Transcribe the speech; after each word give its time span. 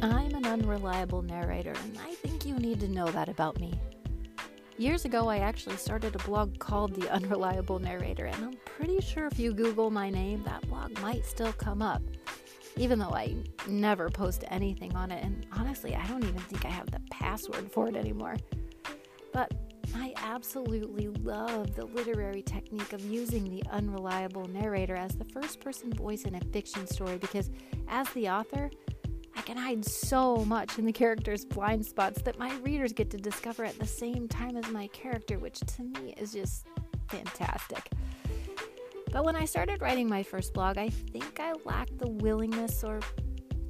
I'm 0.00 0.32
an 0.32 0.46
unreliable 0.46 1.22
narrator, 1.22 1.72
and 1.72 1.98
I 1.98 2.14
think 2.14 2.46
you 2.46 2.54
need 2.54 2.78
to 2.80 2.88
know 2.88 3.06
that 3.08 3.28
about 3.28 3.58
me. 3.58 3.72
Years 4.76 5.04
ago, 5.04 5.28
I 5.28 5.38
actually 5.38 5.76
started 5.76 6.14
a 6.14 6.18
blog 6.18 6.60
called 6.60 6.94
The 6.94 7.10
Unreliable 7.10 7.80
Narrator, 7.80 8.26
and 8.26 8.44
I'm 8.44 8.56
pretty 8.64 9.00
sure 9.00 9.26
if 9.26 9.40
you 9.40 9.52
Google 9.52 9.90
my 9.90 10.08
name, 10.08 10.44
that 10.44 10.68
blog 10.68 10.96
might 11.00 11.26
still 11.26 11.52
come 11.52 11.82
up, 11.82 12.00
even 12.76 13.00
though 13.00 13.10
I 13.10 13.34
never 13.66 14.08
post 14.08 14.44
anything 14.52 14.94
on 14.94 15.10
it, 15.10 15.24
and 15.24 15.44
honestly, 15.50 15.96
I 15.96 16.06
don't 16.06 16.22
even 16.22 16.42
think 16.42 16.64
I 16.64 16.70
have 16.70 16.92
the 16.92 17.00
password 17.10 17.72
for 17.72 17.88
it 17.88 17.96
anymore. 17.96 18.36
But 19.32 19.52
I 19.96 20.14
absolutely 20.16 21.08
love 21.08 21.74
the 21.74 21.86
literary 21.86 22.42
technique 22.42 22.92
of 22.92 23.04
using 23.04 23.50
the 23.50 23.64
unreliable 23.72 24.44
narrator 24.44 24.94
as 24.94 25.16
the 25.16 25.24
first 25.24 25.58
person 25.58 25.92
voice 25.92 26.22
in 26.22 26.36
a 26.36 26.40
fiction 26.52 26.86
story 26.86 27.16
because, 27.16 27.50
as 27.88 28.08
the 28.10 28.28
author, 28.28 28.70
I 29.38 29.40
can 29.42 29.56
hide 29.56 29.84
so 29.84 30.44
much 30.44 30.78
in 30.78 30.84
the 30.84 30.92
character's 30.92 31.44
blind 31.44 31.86
spots 31.86 32.20
that 32.22 32.40
my 32.40 32.52
readers 32.56 32.92
get 32.92 33.08
to 33.10 33.16
discover 33.16 33.64
at 33.64 33.78
the 33.78 33.86
same 33.86 34.26
time 34.26 34.56
as 34.56 34.68
my 34.72 34.88
character, 34.88 35.38
which 35.38 35.60
to 35.60 35.82
me 35.84 36.12
is 36.18 36.32
just 36.32 36.66
fantastic. 37.08 37.88
But 39.12 39.24
when 39.24 39.36
I 39.36 39.44
started 39.44 39.80
writing 39.80 40.08
my 40.08 40.24
first 40.24 40.52
blog, 40.52 40.76
I 40.76 40.88
think 40.88 41.38
I 41.38 41.52
lacked 41.64 41.98
the 41.98 42.10
willingness 42.10 42.82
or 42.82 42.98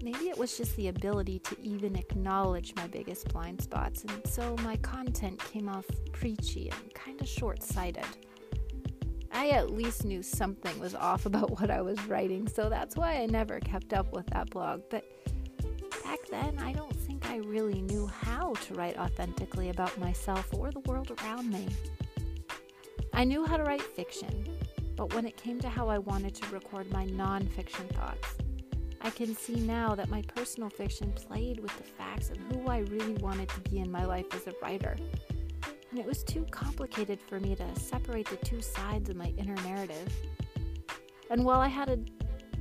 maybe 0.03 0.31
it 0.31 0.39
was 0.39 0.57
just 0.57 0.75
the 0.77 0.89
ability 0.89 1.41
to 1.41 1.61
even 1.61 1.97
acknowledge 1.97 2.75
my 2.75 2.87
biggest 2.87 3.29
blind 3.29 3.61
spots, 3.61 4.05
and 4.05 4.27
so 4.27 4.57
my 4.62 4.77
content 4.77 5.39
came 5.53 5.69
off 5.69 5.85
preachy 6.12 6.71
and 6.71 6.95
kind 6.95 7.21
of 7.21 7.29
short 7.29 7.62
sighted. 7.62 8.07
I 9.33 9.51
at 9.51 9.71
least 9.71 10.05
knew 10.05 10.23
something 10.23 10.79
was 10.79 10.95
off 10.95 11.27
about 11.31 11.61
what 11.61 11.71
I 11.71 11.83
was 11.83 12.03
writing, 12.07 12.48
so 12.48 12.69
that's 12.69 12.97
why 12.97 13.17
I 13.17 13.27
never 13.27 13.61
kept 13.61 13.93
up 13.93 14.12
with 14.12 14.27
that 14.29 14.51
blog. 14.51 14.83
But 14.91 15.05
back 16.09 16.27
then, 16.31 16.59
I 16.59 16.73
don't 16.73 16.97
think 16.97 17.28
I 17.28 17.37
really 17.37 17.83
knew 17.83 18.06
how 18.06 18.55
to 18.55 18.75
write 18.75 18.98
authentically 18.98 19.69
about 19.69 19.98
myself 19.98 20.48
or 20.55 20.70
the 20.70 20.81
world 20.81 21.12
around 21.20 21.53
me. 21.53 21.69
I 23.12 23.25
knew 23.25 23.45
how 23.45 23.59
to 23.59 23.62
write 23.62 23.83
fiction, 23.83 24.48
but 24.97 25.12
when 25.12 25.27
it 25.27 25.36
came 25.36 25.61
to 25.61 25.69
how 25.69 25.91
I 25.91 25.98
wanted 25.98 26.34
to 26.36 26.48
record 26.48 26.91
my 26.91 27.05
nonfiction 27.05 27.95
thoughts, 27.95 28.36
I 29.03 29.11
can 29.11 29.36
see 29.36 29.56
now 29.56 29.95
that 29.97 30.09
my 30.09 30.23
personal 30.23 30.70
fiction 30.70 31.12
played 31.12 31.61
with 31.61 31.77
the 31.77 31.84
facts 31.84 32.31
of 32.31 32.39
who 32.39 32.69
I 32.69 32.79
really 32.79 33.14
wanted 33.17 33.51
to 33.51 33.61
be 33.69 33.81
in 33.81 33.91
my 33.91 34.06
life 34.06 34.33
as 34.33 34.47
a 34.47 34.55
writer. 34.62 34.97
And 35.91 35.98
it 35.98 36.06
was 36.06 36.25
too 36.25 36.47
complicated 36.51 37.20
for 37.20 37.39
me 37.39 37.55
to 37.55 37.79
separate 37.79 38.31
the 38.31 38.36
two 38.36 38.62
sides 38.62 39.11
of 39.11 39.17
my 39.17 39.34
inner 39.36 39.56
narrative. 39.56 40.11
And 41.29 41.45
while 41.45 41.61
I 41.61 41.69
had 41.69 41.91
a 41.91 41.98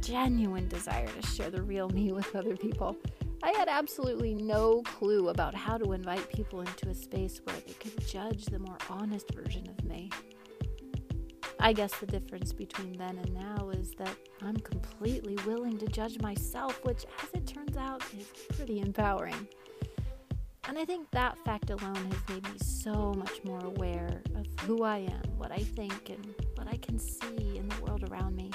genuine 0.01 0.67
desire 0.67 1.07
to 1.07 1.27
share 1.27 1.49
the 1.49 1.61
real 1.61 1.87
me 1.89 2.11
with 2.11 2.35
other 2.35 2.57
people, 2.57 2.97
I 3.43 3.51
had 3.51 3.67
absolutely 3.67 4.33
no 4.33 4.81
clue 4.81 5.29
about 5.29 5.53
how 5.53 5.77
to 5.77 5.93
invite 5.93 6.27
people 6.31 6.61
into 6.61 6.89
a 6.89 6.95
space 6.95 7.39
where 7.43 7.55
they 7.65 7.73
could 7.73 8.05
judge 8.07 8.45
the 8.45 8.59
more 8.59 8.77
honest 8.89 9.33
version 9.33 9.69
of 9.69 9.83
me. 9.85 10.09
I 11.59 11.73
guess 11.73 11.95
the 11.99 12.05
difference 12.05 12.53
between 12.53 12.93
then 12.93 13.17
and 13.17 13.33
now 13.33 13.69
is 13.69 13.91
that 13.97 14.15
I'm 14.41 14.57
completely 14.57 15.37
willing 15.45 15.77
to 15.79 15.87
judge 15.87 16.19
myself, 16.19 16.83
which, 16.83 17.05
as 17.23 17.29
it 17.33 17.47
turns 17.47 17.77
out, 17.77 18.03
is 18.17 18.27
pretty 18.55 18.79
empowering. 18.79 19.47
And 20.67 20.77
I 20.77 20.85
think 20.85 21.09
that 21.11 21.37
fact 21.45 21.69
alone 21.69 21.95
has 21.95 22.35
made 22.35 22.43
me 22.43 22.57
so 22.57 23.13
much 23.17 23.43
more 23.43 23.63
aware 23.63 24.21
of 24.35 24.45
who 24.61 24.83
I 24.83 24.97
am, 24.97 25.37
what 25.37 25.51
I 25.51 25.59
think, 25.59 26.09
and 26.09 26.35
what 26.55 26.67
I 26.67 26.77
can 26.77 26.99
see 26.99 27.57
in 27.57 27.69
the 27.69 27.81
world 27.81 28.03
around 28.11 28.35
me. 28.35 28.51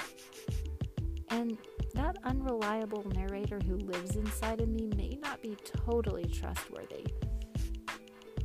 And 1.29 1.57
that 1.93 2.17
unreliable 2.23 3.05
narrator 3.13 3.59
who 3.67 3.77
lives 3.77 4.15
inside 4.15 4.61
of 4.61 4.69
me 4.69 4.89
may 4.95 5.17
not 5.21 5.41
be 5.41 5.55
totally 5.63 6.25
trustworthy. 6.25 7.05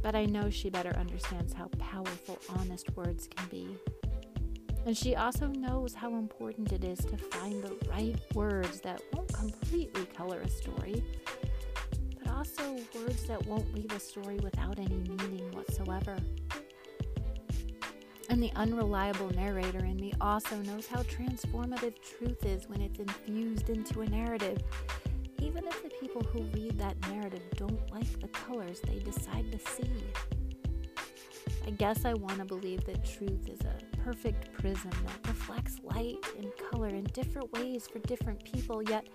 But 0.03 0.15
I 0.15 0.27
know 0.27 0.51
she 0.51 0.71
better 0.71 0.95
understands 0.97 1.53
how 1.53 1.69
powerful 1.79 2.39
honest 2.57 2.95
words 2.97 3.29
can 3.35 3.49
be 3.49 3.77
and 4.89 4.97
she 4.97 5.17
also 5.17 5.49
knows 5.49 5.93
how 5.93 6.15
important 6.15 6.73
it 6.73 6.83
is 6.83 6.99
to 7.01 7.19
find 7.19 7.63
the 7.63 7.77
right 7.91 8.17
words 8.35 8.81
that 8.81 9.03
won't 9.13 9.31
completely 9.35 10.07
color 10.07 10.41
a 10.41 10.49
story, 10.49 11.05
but 12.19 12.33
also 12.33 12.77
words 12.95 13.25
that 13.25 13.45
won't 13.47 13.75
leave 13.75 13.93
a 13.93 14.01
story 14.01 14.39
without 14.43 14.79
any 14.79 14.97
meaning 14.97 15.51
whatsoever. 15.53 16.17
And 18.31 18.43
the 18.43 18.53
unreliable 18.57 19.31
narrator 19.31 19.85
in 19.85 19.97
me 19.97 20.13
also 20.21 20.57
knows 20.57 20.87
how 20.87 21.03
transformative 21.05 21.95
truth 22.03 22.45
is 22.45 22.69
when 22.69 22.83
it's 22.83 22.99
infused 22.99 23.71
into 23.71 24.03
a 24.03 24.07
narrative, 24.07 24.59
even 25.41 25.67
if 25.67 25.83
the 25.83 25.91
people 26.01 26.23
who 26.23 26.43
read 26.53 26.79
that 26.79 26.97
narrative 27.11 27.43
don't 27.57 27.91
like 27.91 28.21
the 28.21 28.29
colors 28.29 28.81
they 28.87 28.99
decide 28.99 29.51
to 29.51 29.59
see. 29.59 29.91
I 31.67 31.71
guess 31.71 32.05
I 32.05 32.15
want 32.15 32.39
to 32.39 32.45
believe 32.45 32.85
that 32.85 33.05
truth 33.05 33.49
is 33.49 33.61
a 33.61 33.97
perfect 34.03 34.53
prism 34.53 34.91
that 34.91 35.29
reflects 35.29 35.79
light 35.83 36.19
and 36.39 36.51
color 36.71 36.89
in 36.89 37.05
different 37.13 37.53
ways 37.53 37.87
for 37.87 37.99
different 38.01 38.45
people, 38.45 38.83
yet 38.83 39.07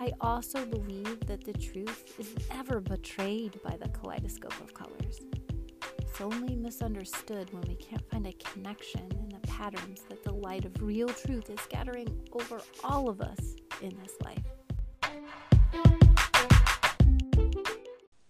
I 0.00 0.12
also 0.20 0.64
believe 0.66 1.20
that 1.26 1.44
the 1.44 1.52
truth 1.52 2.14
is 2.18 2.34
never 2.50 2.80
betrayed 2.80 3.60
by 3.62 3.76
the 3.76 3.88
kaleidoscope 3.88 4.60
of 4.60 4.74
colors. 4.74 5.20
It's 6.16 6.22
only 6.22 6.56
misunderstood 6.56 7.52
when 7.52 7.62
we 7.68 7.74
can't 7.74 8.10
find 8.10 8.26
a 8.26 8.32
connection 8.32 9.06
in 9.20 9.28
the 9.28 9.46
patterns 9.46 10.00
that 10.08 10.24
the 10.24 10.32
light 10.32 10.64
of 10.64 10.80
real 10.80 11.08
truth 11.08 11.50
is 11.50 11.60
scattering 11.60 12.08
over 12.32 12.62
all 12.82 13.10
of 13.10 13.20
us 13.20 13.38
in 13.82 13.94
this 13.98 14.14
life. 14.24 14.42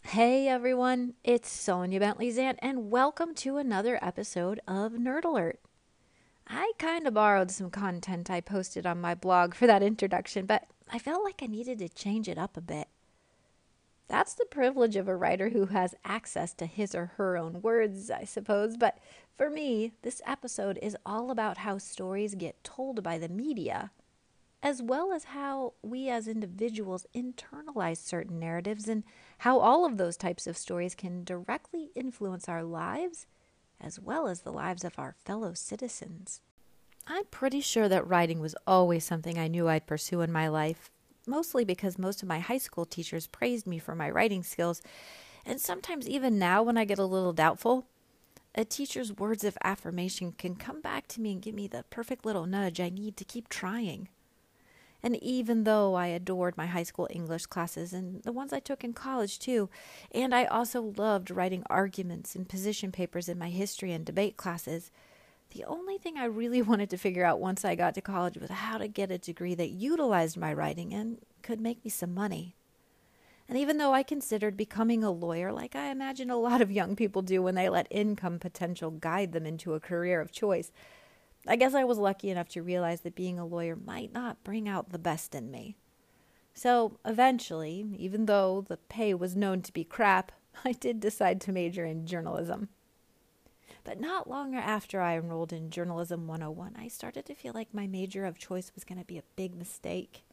Hey 0.03 0.49
everyone, 0.49 1.15
it's 1.23 1.49
Sonia 1.49 2.01
Bentley 2.01 2.33
Zant, 2.33 2.57
and 2.59 2.91
welcome 2.91 3.37
to 3.37 3.57
another 3.57 4.01
episode 4.03 4.59
of 4.67 4.95
Nerd 4.95 5.23
Alert. 5.25 5.61
I 6.49 6.73
kind 6.81 7.07
of 7.07 7.15
borrowed 7.15 7.53
some 7.53 7.71
content 7.71 8.29
I 8.29 8.41
posted 8.41 8.85
on 8.85 9.01
my 9.01 9.15
blog 9.15 9.55
for 9.55 9.69
that 9.69 9.85
introduction, 9.85 10.45
but 10.45 10.65
I 10.93 10.99
felt 10.99 11.23
like 11.23 11.41
I 11.41 11.47
needed 11.47 11.79
to 11.79 11.89
change 11.89 12.29
it 12.29 12.37
up 12.37 12.57
a 12.57 12.61
bit. 12.61 12.89
That's 14.09 14.35
the 14.35 14.47
privilege 14.47 14.97
of 14.97 15.09
a 15.09 15.17
writer 15.17 15.49
who 15.49 15.67
has 15.67 15.95
access 16.05 16.55
to 16.55 16.67
his 16.67 16.95
or 16.95 17.13
her 17.17 17.37
own 17.37 17.61
words, 17.63 18.11
I 18.11 18.25
suppose. 18.25 18.77
But 18.77 18.99
for 19.37 19.51
me, 19.51 19.93
this 20.03 20.23
episode 20.27 20.79
is 20.81 20.97
all 21.05 21.31
about 21.31 21.59
how 21.59 21.79
stories 21.79 22.35
get 22.35 22.63
told 22.63 23.03
by 23.03 23.19
the 23.19 23.29
media, 23.29 23.91
as 24.63 24.81
well 24.81 25.13
as 25.13 25.25
how 25.25 25.75
we 25.83 26.09
as 26.09 26.29
individuals 26.29 27.07
internalize 27.15 27.99
certain 27.99 28.39
narratives 28.39 28.89
and 28.89 29.03
how 29.39 29.59
all 29.59 29.85
of 29.85 29.97
those 29.97 30.17
types 30.17 30.47
of 30.47 30.57
stories 30.57 30.95
can 30.95 31.25
directly 31.25 31.91
influence 31.95 32.49
our 32.49 32.63
lives 32.63 33.27
as 33.81 34.01
well 34.01 34.27
as 34.27 34.41
the 34.41 34.53
lives 34.53 34.85
of 34.85 34.99
our 34.99 35.15
fellow 35.25 35.53
citizens. 35.55 36.41
I'm 37.07 37.25
pretty 37.27 37.61
sure 37.61 37.89
that 37.89 38.07
writing 38.07 38.41
was 38.41 38.57
always 38.67 39.05
something 39.05 39.39
I 39.39 39.49
knew 39.49 39.69
I'd 39.69 39.87
pursue 39.87 40.23
in 40.23 40.33
my 40.33 40.49
life, 40.49 40.91
mostly 41.27 41.65
because 41.65 41.99
most 41.99 42.23
of 42.23 42.29
my 42.29 42.39
high 42.39 42.59
school 42.59 42.87
teachers 42.87 43.27
praised 43.27 43.67
me 43.67 43.79
for 43.79 43.95
my 43.95 44.09
writing 44.09 44.43
skills, 44.43 44.81
and 45.45 45.61
sometimes 45.61 46.09
even 46.09 46.39
now 46.39 46.63
when 46.63 46.79
I 46.79 46.85
get 46.85 46.99
a 46.99 47.05
little 47.05 47.33
doubtful, 47.33 47.87
a 48.55 48.65
teacher's 48.65 49.13
words 49.13 49.45
of 49.45 49.59
affirmation 49.63 50.33
can 50.33 50.57
come 50.57 50.81
back 50.81 51.07
to 51.09 51.21
me 51.21 51.33
and 51.33 51.43
give 51.43 51.55
me 51.55 51.69
the 51.69 51.85
perfect 51.91 52.25
little 52.25 52.47
nudge 52.47 52.81
I 52.81 52.89
need 52.89 53.17
to 53.19 53.25
keep 53.25 53.49
trying. 53.49 54.09
And 55.03 55.23
even 55.23 55.65
though 55.65 55.95
I 55.95 56.07
adored 56.07 56.57
my 56.57 56.67
high 56.67 56.83
school 56.83 57.07
English 57.11 57.47
classes 57.47 57.93
and 57.93 58.23
the 58.23 58.33
ones 58.33 58.53
I 58.53 58.61
took 58.61 58.83
in 58.83 58.93
college 58.93 59.39
too, 59.39 59.69
and 60.11 60.35
I 60.35 60.47
also 60.47 60.95
loved 60.97 61.31
writing 61.31 61.63
arguments 61.69 62.35
and 62.35 62.49
position 62.49 62.91
papers 62.91 63.29
in 63.29 63.39
my 63.39 63.51
history 63.51 63.93
and 63.93 64.05
debate 64.05 64.37
classes, 64.37 64.91
the 65.51 65.65
only 65.65 65.99
thing 65.99 66.17
I 66.17 66.25
really 66.25 66.63
wanted 66.71 66.91
to 66.91 66.99
figure 66.99 67.25
out 67.25 67.41
once 67.41 67.65
I 67.65 67.75
got 67.75 67.95
to 67.95 68.01
college 68.01 68.37
was 68.37 68.51
how 68.51 68.79
to 68.79 68.89
get 68.89 69.11
a 69.11 69.19
degree 69.19 69.55
that 69.55 69.71
utilized 69.71 70.37
my 70.37 70.53
writing 70.53 70.93
and 70.93 71.19
could 71.43 71.61
make 71.61 71.85
me 71.85 71.91
some 71.91 72.15
money. 72.15 72.57
And 73.49 73.57
even 73.57 73.79
though 73.79 73.93
I 73.93 74.03
considered 74.03 74.57
becoming 74.57 75.05
a 75.05 75.11
lawyer, 75.11 75.53
like 75.53 75.77
I 75.77 75.91
imagine 75.91 76.31
a 76.31 76.37
lot 76.37 76.61
of 76.61 76.73
young 76.73 76.97
people 76.97 77.23
do 77.23 77.41
when 77.43 77.55
they 77.55 77.69
let 77.69 77.87
income 77.91 78.41
potential 78.41 78.91
guide 78.91 79.33
them 79.33 79.47
into 79.47 79.75
a 79.75 79.81
career 79.81 80.21
of 80.21 80.33
choice, 80.33 80.73
I 81.47 81.55
guess 81.55 81.75
I 81.75 81.85
was 81.85 81.99
lucky 81.99 82.29
enough 82.29 82.49
to 82.51 82.63
realize 82.63 83.03
that 83.03 83.15
being 83.15 83.39
a 83.39 83.47
lawyer 83.47 83.77
might 83.77 84.13
not 84.13 84.43
bring 84.43 84.69
out 84.69 84.91
the 84.91 84.99
best 84.99 85.35
in 85.35 85.51
me. 85.51 85.77
So 86.55 86.99
eventually, 87.05 87.87
even 87.99 88.27
though 88.27 88.65
the 88.67 88.79
pay 88.79 89.15
was 89.15 89.37
known 89.37 89.63
to 89.63 89.73
be 89.73 89.85
crap, 89.85 90.33
I 90.65 90.73
did 90.73 90.99
decide 90.99 91.41
to 91.43 91.53
major 91.53 91.85
in 91.85 92.07
journalism. 92.07 92.71
But 93.87 94.01
not 94.01 94.29
long 94.29 94.57
after 94.57 95.01
I 95.01 95.17
enrolled 95.17 95.53
in 95.53 95.71
Journalism 95.71 96.27
101, 96.27 96.75
I 96.77 96.89
started 96.89 97.25
to 97.27 97.37
feel 97.37 97.53
like 97.55 97.73
my 97.73 97.87
major 97.87 98.25
of 98.27 98.37
choice 98.37 98.73
was 98.75 98.83
going 98.83 98.99
to 98.99 99.07
be 99.07 99.17
a 99.17 99.23
big 99.37 99.55
mistake. 99.55 100.25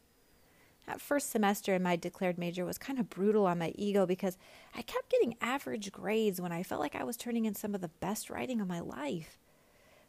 That 0.88 1.00
first 1.00 1.30
semester 1.30 1.72
in 1.72 1.84
my 1.84 1.94
declared 1.94 2.36
major 2.36 2.64
was 2.64 2.78
kind 2.78 2.98
of 2.98 3.08
brutal 3.08 3.46
on 3.46 3.60
my 3.60 3.72
ego 3.76 4.06
because 4.06 4.36
I 4.74 4.82
kept 4.82 5.08
getting 5.08 5.36
average 5.40 5.92
grades 5.92 6.40
when 6.40 6.50
I 6.50 6.64
felt 6.64 6.80
like 6.80 6.96
I 6.96 7.04
was 7.04 7.16
turning 7.16 7.44
in 7.44 7.54
some 7.54 7.76
of 7.76 7.80
the 7.80 7.92
best 8.00 8.28
writing 8.28 8.60
of 8.60 8.66
my 8.66 8.80
life. 8.80 9.38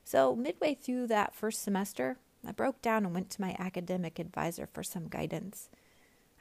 So, 0.04 0.36
midway 0.36 0.74
through 0.74 1.06
that 1.08 1.36
first 1.36 1.62
semester, 1.62 2.18
I 2.48 2.52
broke 2.52 2.82
down 2.82 3.06
and 3.06 3.14
went 3.14 3.30
to 3.30 3.42
my 3.42 3.56
academic 3.60 4.18
advisor 4.18 4.68
for 4.74 4.82
some 4.82 5.08
guidance. 5.08 5.70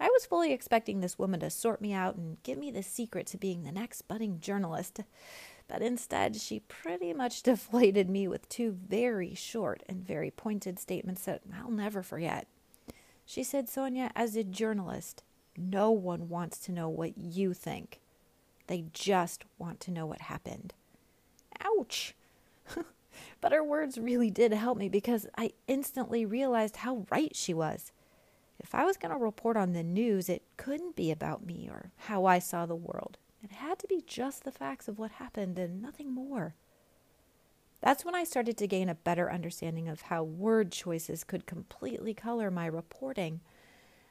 I 0.00 0.09
was 0.09 0.25
fully 0.25 0.55
expecting 0.55 1.00
this 1.00 1.19
woman 1.19 1.41
to 1.41 1.50
sort 1.50 1.83
me 1.83 1.93
out 1.93 2.17
and 2.17 2.43
give 2.43 2.57
me 2.57 2.71
the 2.71 2.83
secret 2.83 3.27
to 3.29 3.37
being 3.37 3.62
the 3.62 3.73
next 3.73 4.09
budding 4.09 4.41
journalist. 4.41 5.00
But 5.69 5.82
instead, 5.82 6.37
she 6.37 6.61
pretty 6.61 7.12
much 7.12 7.43
deflated 7.43 8.08
me 8.08 8.28
with 8.28 8.49
two 8.49 8.72
very 8.72 9.34
short 9.34 9.82
and 9.88 10.06
very 10.06 10.31
pointed 10.31 10.78
statements 10.78 11.25
that 11.25 11.43
I'll 11.56 11.70
never 11.70 12.02
forget. 12.02 12.46
She 13.26 13.43
said, 13.43 13.69
Sonia, 13.69 14.11
as 14.14 14.37
a 14.37 14.44
journalist, 14.44 15.22
no 15.56 15.90
one 15.90 16.28
wants 16.28 16.58
to 16.61 16.72
know 16.72 16.88
what 16.88 17.16
you 17.16 17.55
think. 17.55 18.00
They 18.66 18.84
just 18.93 19.44
want 19.58 19.81
to 19.81 19.90
know 19.90 20.06
what 20.06 20.22
happened. 20.22 20.75
Ouch! 21.61 22.14
but 23.40 23.52
her 23.52 23.62
words 23.62 23.99
really 23.99 24.31
did 24.31 24.52
help 24.52 24.76
me 24.78 24.88
because 24.88 25.26
I 25.37 25.52
instantly 25.66 26.25
realized 26.25 26.76
how 26.76 27.06
right 27.11 27.34
she 27.34 27.55
was. 27.55 27.93
If 28.58 28.75
I 28.75 28.84
was 28.84 28.96
going 28.96 29.12
to 29.12 29.19
report 29.19 29.56
on 29.56 29.72
the 29.72 29.82
news, 29.82 30.28
it 30.28 30.43
couldn't 30.56 30.96
be 30.96 31.11
about 31.11 31.44
me 31.44 31.69
or 31.70 31.90
how 31.96 32.25
I 32.25 32.38
saw 32.38 32.66
the 32.66 32.76
world. 32.76 33.19
It 33.44 33.52
had 33.52 33.79
to 33.81 33.87
be 33.87 34.02
just 34.06 34.44
the 34.44 34.50
facts 34.50 34.88
of 34.88 34.99
what 34.99 35.12
happened 35.12 35.58
and 35.58 35.82
nothing 35.82 36.11
more. 36.11 36.55
That's 37.82 38.02
when 38.02 38.14
I 38.14 38.25
started 38.25 38.56
to 38.56 38.67
gain 38.67 38.88
a 38.88 38.94
better 38.94 39.31
understanding 39.31 39.87
of 39.87 40.02
how 40.02 40.23
word 40.23 40.73
choices 40.73 41.25
could 41.25 41.44
completely 41.44 42.14
color 42.14 42.50
my 42.50 42.64
reporting, 42.64 43.41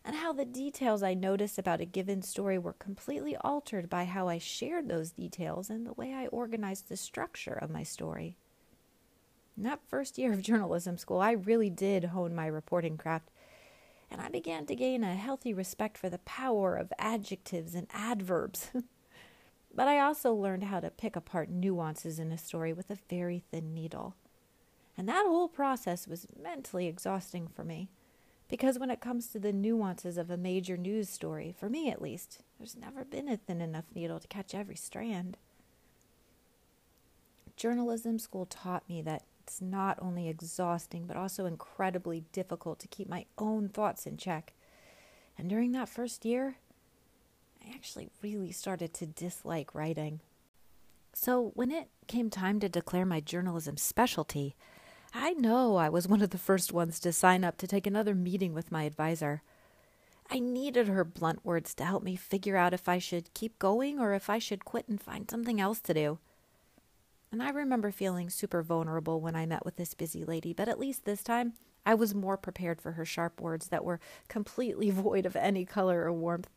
and 0.06 0.18
how 0.18 0.34
the 0.34 0.46
details 0.46 1.02
I 1.02 1.16
noticed 1.16 1.58
about 1.58 1.82
a 1.82 1.86
given 1.86 2.22
story 2.22 2.60
were 2.60 2.74
completely 2.74 3.36
altered 3.38 3.90
by 3.90 4.06
how 4.06 4.28
I 4.28 4.38
shared 4.38 4.88
those 4.88 5.10
details 5.10 5.72
and 5.72 5.88
the 5.88 5.94
way 5.94 6.14
I 6.14 6.28
organized 6.28 6.90
the 6.90 6.98
structure 6.98 7.54
of 7.54 7.72
my 7.72 7.82
story. 7.82 8.38
In 9.58 9.64
that 9.64 9.88
first 9.88 10.20
year 10.20 10.34
of 10.34 10.42
journalism 10.44 11.00
school, 11.00 11.20
I 11.20 11.32
really 11.32 11.72
did 11.72 12.06
hone 12.06 12.36
my 12.36 12.46
reporting 12.46 12.98
craft 12.98 13.32
and 14.12 14.22
I 14.22 14.30
began 14.30 14.68
to 14.68 14.76
gain 14.76 15.04
a 15.04 15.16
healthy 15.16 15.56
respect 15.56 15.98
for 15.98 16.08
the 16.08 16.20
power 16.20 16.76
of 16.76 16.94
adjectives 17.00 17.74
and 17.74 17.88
adverbs. 17.92 18.70
but 19.74 19.88
I 19.88 20.00
also 20.00 20.34
learned 20.34 20.66
how 20.66 20.80
to 20.80 20.90
pick 20.90 21.16
apart 21.16 21.50
nuances 21.50 22.20
in 22.20 22.32
a 22.32 22.38
story 22.38 22.74
with 22.74 22.90
a 22.90 22.98
very 23.10 23.44
thin 23.52 23.74
needle. 23.74 24.16
And 24.98 25.10
that 25.10 25.26
whole 25.26 25.48
process 25.48 26.08
was 26.08 26.28
mentally 26.42 26.88
exhausting 26.88 27.48
for 27.48 27.64
me. 27.64 27.90
Because 28.48 28.78
when 28.78 28.92
it 28.92 29.02
comes 29.02 29.28
to 29.28 29.40
the 29.40 29.52
nuances 29.52 30.18
of 30.18 30.30
a 30.30 30.38
major 30.38 30.78
news 30.78 31.10
story, 31.10 31.56
for 31.58 31.70
me 31.70 31.90
at 31.90 32.02
least, 32.02 32.42
there's 32.60 32.76
never 32.76 33.04
been 33.04 33.28
a 33.28 33.38
thin 33.38 33.62
enough 33.62 33.86
needle 33.96 34.20
to 34.20 34.28
catch 34.28 34.54
every 34.54 34.76
strand. 34.76 35.38
Journalism 37.56 38.20
school 38.20 38.46
taught 38.46 38.88
me 38.88 39.02
that 39.02 39.24
it's 39.44 39.62
not 39.62 39.98
only 40.02 40.30
exhausting, 40.30 41.06
but 41.08 41.18
also 41.18 41.46
incredibly 41.46 42.26
difficult 42.32 42.80
to 42.80 42.88
keep 42.88 43.10
my 43.10 43.26
own 43.38 43.70
thoughts 43.70 44.06
in 44.06 44.18
check. 44.18 44.54
And 45.38 45.50
during 45.50 45.72
that 45.72 45.90
first 45.90 46.24
year, 46.24 46.58
Actually 47.74 48.10
really 48.22 48.52
started 48.52 48.94
to 48.94 49.06
dislike 49.06 49.74
writing. 49.74 50.20
So 51.14 51.52
when 51.54 51.72
it 51.72 51.90
came 52.08 52.30
time 52.30 52.60
to 52.60 52.70
declare 52.70 53.06
my 53.06 53.20
journalism 53.20 53.78
specialty, 53.78 54.56
I 55.14 55.34
know 55.34 55.76
I 55.76 55.90
was 55.90 56.08
one 56.08 56.22
of 56.22 56.32
the 56.32 56.38
first 56.38 56.74
ones 56.74 57.00
to 57.02 57.14
sign 57.14 57.44
up 57.44 57.58
to 57.58 57.68
take 57.68 57.86
another 57.86 58.16
meeting 58.16 58.54
with 58.54 58.72
my 58.72 58.84
advisor. 58.84 59.44
I 60.30 60.40
needed 60.40 60.88
her 60.88 61.04
blunt 61.04 61.46
words 61.46 61.76
to 61.76 61.86
help 61.86 62.04
me 62.04 62.16
figure 62.16 62.58
out 62.58 62.74
if 62.74 62.90
I 62.90 62.98
should 62.98 63.34
keep 63.34 63.60
going 63.60 64.00
or 64.00 64.14
if 64.14 64.30
I 64.30 64.40
should 64.40 64.66
quit 64.66 64.88
and 64.88 65.00
find 65.00 65.30
something 65.30 65.62
else 65.62 65.80
to 65.82 65.94
do. 65.94 66.20
And 67.32 67.44
I 67.44 67.50
remember 67.50 67.92
feeling 67.92 68.30
super 68.30 68.64
vulnerable 68.64 69.22
when 69.22 69.36
I 69.36 69.46
met 69.46 69.66
with 69.66 69.76
this 69.76 69.94
busy 69.94 70.24
lady, 70.24 70.54
but 70.54 70.70
at 70.70 70.80
least 70.80 71.06
this 71.06 71.24
time 71.24 71.54
I 71.86 71.94
was 71.94 72.16
more 72.16 72.38
prepared 72.38 72.82
for 72.82 72.94
her 72.94 73.06
sharp 73.06 73.42
words 73.42 73.68
that 73.68 73.86
were 73.86 74.00
completely 74.28 74.90
void 74.92 75.26
of 75.26 75.36
any 75.36 75.66
color 75.66 76.04
or 76.04 76.14
warmth. 76.14 76.50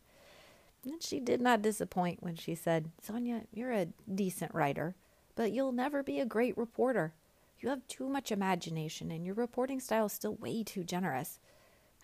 And 0.85 1.01
she 1.01 1.19
did 1.19 1.41
not 1.41 1.61
disappoint 1.61 2.23
when 2.23 2.35
she 2.35 2.55
said, 2.55 2.91
Sonia, 3.01 3.43
you're 3.51 3.71
a 3.71 3.87
decent 4.13 4.53
writer, 4.53 4.95
but 5.35 5.51
you'll 5.51 5.71
never 5.71 6.03
be 6.03 6.19
a 6.19 6.25
great 6.25 6.57
reporter. 6.57 7.13
You 7.59 7.69
have 7.69 7.87
too 7.87 8.07
much 8.07 8.31
imagination, 8.31 9.11
and 9.11 9.25
your 9.25 9.35
reporting 9.35 9.79
style 9.79 10.05
is 10.05 10.13
still 10.13 10.35
way 10.35 10.63
too 10.63 10.83
generous. 10.83 11.39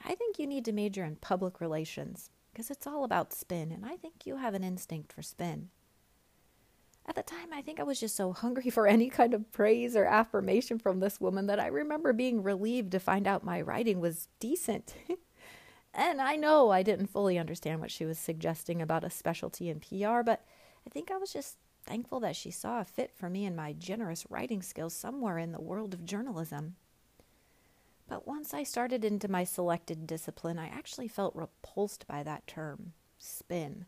I 0.04 0.16
think 0.16 0.40
you 0.40 0.48
need 0.48 0.66
to 0.66 0.72
major 0.72 1.04
in 1.06 1.16
public 1.18 1.62
relations, 1.62 2.30
because 2.52 2.72
it's 2.72 2.88
all 2.88 3.04
about 3.04 3.32
spin, 3.32 3.72
and 3.72 3.86
I 3.86 3.96
think 3.96 4.26
you 4.26 4.38
have 4.38 4.54
an 4.54 4.64
instinct 4.64 5.14
for 5.14 5.22
spin. 5.22 5.70
At 7.06 7.16
the 7.16 7.24
time, 7.24 7.54
I 7.54 7.62
think 7.62 7.80
I 7.80 7.84
was 7.84 8.00
just 8.00 8.16
so 8.16 8.32
hungry 8.32 8.70
for 8.70 8.88
any 8.88 9.10
kind 9.10 9.34
of 9.34 9.52
praise 9.52 9.96
or 9.96 10.06
affirmation 10.06 10.80
from 10.80 11.00
this 11.00 11.20
woman 11.20 11.48
that 11.48 11.60
I 11.60 11.68
remember 11.68 12.14
being 12.14 12.42
relieved 12.42 12.92
to 12.94 13.00
find 13.00 13.28
out 13.28 13.44
my 13.44 13.62
writing 13.62 14.00
was 14.00 14.30
decent. 14.40 14.96
and 15.94 16.22
I 16.22 16.36
know 16.36 16.72
I 16.72 16.84
didn't 16.84 17.08
fully 17.08 17.38
understand 17.38 17.80
what 17.80 17.92
she 17.92 18.06
was 18.06 18.18
suggesting 18.18 18.82
about 18.82 19.04
a 19.04 19.10
specialty 19.10 19.70
in 19.70 19.80
PR, 19.80 20.22
but 20.24 20.44
I 20.86 20.90
think 20.90 21.12
I 21.12 21.18
was 21.18 21.32
just 21.32 21.58
thankful 21.86 22.20
that 22.22 22.36
she 22.36 22.52
saw 22.52 22.80
a 22.82 22.86
fit 22.86 23.12
for 23.14 23.30
me 23.30 23.46
and 23.46 23.56
my 23.56 23.74
generous 23.74 24.26
writing 24.30 24.62
skills 24.62 24.94
somewhere 24.94 25.38
in 25.38 25.52
the 25.52 25.62
world 25.62 25.94
of 25.94 26.06
journalism. 26.06 26.76
But 28.08 28.28
once 28.28 28.54
I 28.54 28.64
started 28.64 29.06
into 29.06 29.28
my 29.28 29.44
selected 29.44 30.06
discipline, 30.08 30.60
I 30.60 30.68
actually 30.68 31.08
felt 31.08 31.36
repulsed 31.36 32.06
by 32.08 32.24
that 32.24 32.48
term, 32.48 32.94
spin. 33.18 33.86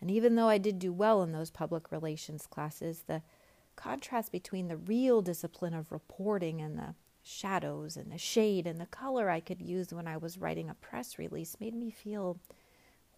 And 0.00 0.10
even 0.10 0.34
though 0.34 0.48
I 0.48 0.58
did 0.58 0.78
do 0.78 0.92
well 0.92 1.22
in 1.22 1.32
those 1.32 1.50
public 1.50 1.92
relations 1.92 2.46
classes, 2.46 3.04
the 3.06 3.22
contrast 3.76 4.32
between 4.32 4.68
the 4.68 4.76
real 4.76 5.22
discipline 5.22 5.74
of 5.74 5.92
reporting 5.92 6.60
and 6.60 6.78
the 6.78 6.94
shadows 7.22 7.96
and 7.96 8.10
the 8.10 8.18
shade 8.18 8.66
and 8.66 8.80
the 8.80 8.86
color 8.86 9.30
I 9.30 9.40
could 9.40 9.62
use 9.62 9.92
when 9.92 10.08
I 10.08 10.16
was 10.16 10.38
writing 10.38 10.68
a 10.68 10.74
press 10.74 11.18
release 11.18 11.56
made 11.60 11.74
me 11.74 11.90
feel 11.90 12.38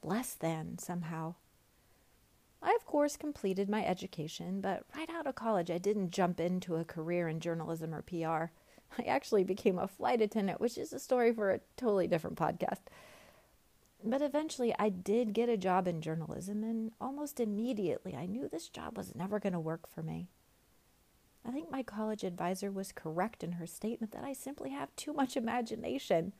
less 0.02 0.34
than 0.34 0.78
somehow. 0.78 1.34
I, 2.62 2.74
of 2.74 2.86
course, 2.86 3.16
completed 3.16 3.68
my 3.68 3.84
education, 3.84 4.60
but 4.60 4.84
right 4.96 5.10
out 5.10 5.26
of 5.26 5.34
college, 5.34 5.70
I 5.70 5.78
didn't 5.78 6.12
jump 6.12 6.40
into 6.40 6.76
a 6.76 6.84
career 6.84 7.28
in 7.28 7.40
journalism 7.40 7.94
or 7.94 8.02
PR. 8.02 8.52
I 8.98 9.02
actually 9.06 9.44
became 9.44 9.78
a 9.78 9.88
flight 9.88 10.22
attendant, 10.22 10.60
which 10.60 10.78
is 10.78 10.92
a 10.92 10.98
story 10.98 11.32
for 11.32 11.50
a 11.50 11.60
totally 11.76 12.06
different 12.06 12.38
podcast. 12.38 12.80
But 14.02 14.22
eventually, 14.22 14.74
I 14.78 14.90
did 14.90 15.32
get 15.32 15.48
a 15.48 15.56
job 15.56 15.88
in 15.88 16.00
journalism, 16.00 16.62
and 16.62 16.92
almost 17.00 17.40
immediately, 17.40 18.14
I 18.14 18.26
knew 18.26 18.48
this 18.48 18.68
job 18.68 18.96
was 18.96 19.14
never 19.14 19.38
going 19.38 19.54
to 19.54 19.60
work 19.60 19.88
for 19.88 20.02
me. 20.02 20.28
I 21.46 21.52
think 21.52 21.70
my 21.70 21.82
college 21.82 22.24
advisor 22.24 22.70
was 22.70 22.90
correct 22.90 23.44
in 23.44 23.52
her 23.52 23.66
statement 23.66 24.12
that 24.12 24.24
I 24.24 24.32
simply 24.32 24.70
have 24.70 24.96
too 24.96 25.12
much 25.12 25.36
imagination. 25.36 26.32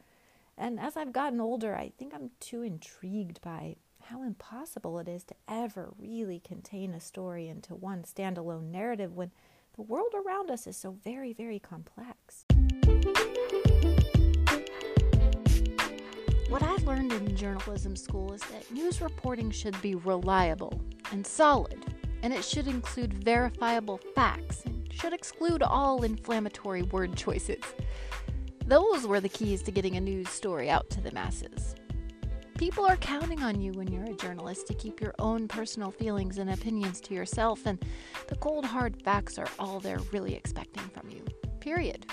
And 0.57 0.81
as 0.81 0.97
I've 0.97 1.13
gotten 1.13 1.41
older, 1.41 1.77
I 1.77 1.93
think 1.99 2.15
I'm 2.15 2.31
too 2.41 2.63
intrigued 2.63 3.43
by 3.43 3.77
how 4.05 4.23
impossible 4.23 4.99
it 4.99 5.09
is 5.09 5.23
to 5.25 5.35
ever 5.47 5.93
really 5.99 6.41
contain 6.41 6.95
a 6.95 7.01
story 7.01 7.49
into 7.49 7.75
one 7.75 8.03
standalone 8.03 8.71
narrative 8.71 9.15
when 9.15 9.31
the 9.77 9.83
world 9.83 10.15
around 10.15 10.51
us 10.51 10.67
is 10.67 10.77
so 10.77 10.97
very, 11.05 11.35
very 11.35 11.59
complex. 11.59 12.45
What 16.49 16.63
I've 16.63 16.85
learned 16.85 17.13
in 17.13 17.37
journalism 17.37 17.95
school 17.95 18.33
is 18.33 18.41
that 18.43 18.71
news 18.71 19.03
reporting 19.03 19.51
should 19.51 19.81
be 19.83 19.97
reliable 19.97 20.81
and 21.13 21.27
solid, 21.27 21.85
and 22.23 22.33
it 22.33 22.45
should 22.45 22.69
include 22.69 23.13
verifiable 23.13 23.99
facts 24.15 24.65
should 25.05 25.13
exclude 25.13 25.63
all 25.63 26.03
inflammatory 26.03 26.81
word 26.81 27.15
choices. 27.15 27.63
Those 28.65 29.07
were 29.07 29.21
the 29.21 29.29
keys 29.29 29.61
to 29.65 29.71
getting 29.71 29.97
a 29.97 30.01
news 30.01 30.31
story 30.31 30.71
out 30.71 30.89
to 30.89 31.03
the 31.03 31.13
masses. 31.13 31.75
People 32.57 32.87
are 32.87 32.97
counting 32.97 33.43
on 33.43 33.61
you 33.61 33.73
when 33.73 33.93
you're 33.93 34.07
a 34.07 34.15
journalist 34.15 34.67
to 34.69 34.73
keep 34.73 35.03
your 35.03 35.15
own 35.19 35.47
personal 35.47 35.91
feelings 35.91 36.39
and 36.39 36.49
opinions 36.49 37.03
to 37.03 37.13
yourself, 37.13 37.67
and 37.67 37.85
the 38.29 38.37
cold 38.37 38.65
hard 38.65 39.03
facts 39.03 39.37
are 39.37 39.49
all 39.59 39.79
they're 39.79 39.99
really 40.11 40.35
expecting 40.35 40.85
from 40.85 41.11
you. 41.11 41.23
Period. 41.61 42.07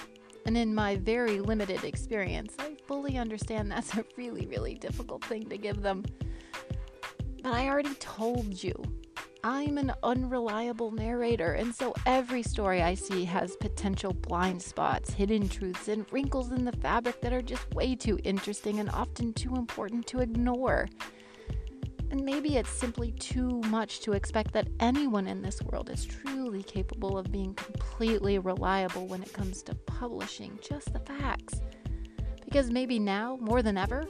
And 0.45 0.57
in 0.57 0.75
my 0.75 0.97
very 0.97 1.39
limited 1.39 1.85
experience, 1.85 2.57
I 2.59 2.75
fully 2.87 3.17
understand 3.17 3.71
that's 3.71 3.95
a 3.95 4.03
really, 4.17 4.47
really 4.47 4.75
difficult 4.75 5.23
thing 5.23 5.47
to 5.47 5.57
give 5.57 5.81
them. 5.81 6.03
But 7.41 7.53
I 7.53 7.69
already 7.69 7.95
told 7.95 8.61
you, 8.61 8.73
I'm 9.43 9.79
an 9.79 9.91
unreliable 10.03 10.91
narrator, 10.91 11.53
and 11.53 11.73
so 11.73 11.95
every 12.05 12.43
story 12.43 12.83
I 12.83 12.93
see 12.93 13.25
has 13.25 13.55
potential 13.55 14.13
blind 14.13 14.61
spots, 14.61 15.11
hidden 15.11 15.49
truths, 15.49 15.87
and 15.87 16.05
wrinkles 16.11 16.51
in 16.51 16.63
the 16.63 16.71
fabric 16.73 17.21
that 17.21 17.33
are 17.33 17.41
just 17.41 17.73
way 17.73 17.95
too 17.95 18.19
interesting 18.23 18.79
and 18.79 18.89
often 18.91 19.33
too 19.33 19.55
important 19.55 20.05
to 20.07 20.19
ignore. 20.19 20.89
And 22.11 22.23
maybe 22.23 22.57
it's 22.57 22.69
simply 22.69 23.13
too 23.13 23.61
much 23.61 24.01
to 24.01 24.11
expect 24.11 24.53
that 24.53 24.67
anyone 24.79 25.27
in 25.27 25.41
this 25.41 25.59
world 25.63 25.89
is 25.89 26.05
truly 26.05 26.61
capable 26.61 27.17
of 27.17 27.31
being 27.31 27.55
completely 27.55 28.37
reliable 28.37 29.07
when 29.07 29.23
it 29.23 29.33
comes 29.33 29.63
to 29.63 29.73
publishing 29.73 30.59
just 30.61 30.93
the 30.93 30.99
facts. 30.99 31.61
Because 32.45 32.69
maybe 32.69 32.99
now, 32.99 33.39
more 33.41 33.63
than 33.63 33.77
ever, 33.77 34.05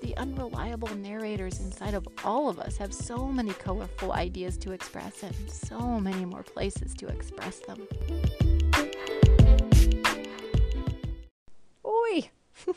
the 0.00 0.16
unreliable 0.16 0.94
narrators 0.96 1.60
inside 1.60 1.94
of 1.94 2.06
all 2.24 2.48
of 2.48 2.58
us 2.58 2.76
have 2.76 2.92
so 2.92 3.26
many 3.26 3.52
colorful 3.52 4.12
ideas 4.12 4.56
to 4.58 4.72
express 4.72 5.22
and 5.22 5.34
so 5.50 6.00
many 6.00 6.24
more 6.24 6.42
places 6.42 6.94
to 6.94 7.06
express 7.08 7.60
them. 7.60 7.86
Oi! 11.84 12.30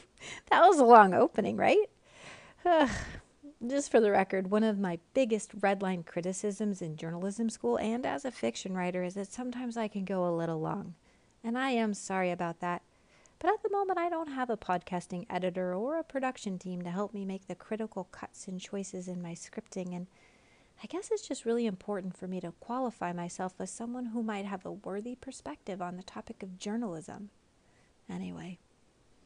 that 0.50 0.62
was 0.62 0.80
a 0.80 0.86
long 0.86 1.14
opening, 1.14 1.58
right? 1.58 1.90
just 3.66 3.92
for 3.92 4.00
the 4.00 4.12
record, 4.12 4.50
one 4.50 4.64
of 4.64 4.80
my 4.80 5.00
biggest 5.14 5.58
redline 5.60 6.06
criticisms 6.06 6.82
in 6.82 6.96
journalism 6.96 7.50
school 7.50 7.78
and 7.78 8.06
as 8.06 8.26
a 8.26 8.32
fiction 8.32 8.74
writer 8.74 9.04
is 9.04 9.14
that 9.14 9.32
sometimes 9.32 9.78
I 9.78 9.88
can 9.88 10.06
go 10.06 10.28
a 10.28 10.36
little 10.36 10.60
long. 10.60 10.96
And 11.44 11.58
I 11.58 11.72
am 11.72 11.94
sorry 11.94 12.32
about 12.32 12.60
that. 12.62 12.82
But 13.44 13.52
at 13.52 13.62
the 13.62 13.70
moment, 13.78 14.00
I 14.00 14.08
don't 14.08 14.30
have 14.30 14.50
a 14.50 14.56
podcasting 14.56 15.26
editor 15.30 15.76
or 15.76 16.00
a 16.00 16.04
production 16.04 16.58
team 16.58 16.82
to 16.84 16.90
help 16.90 17.14
me 17.14 17.26
make 17.26 17.46
the 17.46 17.56
critical 17.56 18.06
cuts 18.06 18.48
and 18.48 18.58
choices 18.58 19.10
in 19.10 19.22
my 19.22 19.34
scripting. 19.34 19.94
And 19.94 20.08
I 20.82 20.88
guess 20.88 21.10
it's 21.12 21.28
just 21.28 21.44
really 21.44 21.66
important 21.66 22.16
for 22.16 22.26
me 22.26 22.40
to 22.40 22.54
qualify 22.62 23.12
myself 23.12 23.56
as 23.60 23.70
someone 23.70 24.06
who 24.08 24.24
might 24.24 24.46
have 24.46 24.66
a 24.66 24.72
worthy 24.72 25.16
perspective 25.16 25.82
on 25.82 25.98
the 25.98 26.04
topic 26.04 26.42
of 26.42 26.58
journalism. 26.58 27.32
Anyway, 28.10 28.60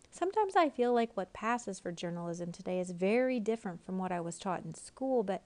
sometimes 0.10 0.56
I 0.56 0.70
feel 0.70 0.96
like 0.96 1.16
what 1.16 1.32
passes 1.32 1.80
for 1.80 1.92
journalism 1.92 2.52
today 2.52 2.80
is 2.80 2.90
very 2.90 3.40
different 3.40 3.86
from 3.86 4.00
what 4.00 4.12
I 4.12 4.20
was 4.20 4.40
taught 4.40 4.66
in 4.66 4.74
school, 4.74 5.22
but 5.22 5.44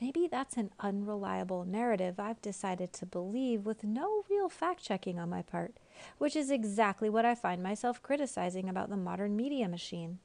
maybe 0.00 0.28
that's 0.30 0.56
an 0.56 0.70
unreliable 0.78 1.64
narrative 1.64 2.20
I've 2.20 2.42
decided 2.42 2.92
to 2.92 3.06
believe 3.06 3.66
with 3.66 3.82
no 3.82 4.22
real 4.30 4.48
fact 4.48 4.84
checking 4.84 5.18
on 5.18 5.30
my 5.30 5.42
part 5.42 5.74
which 6.18 6.36
is 6.36 6.50
exactly 6.50 7.08
what 7.08 7.24
I 7.24 7.34
find 7.34 7.62
myself 7.62 8.02
criticizing 8.02 8.68
about 8.68 8.90
the 8.90 8.96
modern 8.96 9.36
media 9.36 9.68
machine. 9.68 10.18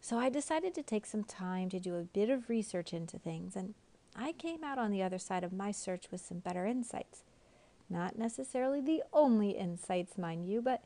So 0.00 0.18
I 0.18 0.28
decided 0.28 0.74
to 0.74 0.82
take 0.82 1.06
some 1.06 1.24
time 1.24 1.68
to 1.70 1.80
do 1.80 1.96
a 1.96 2.02
bit 2.02 2.30
of 2.30 2.48
research 2.48 2.92
into 2.92 3.18
things, 3.18 3.56
and 3.56 3.74
I 4.16 4.32
came 4.32 4.64
out 4.64 4.78
on 4.78 4.90
the 4.90 5.02
other 5.02 5.18
side 5.18 5.44
of 5.44 5.52
my 5.52 5.70
search 5.70 6.10
with 6.10 6.20
some 6.20 6.38
better 6.38 6.66
insights. 6.66 7.22
Not 7.90 8.18
necessarily 8.18 8.80
the 8.80 9.02
only 9.12 9.50
insights, 9.50 10.18
mind 10.18 10.46
you, 10.46 10.60
but 10.60 10.82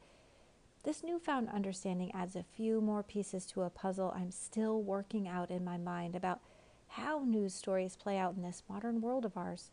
this 0.84 1.04
newfound 1.04 1.48
understanding 1.48 2.12
adds 2.12 2.34
a 2.34 2.42
few 2.42 2.80
more 2.80 3.02
pieces 3.02 3.46
to 3.46 3.62
a 3.62 3.70
puzzle 3.70 4.12
I'm 4.16 4.30
still 4.30 4.82
working 4.82 5.28
out 5.28 5.50
in 5.50 5.64
my 5.64 5.76
mind 5.76 6.16
about 6.16 6.40
how 6.88 7.22
news 7.24 7.54
stories 7.54 7.96
play 7.96 8.18
out 8.18 8.34
in 8.34 8.42
this 8.42 8.62
modern 8.68 9.00
world 9.00 9.24
of 9.24 9.36
ours. 9.36 9.70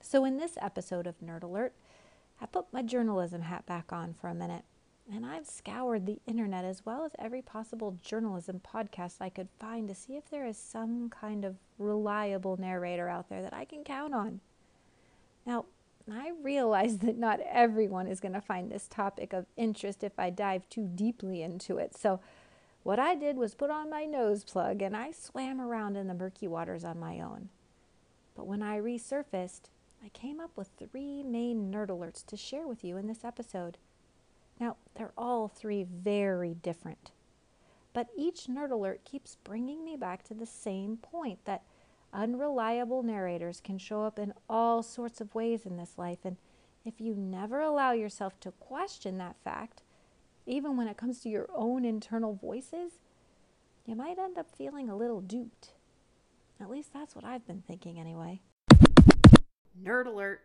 So, 0.00 0.24
in 0.24 0.36
this 0.36 0.56
episode 0.60 1.06
of 1.06 1.20
Nerd 1.20 1.42
Alert, 1.42 1.74
I 2.40 2.46
put 2.46 2.72
my 2.72 2.82
journalism 2.82 3.42
hat 3.42 3.66
back 3.66 3.92
on 3.92 4.14
for 4.14 4.28
a 4.28 4.34
minute, 4.34 4.64
and 5.12 5.26
I've 5.26 5.46
scoured 5.46 6.06
the 6.06 6.20
internet 6.26 6.64
as 6.64 6.84
well 6.84 7.04
as 7.04 7.12
every 7.18 7.42
possible 7.42 7.98
journalism 8.02 8.60
podcast 8.60 9.16
I 9.20 9.28
could 9.28 9.48
find 9.58 9.88
to 9.88 9.94
see 9.94 10.16
if 10.16 10.30
there 10.30 10.46
is 10.46 10.56
some 10.56 11.10
kind 11.10 11.44
of 11.44 11.56
reliable 11.78 12.56
narrator 12.56 13.08
out 13.08 13.28
there 13.28 13.42
that 13.42 13.54
I 13.54 13.64
can 13.64 13.82
count 13.84 14.14
on. 14.14 14.40
Now, 15.46 15.64
I 16.10 16.32
realize 16.42 16.98
that 16.98 17.18
not 17.18 17.40
everyone 17.40 18.06
is 18.06 18.20
going 18.20 18.32
to 18.34 18.40
find 18.40 18.70
this 18.70 18.86
topic 18.88 19.32
of 19.32 19.46
interest 19.56 20.02
if 20.02 20.18
I 20.18 20.30
dive 20.30 20.68
too 20.68 20.88
deeply 20.94 21.42
into 21.42 21.78
it. 21.78 21.96
So, 21.96 22.20
what 22.82 22.98
I 22.98 23.14
did 23.14 23.36
was 23.36 23.54
put 23.54 23.70
on 23.70 23.90
my 23.90 24.04
nose 24.04 24.44
plug 24.44 24.80
and 24.80 24.96
I 24.96 25.10
swam 25.10 25.60
around 25.60 25.96
in 25.96 26.06
the 26.06 26.14
murky 26.14 26.48
waters 26.48 26.84
on 26.84 26.98
my 26.98 27.20
own. 27.20 27.48
But 28.34 28.46
when 28.46 28.62
I 28.62 28.78
resurfaced, 28.78 29.68
I 30.04 30.08
came 30.10 30.40
up 30.40 30.56
with 30.56 30.70
three 30.78 31.22
main 31.22 31.72
nerd 31.72 31.88
alerts 31.88 32.24
to 32.26 32.36
share 32.36 32.66
with 32.66 32.84
you 32.84 32.96
in 32.96 33.06
this 33.06 33.24
episode. 33.24 33.78
Now, 34.60 34.76
they're 34.94 35.12
all 35.16 35.48
three 35.48 35.84
very 35.84 36.54
different, 36.54 37.12
but 37.92 38.08
each 38.16 38.46
nerd 38.46 38.70
alert 38.70 39.04
keeps 39.04 39.36
bringing 39.44 39.84
me 39.84 39.96
back 39.96 40.22
to 40.24 40.34
the 40.34 40.46
same 40.46 40.96
point 40.96 41.44
that 41.44 41.62
unreliable 42.12 43.02
narrators 43.02 43.60
can 43.60 43.78
show 43.78 44.02
up 44.02 44.18
in 44.18 44.32
all 44.48 44.82
sorts 44.82 45.20
of 45.20 45.34
ways 45.34 45.66
in 45.66 45.76
this 45.76 45.98
life. 45.98 46.18
And 46.24 46.36
if 46.84 47.00
you 47.00 47.14
never 47.14 47.60
allow 47.60 47.92
yourself 47.92 48.40
to 48.40 48.52
question 48.52 49.18
that 49.18 49.36
fact, 49.44 49.82
even 50.46 50.76
when 50.76 50.88
it 50.88 50.96
comes 50.96 51.20
to 51.20 51.28
your 51.28 51.48
own 51.54 51.84
internal 51.84 52.34
voices, 52.34 52.92
you 53.84 53.94
might 53.94 54.18
end 54.18 54.38
up 54.38 54.54
feeling 54.56 54.88
a 54.88 54.96
little 54.96 55.20
duped. 55.20 55.72
At 56.60 56.70
least 56.70 56.92
that's 56.92 57.14
what 57.14 57.24
I've 57.24 57.46
been 57.46 57.62
thinking, 57.66 58.00
anyway. 58.00 58.40
Nerd 59.82 60.06
alert, 60.06 60.40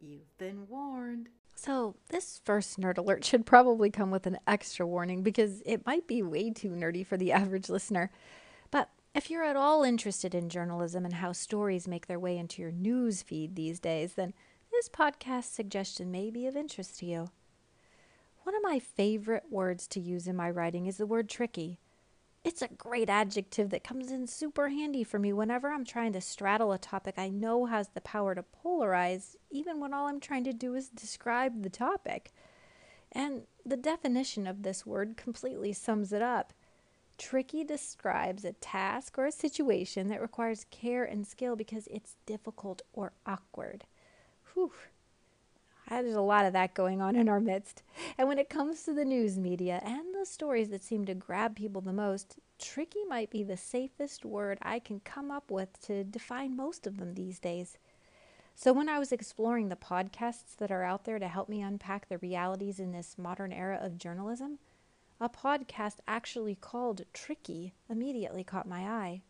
you've 0.00 0.36
been 0.38 0.68
warned. 0.68 1.28
So, 1.54 1.96
this 2.10 2.40
first 2.44 2.78
nerd 2.78 2.98
alert 2.98 3.24
should 3.24 3.46
probably 3.46 3.90
come 3.90 4.10
with 4.10 4.26
an 4.26 4.38
extra 4.46 4.86
warning 4.86 5.22
because 5.22 5.62
it 5.64 5.86
might 5.86 6.06
be 6.06 6.22
way 6.22 6.50
too 6.50 6.70
nerdy 6.70 7.04
for 7.04 7.16
the 7.16 7.32
average 7.40 7.68
listener. 7.68 8.10
But 8.70 8.90
if 9.14 9.30
you're 9.30 9.44
at 9.44 9.56
all 9.56 9.82
interested 9.82 10.34
in 10.34 10.50
journalism 10.50 11.04
and 11.04 11.14
how 11.14 11.32
stories 11.32 11.88
make 11.88 12.06
their 12.06 12.20
way 12.20 12.36
into 12.36 12.60
your 12.60 12.70
news 12.70 13.22
feed 13.22 13.56
these 13.56 13.80
days, 13.80 14.14
then 14.14 14.34
this 14.70 14.88
podcast 14.88 15.54
suggestion 15.54 16.10
may 16.10 16.30
be 16.30 16.46
of 16.46 16.56
interest 16.56 16.98
to 16.98 17.06
you. 17.06 17.30
One 18.42 18.54
of 18.54 18.62
my 18.62 18.78
favorite 18.78 19.44
words 19.50 19.88
to 19.88 20.00
use 20.00 20.28
in 20.28 20.36
my 20.36 20.50
writing 20.50 20.86
is 20.86 20.98
the 20.98 21.06
word 21.06 21.28
tricky. 21.28 21.80
It's 22.46 22.62
a 22.62 22.68
great 22.68 23.10
adjective 23.10 23.70
that 23.70 23.82
comes 23.82 24.12
in 24.12 24.28
super 24.28 24.68
handy 24.68 25.02
for 25.02 25.18
me 25.18 25.32
whenever 25.32 25.72
I'm 25.72 25.84
trying 25.84 26.12
to 26.12 26.20
straddle 26.20 26.70
a 26.70 26.78
topic 26.78 27.16
I 27.18 27.28
know 27.28 27.66
has 27.66 27.88
the 27.88 28.00
power 28.00 28.36
to 28.36 28.44
polarize, 28.64 29.34
even 29.50 29.80
when 29.80 29.92
all 29.92 30.06
I'm 30.06 30.20
trying 30.20 30.44
to 30.44 30.52
do 30.52 30.76
is 30.76 30.88
describe 30.88 31.64
the 31.64 31.68
topic. 31.68 32.30
And 33.10 33.48
the 33.64 33.76
definition 33.76 34.46
of 34.46 34.62
this 34.62 34.86
word 34.86 35.16
completely 35.16 35.72
sums 35.72 36.12
it 36.12 36.22
up. 36.22 36.52
Tricky 37.18 37.64
describes 37.64 38.44
a 38.44 38.52
task 38.52 39.18
or 39.18 39.26
a 39.26 39.32
situation 39.32 40.06
that 40.06 40.22
requires 40.22 40.66
care 40.70 41.02
and 41.02 41.26
skill 41.26 41.56
because 41.56 41.88
it's 41.88 42.14
difficult 42.26 42.80
or 42.92 43.12
awkward. 43.26 43.86
Whew. 44.54 44.70
There's 45.90 46.14
a 46.14 46.20
lot 46.20 46.46
of 46.46 46.52
that 46.52 46.74
going 46.74 47.02
on 47.02 47.16
in 47.16 47.28
our 47.28 47.40
midst. 47.40 47.82
And 48.16 48.28
when 48.28 48.38
it 48.38 48.48
comes 48.48 48.84
to 48.84 48.92
the 48.92 49.04
news 49.04 49.36
media 49.36 49.82
and 49.84 50.14
stories 50.26 50.70
that 50.70 50.84
seem 50.84 51.04
to 51.06 51.14
grab 51.14 51.56
people 51.56 51.80
the 51.80 51.92
most, 51.92 52.38
tricky 52.58 53.04
might 53.08 53.30
be 53.30 53.42
the 53.42 53.56
safest 53.56 54.24
word 54.24 54.58
I 54.62 54.78
can 54.78 55.00
come 55.00 55.30
up 55.30 55.50
with 55.50 55.80
to 55.86 56.04
define 56.04 56.56
most 56.56 56.86
of 56.86 56.98
them 56.98 57.14
these 57.14 57.38
days. 57.38 57.78
So, 58.54 58.72
when 58.72 58.88
I 58.88 58.98
was 58.98 59.12
exploring 59.12 59.68
the 59.68 59.76
podcasts 59.76 60.56
that 60.56 60.70
are 60.70 60.82
out 60.82 61.04
there 61.04 61.18
to 61.18 61.28
help 61.28 61.48
me 61.48 61.60
unpack 61.60 62.08
the 62.08 62.18
realities 62.18 62.80
in 62.80 62.92
this 62.92 63.18
modern 63.18 63.52
era 63.52 63.78
of 63.80 63.98
journalism, 63.98 64.58
a 65.20 65.28
podcast 65.28 65.96
actually 66.08 66.54
called 66.54 67.02
Tricky 67.12 67.74
immediately 67.88 68.44
caught 68.44 68.68
my 68.68 68.82
eye. 68.82 69.22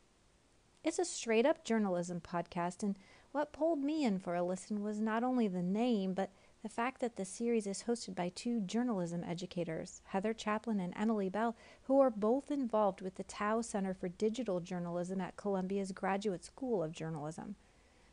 It's 0.84 0.98
a 0.98 1.04
straight 1.04 1.46
up 1.46 1.64
journalism 1.64 2.20
podcast, 2.20 2.82
and 2.82 2.96
what 3.32 3.52
pulled 3.52 3.80
me 3.80 4.04
in 4.04 4.18
for 4.18 4.34
a 4.34 4.42
listen 4.42 4.82
was 4.82 5.00
not 5.00 5.24
only 5.24 5.48
the 5.48 5.62
name, 5.62 6.14
but 6.14 6.30
the 6.66 6.70
fact 6.70 7.00
that 7.00 7.14
the 7.14 7.24
series 7.24 7.68
is 7.68 7.84
hosted 7.84 8.16
by 8.16 8.28
two 8.34 8.58
journalism 8.58 9.22
educators, 9.22 10.02
Heather 10.06 10.34
Chaplin 10.34 10.80
and 10.80 10.92
Emily 10.96 11.28
Bell, 11.28 11.54
who 11.84 12.00
are 12.00 12.10
both 12.10 12.50
involved 12.50 13.00
with 13.00 13.14
the 13.14 13.22
Tow 13.22 13.62
Center 13.62 13.94
for 13.94 14.08
Digital 14.08 14.58
Journalism 14.58 15.20
at 15.20 15.36
Columbia's 15.36 15.92
Graduate 15.92 16.44
School 16.44 16.82
of 16.82 16.90
Journalism. 16.90 17.54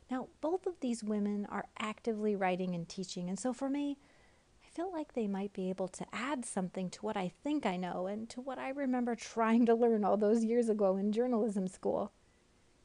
Now, 0.08 0.28
both 0.40 0.68
of 0.68 0.78
these 0.78 1.02
women 1.02 1.48
are 1.50 1.66
actively 1.80 2.36
writing 2.36 2.76
and 2.76 2.88
teaching, 2.88 3.28
and 3.28 3.40
so 3.40 3.52
for 3.52 3.68
me, 3.68 3.98
I 4.64 4.68
feel 4.68 4.92
like 4.92 5.14
they 5.14 5.26
might 5.26 5.52
be 5.52 5.68
able 5.68 5.88
to 5.88 6.06
add 6.12 6.44
something 6.44 6.90
to 6.90 7.00
what 7.00 7.16
I 7.16 7.32
think 7.42 7.66
I 7.66 7.76
know 7.76 8.06
and 8.06 8.30
to 8.30 8.40
what 8.40 8.60
I 8.60 8.68
remember 8.68 9.16
trying 9.16 9.66
to 9.66 9.74
learn 9.74 10.04
all 10.04 10.16
those 10.16 10.44
years 10.44 10.68
ago 10.68 10.96
in 10.96 11.10
journalism 11.10 11.66
school. 11.66 12.12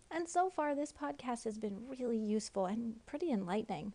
And 0.09 0.27
so 0.27 0.49
far, 0.49 0.73
this 0.73 0.91
podcast 0.91 1.43
has 1.43 1.59
been 1.59 1.88
really 1.88 2.17
useful 2.17 2.65
and 2.65 3.05
pretty 3.05 3.31
enlightening. 3.31 3.93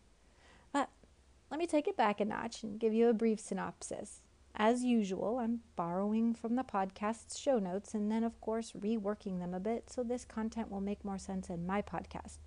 Let 1.55 1.59
me 1.59 1.67
take 1.67 1.87
it 1.87 1.95
back 1.95 2.19
a 2.19 2.25
notch 2.25 2.63
and 2.63 2.77
give 2.77 2.93
you 2.93 3.07
a 3.07 3.13
brief 3.13 3.39
synopsis. 3.39 4.19
As 4.57 4.83
usual, 4.83 5.39
I'm 5.39 5.61
borrowing 5.77 6.33
from 6.33 6.57
the 6.57 6.65
podcast's 6.65 7.39
show 7.39 7.59
notes 7.59 7.93
and 7.93 8.11
then, 8.11 8.25
of 8.25 8.41
course, 8.41 8.73
reworking 8.73 9.39
them 9.39 9.53
a 9.53 9.59
bit 9.61 9.89
so 9.89 10.03
this 10.03 10.25
content 10.25 10.69
will 10.69 10.81
make 10.81 11.05
more 11.05 11.17
sense 11.17 11.49
in 11.49 11.65
my 11.65 11.81
podcast. 11.81 12.39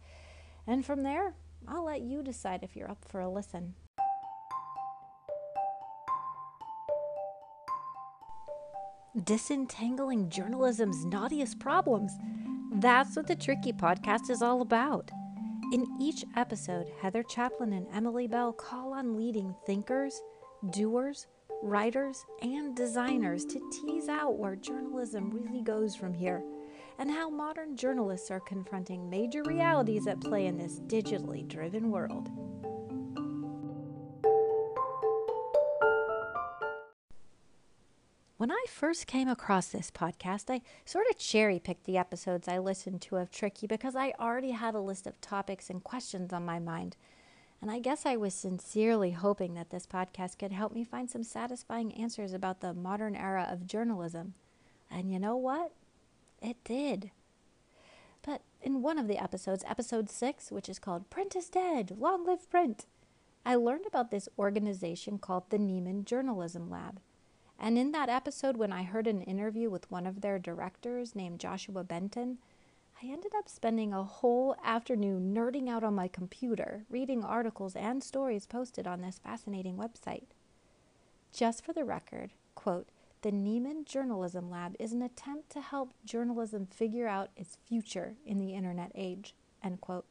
And 0.67 0.85
from 0.85 1.05
there, 1.05 1.33
I'll 1.67 1.87
let 1.87 2.03
you 2.03 2.23
decide 2.23 2.63
if 2.63 2.77
you're 2.77 2.91
up 2.91 3.03
for 3.03 3.21
a 3.21 3.31
listen. 3.31 3.77
Disentangling 9.25 10.29
journalism's 10.29 11.07
naughtiest 11.07 11.59
problems. 11.59 12.13
That's 12.75 13.17
what 13.17 13.27
the 13.27 13.37
Tricky 13.37 13.73
Podcast 13.73 14.29
is 14.29 14.43
all 14.43 14.61
about. 14.61 15.11
In 15.71 15.87
each 16.01 16.25
episode, 16.35 16.91
Heather 17.03 17.23
Chaplin 17.23 17.75
and 17.75 17.87
Emily 17.93 18.27
Bell 18.27 18.55
call 18.55 18.88
on 18.99 19.17
leading 19.17 19.55
thinkers, 19.65 20.21
doers, 20.71 21.29
writers, 21.63 22.27
and 22.43 22.75
designers 22.75 23.45
to 23.45 23.61
tease 23.71 24.09
out 24.09 24.37
where 24.37 24.57
journalism 24.57 25.31
really 25.31 25.63
goes 25.63 25.95
from 25.95 26.13
here 26.13 26.43
and 26.99 27.09
how 27.09 27.31
modern 27.31 27.77
journalists 27.77 28.29
are 28.29 28.41
confronting 28.41 29.09
major 29.09 29.45
realities 29.45 30.09
at 30.09 30.21
play 30.21 30.47
in 30.47 30.59
this 30.59 30.81
digitally 30.81 31.47
driven 31.47 31.93
world. 31.93 32.29
When 38.37 38.51
I 38.51 38.65
first 38.69 39.07
came 39.07 39.29
across 39.29 39.69
this 39.69 39.93
podcast, 39.93 40.53
I 40.53 40.61
sort 40.85 41.07
of 41.09 41.19
cherry 41.19 41.61
picked 41.61 41.85
the 41.85 41.99
episodes 41.99 42.49
I 42.49 42.59
listened 42.59 43.01
to 43.03 43.17
of 43.19 43.31
Tricky 43.31 43.69
because 43.69 43.95
I 43.95 44.13
already 44.19 44.51
had 44.51 44.75
a 44.75 44.81
list 44.81 45.07
of 45.07 45.21
topics 45.21 45.71
and 45.71 45.85
questions 45.85 46.33
on 46.33 46.45
my 46.45 46.59
mind. 46.59 46.97
And 47.61 47.71
I 47.71 47.81
guess 47.81 48.07
I 48.07 48.17
was 48.17 48.35
sincerely 48.35 49.11
hoping 49.11 49.55
that 49.55 49.71
this 49.71 49.87
podcast 49.87 50.39
could 50.39 50.53
help 50.53 50.73
me 50.73 50.85
find 50.85 51.11
some 51.11 51.25
satisfying 51.25 51.93
answers 51.95 52.33
about 52.33 52.61
the 52.61 52.73
modern 52.73 53.17
era 53.17 53.49
of 53.51 53.67
journalism. 53.67 54.35
And 54.91 55.13
you 55.13 55.19
know 55.19 55.37
what? 55.37 55.73
It 56.41 56.57
did. 56.65 57.11
But 58.23 58.43
in 58.63 58.83
one 58.83 58.99
of 58.99 59.09
the 59.09 59.21
episodes, 59.21 59.65
episode 59.67 60.09
six, 60.09 60.53
which 60.53 60.69
is 60.69 60.79
called 60.79 61.11
Print 61.11 61.35
is 61.35 61.49
Dead, 61.49 61.97
Long 61.99 62.25
Live 62.25 62.49
Print, 62.49 62.87
I 63.45 63.55
learned 63.55 63.87
about 63.87 64.11
this 64.11 64.29
organization 64.39 65.19
called 65.19 65.51
the 65.51 65.59
Nieman 65.59 66.05
Journalism 66.05 66.71
Lab. 66.71 67.01
And 67.59 67.77
in 67.77 67.93
that 67.93 68.09
episode, 68.09 68.57
when 68.57 68.73
I 68.73 68.85
heard 68.85 69.07
an 69.07 69.23
interview 69.23 69.69
with 69.69 69.91
one 69.91 70.07
of 70.07 70.21
their 70.21 70.39
directors 70.39 71.17
named 71.17 71.41
Joshua 71.41 71.83
Benton, 71.83 72.39
I 73.01 73.07
ended 73.07 73.31
up 73.37 73.49
spending 73.49 73.93
a 73.93 74.03
whole 74.03 74.57
afternoon 74.65 75.33
nerding 75.33 75.69
out 75.69 75.85
on 75.85 75.95
my 75.95 76.09
computer, 76.09 76.85
reading 76.91 77.23
articles 77.23 77.77
and 77.77 78.03
stories 78.03 78.45
posted 78.45 78.89
on 78.89 79.03
this 79.03 79.21
fascinating 79.23 79.77
website. 79.77 80.25
Just 81.33 81.65
for 81.65 81.73
the 81.73 81.85
record, 81.85 82.33
quote, 82.57 82.89
the 83.23 83.31
Nieman 83.31 83.85
Journalism 83.85 84.51
Lab 84.51 84.75
is 84.81 84.93
an 84.93 85.03
attempt 85.03 85.51
to 85.51 85.61
help 85.61 85.95
journalism 86.05 86.67
figure 86.67 87.07
out 87.07 87.31
its 87.37 87.57
future 87.69 88.17
in 88.27 88.41
the 88.41 88.55
internet 88.55 88.91
age, 88.97 89.33
end 89.63 89.81
quote. 89.81 90.07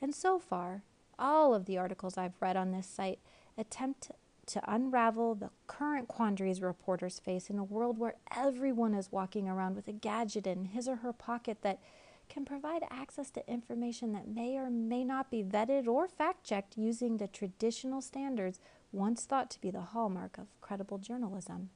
And 0.00 0.14
so 0.14 0.38
far, 0.38 0.84
all 1.18 1.54
of 1.54 1.64
the 1.64 1.78
articles 1.78 2.16
I've 2.16 2.40
read 2.40 2.56
on 2.56 2.70
this 2.70 2.86
site 2.86 3.18
attempt 3.58 4.12
to 4.50 4.72
unravel 4.72 5.34
the 5.34 5.50
current 5.66 6.08
quandaries 6.08 6.60
reporters 6.60 7.18
face 7.18 7.50
in 7.50 7.58
a 7.58 7.64
world 7.64 7.98
where 7.98 8.16
everyone 8.36 8.94
is 8.94 9.12
walking 9.12 9.48
around 9.48 9.76
with 9.76 9.88
a 9.88 9.92
gadget 9.92 10.46
in 10.46 10.66
his 10.66 10.88
or 10.88 10.96
her 10.96 11.12
pocket 11.12 11.58
that 11.62 11.80
can 12.28 12.44
provide 12.44 12.82
access 12.90 13.30
to 13.30 13.50
information 13.50 14.12
that 14.12 14.28
may 14.28 14.56
or 14.56 14.70
may 14.70 15.04
not 15.04 15.30
be 15.30 15.42
vetted 15.42 15.86
or 15.86 16.08
fact 16.08 16.44
checked 16.44 16.76
using 16.76 17.16
the 17.16 17.28
traditional 17.28 18.00
standards 18.00 18.60
once 18.92 19.24
thought 19.24 19.50
to 19.50 19.60
be 19.60 19.70
the 19.70 19.80
hallmark 19.80 20.38
of 20.38 20.46
credible 20.60 20.98
journalism. 20.98 21.70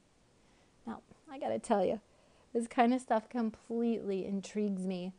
Now, 0.87 1.01
I 1.29 1.39
gotta 1.39 1.59
tell 1.59 1.83
you, 1.83 1.99
this 2.53 2.67
kind 2.67 2.93
of 2.93 3.01
stuff 3.01 3.29
completely 3.29 4.25
intrigues 4.25 4.85
me. 4.85 5.11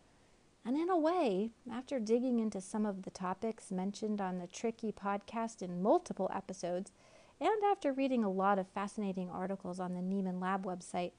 And 0.65 0.77
in 0.77 0.91
a 0.91 0.97
way, 0.97 1.51
after 1.71 2.01
digging 2.01 2.41
into 2.41 2.61
some 2.61 2.85
of 2.85 3.03
the 3.03 3.11
topics 3.11 3.71
mentioned 3.71 4.21
on 4.21 4.39
the 4.39 4.47
Tricky 4.47 4.91
podcast 4.91 5.63
in 5.63 5.83
multiple 5.83 6.31
episodes, 6.35 6.91
and 7.41 7.65
after 7.71 7.93
reading 7.93 8.25
a 8.25 8.31
lot 8.31 8.59
of 8.59 8.69
fascinating 8.69 9.31
articles 9.31 9.79
on 9.79 9.95
the 9.95 10.01
Nieman 10.01 10.41
Lab 10.41 10.65
website, 10.65 11.13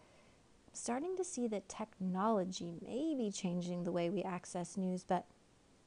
I'm 0.67 0.73
starting 0.73 1.15
to 1.17 1.23
see 1.23 1.47
that 1.47 1.69
technology 1.69 2.73
may 2.81 3.15
be 3.15 3.31
changing 3.31 3.83
the 3.83 3.91
way 3.91 4.09
we 4.09 4.23
access 4.23 4.77
news, 4.77 5.03
but 5.03 5.25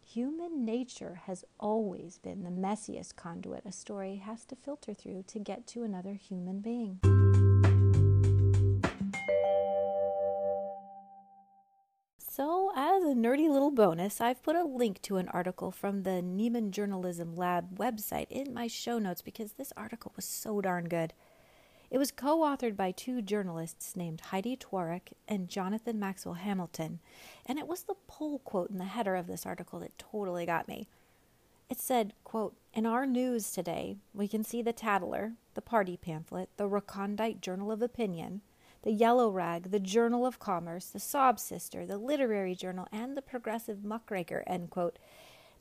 human 0.04 0.64
nature 0.64 1.22
has 1.26 1.44
always 1.58 2.18
been 2.18 2.42
the 2.42 2.50
messiest 2.50 3.16
conduit 3.16 3.64
a 3.66 3.72
story 3.72 4.16
has 4.16 4.44
to 4.46 4.56
filter 4.56 4.94
through 4.94 5.24
to 5.28 5.38
get 5.38 5.66
to 5.68 5.82
another 5.82 6.14
human 6.14 6.60
being. 6.60 7.00
So, 12.40 12.72
as 12.74 13.02
a 13.02 13.08
nerdy 13.08 13.50
little 13.50 13.70
bonus, 13.70 14.18
I've 14.18 14.42
put 14.42 14.56
a 14.56 14.64
link 14.64 15.02
to 15.02 15.18
an 15.18 15.28
article 15.28 15.70
from 15.70 16.04
the 16.04 16.22
Nieman 16.22 16.70
Journalism 16.70 17.36
Lab 17.36 17.76
website 17.76 18.28
in 18.30 18.54
my 18.54 18.66
show 18.66 18.98
notes 18.98 19.20
because 19.20 19.52
this 19.52 19.74
article 19.76 20.14
was 20.16 20.24
so 20.24 20.62
darn 20.62 20.88
good. 20.88 21.12
It 21.90 21.98
was 21.98 22.10
co 22.10 22.38
authored 22.38 22.78
by 22.78 22.92
two 22.92 23.20
journalists 23.20 23.94
named 23.94 24.22
Heidi 24.22 24.56
Tworek 24.56 25.12
and 25.28 25.50
Jonathan 25.50 25.98
Maxwell 25.98 26.36
Hamilton, 26.36 27.00
and 27.44 27.58
it 27.58 27.68
was 27.68 27.82
the 27.82 27.96
poll 28.06 28.38
quote 28.38 28.70
in 28.70 28.78
the 28.78 28.84
header 28.84 29.16
of 29.16 29.26
this 29.26 29.44
article 29.44 29.78
that 29.80 29.98
totally 29.98 30.46
got 30.46 30.66
me. 30.66 30.88
It 31.68 31.78
said, 31.78 32.14
quote, 32.24 32.56
In 32.72 32.86
our 32.86 33.04
news 33.04 33.52
today, 33.52 33.98
we 34.14 34.26
can 34.26 34.44
see 34.44 34.62
the 34.62 34.72
Tattler, 34.72 35.34
the 35.52 35.60
party 35.60 35.98
pamphlet, 35.98 36.48
the 36.56 36.68
Recondite 36.68 37.42
Journal 37.42 37.70
of 37.70 37.82
Opinion, 37.82 38.40
the 38.82 38.92
Yellow 38.92 39.30
Rag, 39.30 39.70
the 39.70 39.80
Journal 39.80 40.24
of 40.24 40.38
Commerce, 40.38 40.86
the 40.86 41.00
Sob 41.00 41.38
Sister, 41.38 41.84
the 41.84 41.98
Literary 41.98 42.54
Journal, 42.54 42.88
and 42.90 43.16
the 43.16 43.22
Progressive 43.22 43.84
Muckraker, 43.84 44.42
end 44.46 44.70
quote. 44.70 44.98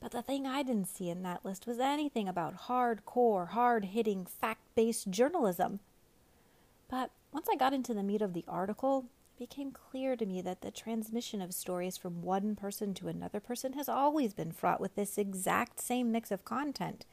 But 0.00 0.12
the 0.12 0.22
thing 0.22 0.46
I 0.46 0.62
didn't 0.62 0.88
see 0.88 1.10
in 1.10 1.22
that 1.22 1.44
list 1.44 1.66
was 1.66 1.78
anything 1.78 2.26
about 2.26 2.62
hardcore, 2.68 3.48
hard 3.48 3.86
hitting, 3.86 4.24
fact 4.24 4.62
based 4.74 5.10
journalism. 5.10 5.80
But 6.88 7.10
once 7.32 7.48
I 7.52 7.56
got 7.56 7.74
into 7.74 7.92
the 7.92 8.02
meat 8.02 8.22
of 8.22 8.32
the 8.32 8.44
article, 8.48 9.04
it 9.36 9.48
became 9.48 9.70
clear 9.70 10.16
to 10.16 10.24
me 10.24 10.40
that 10.40 10.62
the 10.62 10.70
transmission 10.70 11.42
of 11.42 11.52
stories 11.52 11.98
from 11.98 12.22
one 12.22 12.56
person 12.56 12.94
to 12.94 13.08
another 13.08 13.40
person 13.40 13.74
has 13.74 13.88
always 13.88 14.32
been 14.32 14.52
fraught 14.52 14.80
with 14.80 14.94
this 14.94 15.18
exact 15.18 15.80
same 15.80 16.10
mix 16.10 16.30
of 16.30 16.44
content 16.46 17.04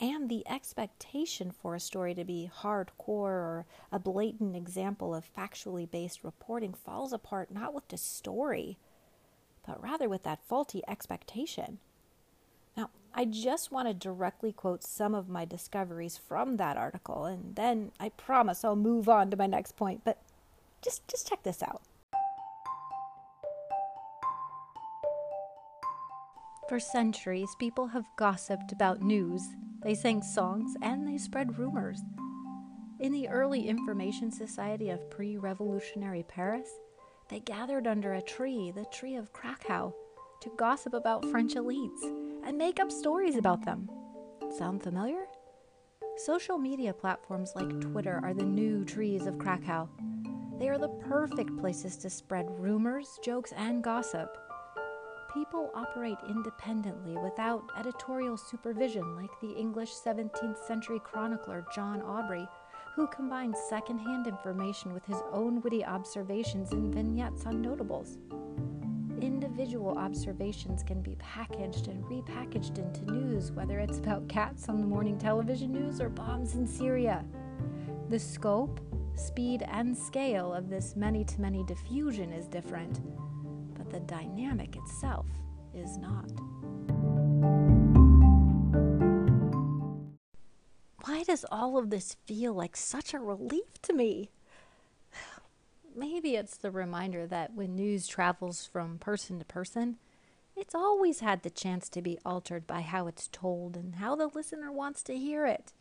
and 0.00 0.28
the 0.28 0.46
expectation 0.48 1.50
for 1.50 1.74
a 1.74 1.80
story 1.80 2.14
to 2.14 2.24
be 2.24 2.50
hardcore 2.62 3.08
or 3.08 3.66
a 3.92 3.98
blatant 3.98 4.56
example 4.56 5.14
of 5.14 5.24
factually 5.36 5.88
based 5.88 6.24
reporting 6.24 6.74
falls 6.74 7.12
apart 7.12 7.52
not 7.52 7.72
with 7.72 7.86
the 7.88 7.96
story, 7.96 8.76
but 9.66 9.82
rather 9.82 10.08
with 10.08 10.24
that 10.24 10.44
faulty 10.46 10.82
expectation. 10.88 11.78
Now, 12.76 12.90
I 13.14 13.24
just 13.24 13.70
want 13.70 13.86
to 13.88 13.94
directly 13.94 14.52
quote 14.52 14.82
some 14.82 15.14
of 15.14 15.28
my 15.28 15.44
discoveries 15.44 16.18
from 16.18 16.56
that 16.56 16.76
article, 16.76 17.24
and 17.24 17.54
then 17.54 17.92
I 18.00 18.08
promise 18.08 18.64
I'll 18.64 18.76
move 18.76 19.08
on 19.08 19.30
to 19.30 19.36
my 19.36 19.46
next 19.46 19.76
point, 19.76 20.02
but 20.04 20.18
just, 20.82 21.06
just 21.08 21.28
check 21.28 21.44
this 21.44 21.62
out. 21.62 21.82
For 26.68 26.80
centuries, 26.80 27.54
people 27.58 27.88
have 27.88 28.06
gossiped 28.16 28.72
about 28.72 29.02
news. 29.02 29.42
They 29.84 29.94
sang 29.94 30.22
songs 30.22 30.74
and 30.80 31.06
they 31.06 31.18
spread 31.18 31.58
rumors. 31.58 32.00
In 33.00 33.12
the 33.12 33.28
early 33.28 33.68
information 33.68 34.32
society 34.32 34.88
of 34.88 35.10
pre 35.10 35.36
revolutionary 35.36 36.22
Paris, 36.22 36.68
they 37.28 37.40
gathered 37.40 37.86
under 37.86 38.14
a 38.14 38.22
tree, 38.22 38.72
the 38.74 38.86
tree 38.86 39.14
of 39.14 39.32
Krakow, 39.34 39.94
to 40.40 40.52
gossip 40.56 40.94
about 40.94 41.26
French 41.26 41.54
elites 41.54 42.02
and 42.46 42.56
make 42.56 42.80
up 42.80 42.90
stories 42.90 43.36
about 43.36 43.64
them. 43.66 43.90
Sound 44.56 44.82
familiar? 44.82 45.26
Social 46.16 46.56
media 46.56 46.94
platforms 46.94 47.52
like 47.54 47.80
Twitter 47.80 48.20
are 48.22 48.32
the 48.32 48.44
new 48.44 48.84
trees 48.86 49.26
of 49.26 49.38
Krakow. 49.38 49.88
They 50.58 50.68
are 50.68 50.78
the 50.78 50.88
perfect 50.88 51.56
places 51.58 51.96
to 51.98 52.08
spread 52.08 52.46
rumors, 52.58 53.18
jokes, 53.22 53.52
and 53.56 53.82
gossip 53.82 54.38
people 55.34 55.72
operate 55.74 56.18
independently 56.28 57.16
without 57.16 57.64
editorial 57.76 58.36
supervision, 58.36 59.16
like 59.16 59.32
the 59.40 59.52
English 59.58 59.90
17th 59.92 60.64
century 60.64 61.00
chronicler 61.02 61.66
John 61.74 62.00
Aubrey, 62.02 62.46
who 62.94 63.08
combined 63.08 63.56
secondhand 63.68 64.28
information 64.28 64.94
with 64.94 65.04
his 65.06 65.18
own 65.32 65.60
witty 65.62 65.84
observations 65.84 66.70
in 66.70 66.92
vignettes 66.92 67.46
on 67.46 67.60
notables. 67.60 68.18
Individual 69.20 69.98
observations 69.98 70.84
can 70.84 71.02
be 71.02 71.16
packaged 71.16 71.88
and 71.88 72.04
repackaged 72.04 72.78
into 72.78 73.12
news, 73.12 73.50
whether 73.50 73.80
it's 73.80 73.98
about 73.98 74.28
cats 74.28 74.68
on 74.68 74.78
the 74.78 74.86
morning 74.86 75.18
television 75.18 75.72
news 75.72 76.00
or 76.00 76.08
bombs 76.08 76.54
in 76.54 76.64
Syria. 76.64 77.24
The 78.08 78.20
scope, 78.20 78.80
speed, 79.16 79.64
and 79.68 79.96
scale 79.96 80.54
of 80.54 80.68
this 80.68 80.94
many 80.94 81.24
to 81.24 81.40
many 81.40 81.64
diffusion 81.64 82.32
is 82.32 82.46
different 82.46 83.00
the 83.94 84.00
dynamic 84.00 84.74
itself 84.74 85.26
is 85.72 85.96
not. 85.98 86.28
Why 91.04 91.22
does 91.22 91.44
all 91.52 91.78
of 91.78 91.90
this 91.90 92.16
feel 92.26 92.54
like 92.54 92.76
such 92.76 93.14
a 93.14 93.20
relief 93.20 93.80
to 93.82 93.92
me? 93.92 94.30
Maybe 95.94 96.34
it's 96.34 96.56
the 96.56 96.72
reminder 96.72 97.24
that 97.28 97.54
when 97.54 97.76
news 97.76 98.08
travels 98.08 98.66
from 98.66 98.98
person 98.98 99.38
to 99.38 99.44
person, 99.44 99.98
it's 100.56 100.74
always 100.74 101.20
had 101.20 101.44
the 101.44 101.50
chance 101.50 101.88
to 101.90 102.02
be 102.02 102.18
altered 102.24 102.66
by 102.66 102.80
how 102.80 103.06
it's 103.06 103.28
told 103.28 103.76
and 103.76 103.94
how 103.94 104.16
the 104.16 104.26
listener 104.26 104.72
wants 104.72 105.04
to 105.04 105.16
hear 105.16 105.46
it. 105.46 105.72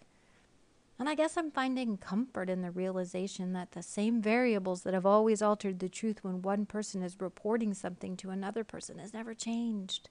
And 1.00 1.10
I 1.10 1.16
guess 1.16 1.38
I'm 1.38 1.52
finding 1.52 1.98
comfort 1.98 2.50
in 2.50 2.62
the 2.62 2.72
realization 2.72 3.54
that 3.54 3.72
the 3.72 3.82
same 3.82 4.22
variables 4.22 4.84
that 4.84 4.94
have 4.94 5.06
always 5.06 5.42
altered 5.42 5.80
the 5.80 5.90
truth 5.90 6.24
when 6.24 6.42
one 6.42 6.66
person 6.66 7.02
is 7.02 7.20
reporting 7.20 7.74
something 7.74 8.16
to 8.18 8.30
another 8.30 8.64
person 8.64 9.00
has 9.00 9.14
never 9.14 9.34
changed. 9.34 10.10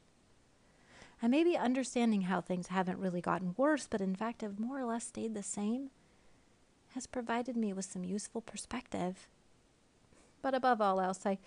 I 1.22 1.28
may 1.28 1.44
be 1.44 1.56
understanding 1.56 2.22
how 2.22 2.40
things 2.40 2.66
haven't 2.66 2.98
really 2.98 3.20
gotten 3.20 3.54
worse, 3.56 3.86
but 3.88 4.00
in 4.00 4.16
fact 4.16 4.42
have 4.42 4.58
more 4.58 4.80
or 4.80 4.84
less 4.84 5.06
stayed 5.06 5.34
the 5.34 5.42
same, 5.42 5.90
has 6.94 7.06
provided 7.06 7.56
me 7.56 7.72
with 7.72 7.84
some 7.84 8.04
useful 8.04 8.40
perspective. 8.40 9.28
But 10.42 10.54
above 10.54 10.80
all 10.80 11.00
else, 11.00 11.24
I, 11.24 11.38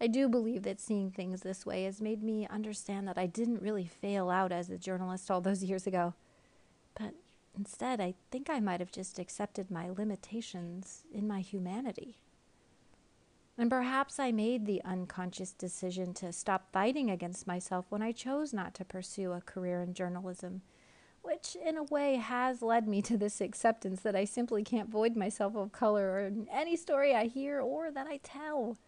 I 0.00 0.08
do 0.08 0.28
believe 0.28 0.64
that 0.64 0.80
seeing 0.80 1.12
things 1.12 1.42
this 1.42 1.64
way 1.64 1.84
has 1.84 2.00
made 2.00 2.24
me 2.24 2.48
understand 2.50 3.06
that 3.06 3.18
I 3.18 3.26
didn't 3.26 3.62
really 3.62 3.86
fail 3.86 4.30
out 4.30 4.50
as 4.50 4.68
a 4.68 4.76
journalist 4.76 5.30
all 5.30 5.40
those 5.40 5.62
years 5.62 5.86
ago. 5.86 6.14
But 6.98 7.14
Instead, 7.56 8.00
I 8.00 8.14
think 8.30 8.48
I 8.48 8.60
might 8.60 8.80
have 8.80 8.92
just 8.92 9.18
accepted 9.18 9.70
my 9.70 9.88
limitations 9.88 11.02
in 11.12 11.28
my 11.28 11.40
humanity. 11.40 12.16
And 13.58 13.68
perhaps 13.68 14.18
I 14.18 14.32
made 14.32 14.64
the 14.64 14.82
unconscious 14.84 15.52
decision 15.52 16.14
to 16.14 16.32
stop 16.32 16.72
fighting 16.72 17.10
against 17.10 17.46
myself 17.46 17.84
when 17.90 18.00
I 18.00 18.12
chose 18.12 18.54
not 18.54 18.72
to 18.74 18.84
pursue 18.86 19.32
a 19.32 19.42
career 19.42 19.82
in 19.82 19.92
journalism, 19.92 20.62
which 21.20 21.56
in 21.62 21.76
a 21.76 21.82
way 21.82 22.16
has 22.16 22.62
led 22.62 22.88
me 22.88 23.02
to 23.02 23.18
this 23.18 23.40
acceptance 23.40 24.00
that 24.00 24.16
I 24.16 24.24
simply 24.24 24.64
can't 24.64 24.88
void 24.88 25.14
myself 25.14 25.56
of 25.56 25.72
color 25.72 26.20
in 26.20 26.48
any 26.50 26.74
story 26.76 27.14
I 27.14 27.26
hear 27.26 27.60
or 27.60 27.90
that 27.90 28.06
I 28.06 28.20
tell. 28.22 28.78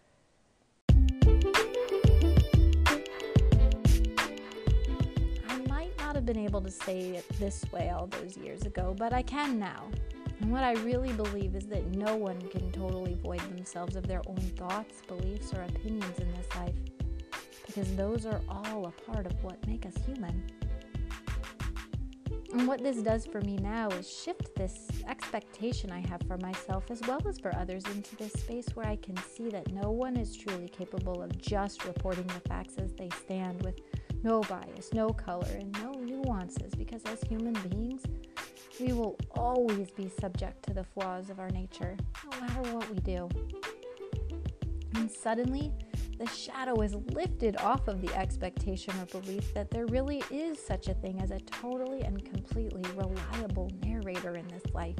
Been 6.24 6.38
able 6.38 6.60
to 6.60 6.70
say 6.70 7.10
it 7.16 7.28
this 7.38 7.64
way 7.72 7.90
all 7.90 8.06
those 8.06 8.36
years 8.36 8.62
ago, 8.62 8.94
but 8.98 9.12
I 9.12 9.22
can 9.22 9.58
now. 9.58 9.90
And 10.40 10.50
what 10.50 10.64
I 10.64 10.72
really 10.82 11.12
believe 11.12 11.54
is 11.54 11.66
that 11.66 11.86
no 11.94 12.16
one 12.16 12.40
can 12.48 12.70
totally 12.72 13.14
void 13.14 13.40
themselves 13.40 13.96
of 13.96 14.06
their 14.06 14.22
own 14.26 14.40
thoughts, 14.56 15.02
beliefs, 15.06 15.52
or 15.54 15.62
opinions 15.62 16.18
in 16.18 16.30
this 16.32 16.48
life, 16.56 16.74
because 17.66 17.94
those 17.94 18.26
are 18.26 18.40
all 18.48 18.86
a 18.86 19.10
part 19.10 19.26
of 19.26 19.44
what 19.44 19.64
make 19.66 19.86
us 19.86 19.94
human. 20.04 20.42
And 22.52 22.68
what 22.68 22.82
this 22.82 22.98
does 22.98 23.24
for 23.24 23.40
me 23.40 23.56
now 23.56 23.88
is 23.88 24.10
shift 24.12 24.54
this 24.54 24.86
expectation 25.08 25.90
I 25.90 26.00
have 26.08 26.20
for 26.28 26.36
myself 26.38 26.90
as 26.90 27.00
well 27.08 27.20
as 27.26 27.38
for 27.38 27.54
others 27.56 27.82
into 27.86 28.14
this 28.16 28.32
space 28.34 28.66
where 28.74 28.86
I 28.86 28.96
can 28.96 29.16
see 29.16 29.48
that 29.48 29.72
no 29.72 29.90
one 29.90 30.18
is 30.18 30.36
truly 30.36 30.68
capable 30.68 31.22
of 31.22 31.38
just 31.38 31.86
reporting 31.86 32.26
the 32.26 32.46
facts 32.48 32.74
as 32.76 32.92
they 32.92 33.08
stand 33.24 33.62
with 33.62 33.80
no 34.22 34.40
bias, 34.42 34.92
no 34.92 35.08
color, 35.08 35.48
and 35.58 35.72
no 35.82 35.92
nuances 36.24 36.74
because 36.74 37.02
as 37.04 37.20
human 37.22 37.54
beings, 37.68 38.02
we 38.80 38.92
will 38.92 39.16
always 39.32 39.90
be 39.90 40.08
subject 40.08 40.64
to 40.64 40.74
the 40.74 40.84
flaws 40.84 41.30
of 41.30 41.38
our 41.38 41.50
nature, 41.50 41.96
no 42.24 42.40
matter 42.40 42.74
what 42.74 42.88
we 42.90 42.96
do. 43.00 43.28
And 44.94 45.10
suddenly, 45.10 45.72
the 46.18 46.26
shadow 46.26 46.80
is 46.82 46.94
lifted 46.94 47.56
off 47.56 47.88
of 47.88 48.00
the 48.00 48.14
expectation 48.14 48.94
or 49.00 49.20
belief 49.20 49.52
that 49.54 49.70
there 49.70 49.86
really 49.86 50.22
is 50.30 50.64
such 50.64 50.88
a 50.88 50.94
thing 50.94 51.20
as 51.20 51.30
a 51.30 51.40
totally 51.40 52.02
and 52.02 52.24
completely 52.24 52.82
reliable 52.94 53.70
narrator 53.82 54.36
in 54.36 54.46
this 54.48 54.62
life. 54.72 54.96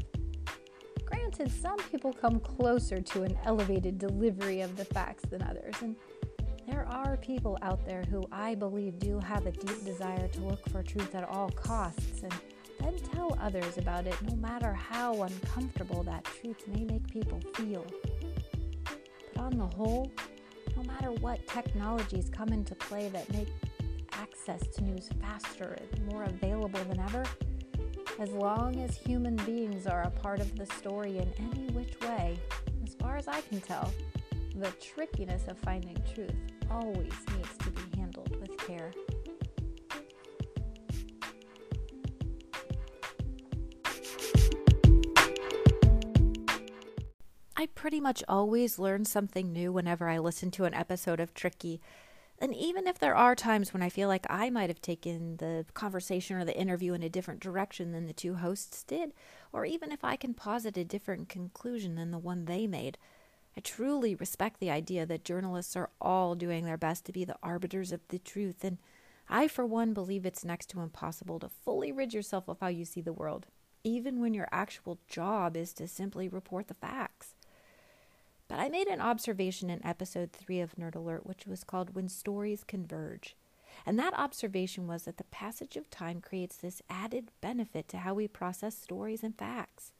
Granted, 1.04 1.50
some 1.50 1.78
people 1.90 2.12
come 2.12 2.40
closer 2.40 3.00
to 3.00 3.22
an 3.22 3.38
elevated 3.44 3.98
delivery 3.98 4.62
of 4.62 4.76
the 4.76 4.85
facts 4.85 5.24
than 5.30 5.42
others, 5.42 5.74
and 5.82 5.94
there 6.72 6.88
are 6.88 7.18
people 7.18 7.58
out 7.61 7.85
there 7.85 8.02
who 8.04 8.26
I 8.32 8.54
believe 8.54 8.98
do 8.98 9.20
have 9.20 9.44
a 9.44 9.52
deep 9.52 9.85
desire 9.85 10.26
to 10.26 10.40
look 10.40 10.66
for 10.70 10.82
truth 10.82 11.14
at 11.14 11.28
all 11.28 11.50
costs 11.50 12.22
and 12.22 12.32
then 12.80 12.96
tell 13.12 13.37
others 13.38 13.76
about 13.76 14.06
it 14.06 14.16
no 14.22 14.35
matter 14.37 14.72
how 14.72 15.22
uncomfortable 15.22 16.02
that 16.04 16.24
truth 16.24 16.66
may 16.68 16.85
make 16.85 17.06
people 17.08 17.42
feel. 17.56 17.85
But 19.35 19.42
on 19.42 19.58
the 19.58 19.66
whole, 19.66 20.11
no 20.74 20.82
matter 20.85 21.12
what 21.20 21.46
technologies 21.46 22.30
come 22.32 22.48
into 22.48 22.74
play 22.74 23.11
that 23.11 23.30
make 23.35 23.48
access 24.12 24.66
to 24.68 24.85
news 24.85 25.11
faster 25.20 25.78
and 25.78 26.06
more 26.06 26.24
available 26.24 26.82
than 26.85 27.00
ever, 27.00 27.24
as 28.18 28.30
long 28.30 28.80
as 28.80 28.96
human 28.96 29.37
beings 29.44 29.87
are 29.87 30.04
a 30.04 30.11
part 30.11 30.40
of 30.40 30.56
the 30.56 30.64
story 30.64 31.18
in 31.18 31.30
any 31.38 31.70
which 31.72 32.00
way, 32.00 32.38
as 32.82 32.94
far 32.94 33.18
as 33.18 33.28
I 33.28 33.42
can 33.42 33.61
tell, 33.61 33.92
the 34.56 34.70
trickiness 34.80 35.48
of 35.48 35.58
finding 35.58 35.96
truth 36.14 36.35
always 36.72 37.12
needs 37.37 37.58
to 37.58 37.70
be 37.70 37.96
handled 37.96 38.35
with 38.40 38.56
care. 38.58 38.92
I 47.56 47.66
pretty 47.74 48.00
much 48.00 48.24
always 48.26 48.78
learn 48.78 49.04
something 49.04 49.52
new 49.52 49.70
whenever 49.70 50.08
I 50.08 50.18
listen 50.18 50.50
to 50.52 50.64
an 50.64 50.74
episode 50.74 51.20
of 51.20 51.35
Tricky. 51.35 51.80
And 52.40 52.52
even 52.56 52.88
if 52.88 52.98
there 52.98 53.14
are 53.14 53.37
times 53.37 53.72
when 53.72 53.82
I 53.82 53.88
feel 53.88 54.08
like 54.08 54.26
I 54.28 54.50
might 54.50 54.68
have 54.68 54.80
taken 54.80 55.37
the 55.37 55.64
conversation 55.74 56.37
or 56.37 56.44
the 56.44 56.58
interview 56.58 56.92
in 56.92 57.04
a 57.04 57.08
different 57.08 57.38
direction 57.38 57.92
than 57.92 58.06
the 58.06 58.12
two 58.12 58.35
hosts 58.35 58.82
did, 58.82 59.12
or 59.52 59.64
even 59.64 59.92
if 59.92 60.02
I 60.02 60.16
can 60.16 60.35
posit 60.35 60.76
a 60.76 60.85
different 60.85 61.28
conclusion 61.28 61.94
than 61.94 62.11
the 62.11 62.18
one 62.18 62.46
they 62.46 62.66
made, 62.66 62.98
I 63.57 63.61
truly 63.61 64.15
respect 64.15 64.61
the 64.61 64.71
idea 64.71 65.05
that 65.07 65.25
journalists 65.25 65.77
are 65.77 65.91
all 66.01 66.35
doing 66.35 66.65
their 66.65 66.77
best 66.79 67.05
to 67.07 67.12
be 67.12 67.25
the 67.25 67.37
arbiters 67.43 67.93
of 67.93 68.01
the 68.09 68.19
truth, 68.19 68.65
and 68.65 68.79
I, 69.29 69.49
for 69.49 69.65
one, 69.65 69.93
believe 69.93 70.27
it's 70.27 70.45
next 70.45 70.71
to 70.71 70.81
impossible 70.81 71.38
to 71.41 71.49
fully 71.49 71.93
rid 71.93 72.12
yourself 72.12 72.49
of 72.49 72.61
how 72.61 72.69
you 72.69 72.85
see 72.85 73.01
the 73.01 73.12
world, 73.12 73.47
even 73.85 74.21
when 74.21 74.35
your 74.35 74.49
actual 74.53 74.99
job 75.09 75.57
is 75.57 75.73
to 75.75 75.88
simply 75.88 76.29
report 76.29 76.69
the 76.69 76.75
facts. 76.75 77.35
But 78.49 78.59
I 78.59 78.69
made 78.69 78.88
an 78.88 79.01
observation 79.01 79.71
in 79.71 79.85
episode 79.85 80.33
3 80.33 80.61
of 80.61 80.77
Nerd 80.77 80.95
Alert, 80.95 81.25
which 81.25 81.47
was 81.47 81.65
called 81.65 81.95
When 81.95 82.09
Stories 82.09 82.65
Converge. 82.65 83.35
And 83.87 83.99
that 83.99 84.12
observation 84.19 84.87
was 84.87 85.05
that 85.05 85.17
the 85.17 85.25
passage 85.25 85.77
of 85.77 85.91
time 85.91 86.21
creates 86.21 86.57
this 86.57 86.83
added 86.91 87.31
benefit 87.41 87.88
to 87.88 87.99
how 87.99 88.15
we 88.15 88.29
process 88.29 88.77
stories 88.77 89.23
and 89.23 89.37
facts. 89.37 89.93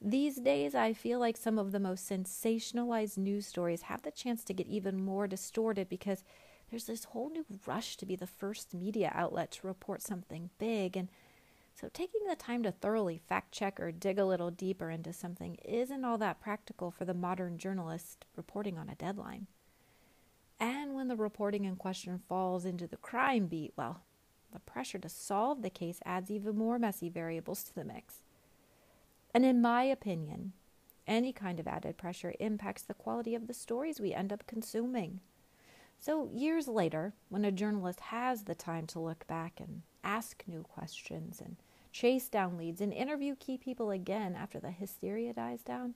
These 0.00 0.36
days, 0.36 0.76
I 0.76 0.92
feel 0.92 1.18
like 1.18 1.36
some 1.36 1.58
of 1.58 1.72
the 1.72 1.80
most 1.80 2.08
sensationalized 2.08 3.18
news 3.18 3.46
stories 3.46 3.82
have 3.82 4.02
the 4.02 4.12
chance 4.12 4.44
to 4.44 4.54
get 4.54 4.68
even 4.68 5.04
more 5.04 5.26
distorted 5.26 5.88
because 5.88 6.22
there's 6.70 6.84
this 6.84 7.04
whole 7.04 7.30
new 7.30 7.44
rush 7.66 7.96
to 7.96 8.06
be 8.06 8.14
the 8.14 8.26
first 8.26 8.74
media 8.74 9.10
outlet 9.12 9.50
to 9.52 9.66
report 9.66 10.00
something 10.00 10.50
big. 10.58 10.96
And 10.96 11.08
so, 11.74 11.88
taking 11.92 12.20
the 12.28 12.36
time 12.36 12.62
to 12.62 12.70
thoroughly 12.70 13.18
fact 13.18 13.50
check 13.50 13.80
or 13.80 13.90
dig 13.90 14.20
a 14.20 14.24
little 14.24 14.52
deeper 14.52 14.88
into 14.88 15.12
something 15.12 15.56
isn't 15.64 16.04
all 16.04 16.18
that 16.18 16.40
practical 16.40 16.92
for 16.92 17.04
the 17.04 17.14
modern 17.14 17.58
journalist 17.58 18.24
reporting 18.36 18.78
on 18.78 18.88
a 18.88 18.94
deadline. 18.94 19.48
And 20.60 20.94
when 20.94 21.08
the 21.08 21.16
reporting 21.16 21.64
in 21.64 21.74
question 21.76 22.20
falls 22.28 22.64
into 22.64 22.86
the 22.86 22.96
crime 22.96 23.46
beat, 23.46 23.72
well, 23.76 24.02
the 24.52 24.60
pressure 24.60 24.98
to 24.98 25.08
solve 25.08 25.62
the 25.62 25.70
case 25.70 26.00
adds 26.04 26.30
even 26.30 26.56
more 26.56 26.78
messy 26.78 27.08
variables 27.08 27.64
to 27.64 27.74
the 27.74 27.84
mix. 27.84 28.22
And 29.34 29.44
in 29.44 29.60
my 29.60 29.84
opinion, 29.84 30.52
any 31.06 31.32
kind 31.32 31.58
of 31.58 31.66
added 31.66 31.96
pressure 31.96 32.34
impacts 32.38 32.82
the 32.82 32.94
quality 32.94 33.34
of 33.34 33.46
the 33.46 33.54
stories 33.54 34.00
we 34.00 34.12
end 34.12 34.32
up 34.32 34.46
consuming. 34.46 35.20
So, 36.00 36.30
years 36.32 36.68
later, 36.68 37.14
when 37.28 37.44
a 37.44 37.50
journalist 37.50 38.00
has 38.00 38.44
the 38.44 38.54
time 38.54 38.86
to 38.88 39.00
look 39.00 39.26
back 39.26 39.58
and 39.58 39.82
ask 40.04 40.44
new 40.46 40.62
questions 40.62 41.40
and 41.40 41.56
chase 41.90 42.28
down 42.28 42.56
leads 42.56 42.80
and 42.80 42.92
interview 42.92 43.34
key 43.34 43.58
people 43.58 43.90
again 43.90 44.36
after 44.36 44.60
the 44.60 44.70
hysteria 44.70 45.32
dies 45.32 45.62
down, 45.62 45.94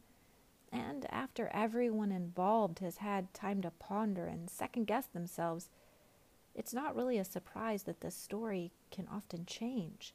and 0.72 1.06
after 1.10 1.50
everyone 1.52 2.10
involved 2.10 2.80
has 2.80 2.96
had 2.96 3.32
time 3.34 3.60
to 3.62 3.70
ponder 3.70 4.26
and 4.26 4.50
second 4.50 4.86
guess 4.86 5.06
themselves, 5.06 5.68
it's 6.54 6.74
not 6.74 6.96
really 6.96 7.18
a 7.18 7.24
surprise 7.24 7.84
that 7.84 8.00
the 8.00 8.10
story 8.10 8.72
can 8.90 9.06
often 9.06 9.46
change. 9.46 10.14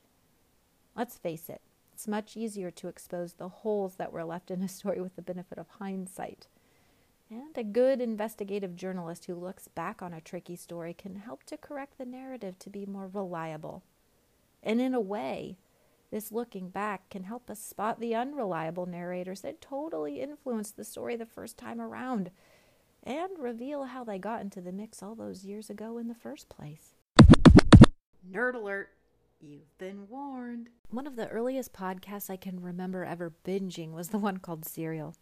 Let's 0.96 1.18
face 1.18 1.48
it, 1.48 1.62
it's 1.98 2.08
much 2.08 2.38
easier 2.38 2.70
to 2.70 2.88
expose 2.88 3.34
the 3.34 3.50
holes 3.50 3.96
that 3.96 4.14
were 4.14 4.24
left 4.24 4.52
in 4.52 4.62
a 4.62 4.68
story 4.68 5.02
with 5.02 5.16
the 5.16 5.22
benefit 5.24 5.58
of 5.58 5.66
hindsight. 5.80 6.46
And 7.28 7.58
a 7.58 7.64
good 7.64 8.02
investigative 8.02 8.76
journalist 8.76 9.26
who 9.26 9.34
looks 9.34 9.68
back 9.68 10.04
on 10.04 10.14
a 10.14 10.22
tricky 10.22 10.56
story 10.56 10.94
can 10.94 11.16
help 11.16 11.42
to 11.46 11.58
correct 11.58 11.98
the 11.98 12.06
narrative 12.06 12.60
to 12.60 12.70
be 12.70 12.86
more 12.86 13.10
reliable. 13.12 13.82
And 14.62 14.80
in 14.80 14.94
a 14.94 15.02
way, 15.02 15.58
this 16.12 16.32
looking 16.32 16.70
back 16.70 17.10
can 17.10 17.24
help 17.24 17.50
us 17.50 17.60
spot 17.60 18.00
the 18.00 18.14
unreliable 18.14 18.86
narrators 18.86 19.42
that 19.42 19.60
totally 19.60 20.22
influenced 20.22 20.78
the 20.78 20.84
story 20.84 21.16
the 21.16 21.26
first 21.26 21.58
time 21.58 21.82
around 21.82 22.30
and 23.02 23.40
reveal 23.40 23.86
how 23.86 24.04
they 24.04 24.20
got 24.20 24.42
into 24.42 24.62
the 24.62 24.72
mix 24.72 25.02
all 25.02 25.16
those 25.16 25.46
years 25.46 25.68
ago 25.68 25.98
in 25.98 26.10
the 26.10 26.14
first 26.14 26.48
place. 26.48 26.94
Nerd 28.32 28.54
alert! 28.54 28.90
You've 29.40 29.78
been 29.78 30.08
warned. 30.10 30.70
One 30.90 31.06
of 31.06 31.16
the 31.16 31.28
earliest 31.28 31.72
podcasts 31.72 32.28
I 32.28 32.38
can 32.38 32.60
remember 32.60 33.06
ever 33.06 33.32
binging 33.46 33.92
was 33.92 34.10
the 34.10 34.18
one 34.18 34.38
called 34.38 34.66
Serial. 34.66 35.16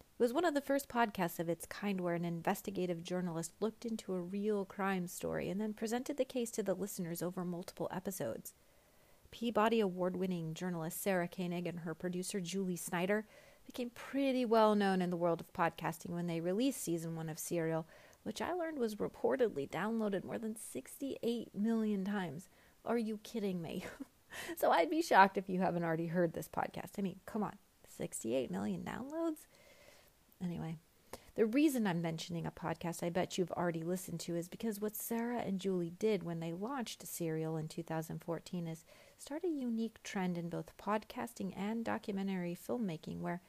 It 0.00 0.22
was 0.22 0.32
one 0.32 0.46
of 0.46 0.54
the 0.54 0.62
first 0.62 0.88
podcasts 0.88 1.38
of 1.38 1.50
its 1.50 1.66
kind 1.66 2.00
where 2.00 2.14
an 2.14 2.24
investigative 2.24 3.02
journalist 3.02 3.52
looked 3.60 3.84
into 3.84 4.14
a 4.14 4.22
real 4.22 4.64
crime 4.64 5.06
story 5.06 5.50
and 5.50 5.60
then 5.60 5.74
presented 5.74 6.16
the 6.16 6.24
case 6.24 6.50
to 6.52 6.62
the 6.62 6.72
listeners 6.72 7.22
over 7.22 7.44
multiple 7.44 7.90
episodes. 7.92 8.54
Peabody 9.30 9.80
Award 9.80 10.16
winning 10.16 10.54
journalist 10.54 11.02
Sarah 11.02 11.28
Koenig 11.28 11.66
and 11.66 11.80
her 11.80 11.94
producer 11.94 12.40
Julie 12.40 12.74
Snyder 12.74 13.26
became 13.66 13.90
pretty 13.90 14.46
well 14.46 14.74
known 14.74 15.02
in 15.02 15.10
the 15.10 15.16
world 15.16 15.42
of 15.42 15.52
podcasting 15.52 16.10
when 16.10 16.26
they 16.26 16.40
released 16.40 16.82
season 16.82 17.14
one 17.14 17.28
of 17.28 17.38
Serial, 17.38 17.86
which 18.22 18.40
I 18.40 18.54
learned 18.54 18.78
was 18.78 18.94
reportedly 18.94 19.68
downloaded 19.68 20.24
more 20.24 20.38
than 20.38 20.56
68 20.56 21.54
million 21.54 22.06
times. 22.06 22.48
Are 22.84 22.98
you 22.98 23.18
kidding 23.22 23.60
me? 23.60 23.84
so 24.56 24.70
I'd 24.70 24.90
be 24.90 25.02
shocked 25.02 25.38
if 25.38 25.48
you 25.48 25.60
haven't 25.60 25.84
already 25.84 26.06
heard 26.06 26.32
this 26.32 26.48
podcast. 26.48 26.98
I 26.98 27.02
mean, 27.02 27.20
come 27.26 27.42
on, 27.42 27.56
68 27.96 28.50
million 28.50 28.82
downloads? 28.82 29.46
Anyway, 30.42 30.76
the 31.34 31.46
reason 31.46 31.86
I'm 31.86 32.02
mentioning 32.02 32.46
a 32.46 32.50
podcast 32.50 33.02
I 33.02 33.10
bet 33.10 33.38
you've 33.38 33.52
already 33.52 33.82
listened 33.82 34.20
to 34.20 34.36
is 34.36 34.48
because 34.48 34.80
what 34.80 34.96
Sarah 34.96 35.38
and 35.38 35.60
Julie 35.60 35.92
did 35.98 36.22
when 36.22 36.40
they 36.40 36.52
launched 36.52 37.06
Serial 37.06 37.56
in 37.56 37.68
2014 37.68 38.66
is 38.66 38.84
start 39.18 39.44
a 39.44 39.48
unique 39.48 40.02
trend 40.02 40.36
in 40.36 40.48
both 40.48 40.76
podcasting 40.76 41.52
and 41.56 41.84
documentary 41.84 42.56
filmmaking 42.56 43.20
where 43.20 43.40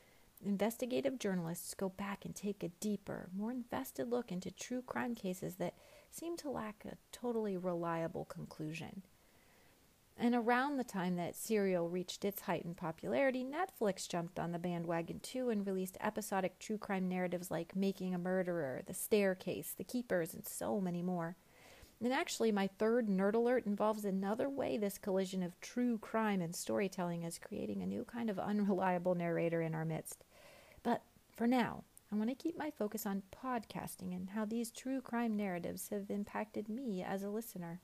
investigative 0.45 1.19
journalists 1.19 1.73
go 1.73 1.89
back 1.89 2.25
and 2.25 2.35
take 2.35 2.63
a 2.63 2.69
deeper, 2.79 3.29
more 3.35 3.51
invested 3.51 4.09
look 4.09 4.31
into 4.31 4.51
true 4.51 4.81
crime 4.81 5.15
cases 5.15 5.55
that 5.55 5.73
seem 6.11 6.37
to 6.37 6.49
lack 6.49 6.85
a 6.85 6.97
totally 7.11 7.57
reliable 7.57 8.25
conclusion. 8.25 9.03
And 10.21 10.35
around 10.35 10.75
the 10.75 10.83
time 10.83 11.15
that 11.15 11.37
Serial 11.37 11.87
reached 11.87 12.25
its 12.25 12.41
height 12.41 12.65
in 12.65 12.75
popularity, 12.75 13.45
Netflix 13.45 14.07
jumped 14.07 14.37
on 14.37 14.51
the 14.51 14.59
bandwagon 14.59 15.21
too 15.21 15.49
and 15.49 15.65
released 15.65 15.97
episodic 16.01 16.59
true 16.59 16.77
crime 16.77 17.07
narratives 17.07 17.49
like 17.49 17.73
Making 17.73 18.13
a 18.13 18.17
Murderer, 18.17 18.81
The 18.85 18.93
Staircase, 18.93 19.73
The 19.77 19.85
Keepers, 19.85 20.33
and 20.33 20.45
so 20.45 20.81
many 20.81 21.01
more. 21.01 21.37
And 22.03 22.11
actually, 22.11 22.51
my 22.51 22.67
third 22.67 23.07
nerd 23.07 23.33
alert 23.33 23.65
involves 23.65 24.03
another 24.03 24.49
way 24.49 24.75
this 24.77 24.97
collision 24.97 25.41
of 25.41 25.59
true 25.61 25.97
crime 25.97 26.41
and 26.41 26.53
storytelling 26.53 27.23
is 27.23 27.39
creating 27.39 27.81
a 27.81 27.87
new 27.87 28.03
kind 28.03 28.29
of 28.29 28.37
unreliable 28.37 29.15
narrator 29.15 29.61
in 29.61 29.73
our 29.73 29.85
midst. 29.85 30.25
But 30.83 31.01
for 31.33 31.47
now, 31.47 31.85
I 32.11 32.15
want 32.15 32.29
to 32.29 32.35
keep 32.35 32.57
my 32.57 32.71
focus 32.71 33.05
on 33.05 33.23
podcasting 33.33 34.13
and 34.13 34.31
how 34.31 34.43
these 34.43 34.69
true 34.69 34.99
crime 34.99 35.37
narratives 35.37 35.89
have 35.89 36.09
impacted 36.09 36.67
me 36.67 37.03
as 37.03 37.23
a 37.23 37.29
listener. 37.29 37.79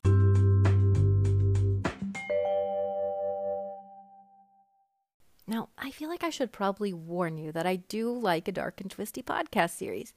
Now, 5.47 5.69
I 5.77 5.91
feel 5.91 6.10
like 6.10 6.23
I 6.23 6.29
should 6.29 6.51
probably 6.51 6.93
warn 6.93 7.38
you 7.38 7.51
that 7.51 7.67
I 7.67 7.75
do 7.75 8.12
like 8.12 8.47
a 8.47 8.51
dark 8.51 8.81
and 8.81 8.89
twisty 8.89 9.21
podcast 9.21 9.71
series 9.71 10.13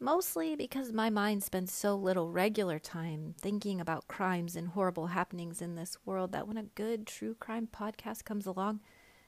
mostly 0.00 0.56
because 0.56 0.92
my 0.92 1.10
mind 1.10 1.42
spends 1.42 1.70
so 1.72 1.94
little 1.94 2.30
regular 2.30 2.78
time 2.78 3.34
thinking 3.38 3.80
about 3.80 4.08
crimes 4.08 4.56
and 4.56 4.68
horrible 4.68 5.08
happenings 5.08 5.60
in 5.60 5.74
this 5.74 5.98
world 6.06 6.32
that 6.32 6.48
when 6.48 6.56
a 6.56 6.62
good 6.62 7.06
true 7.06 7.34
crime 7.34 7.68
podcast 7.70 8.24
comes 8.24 8.46
along 8.46 8.80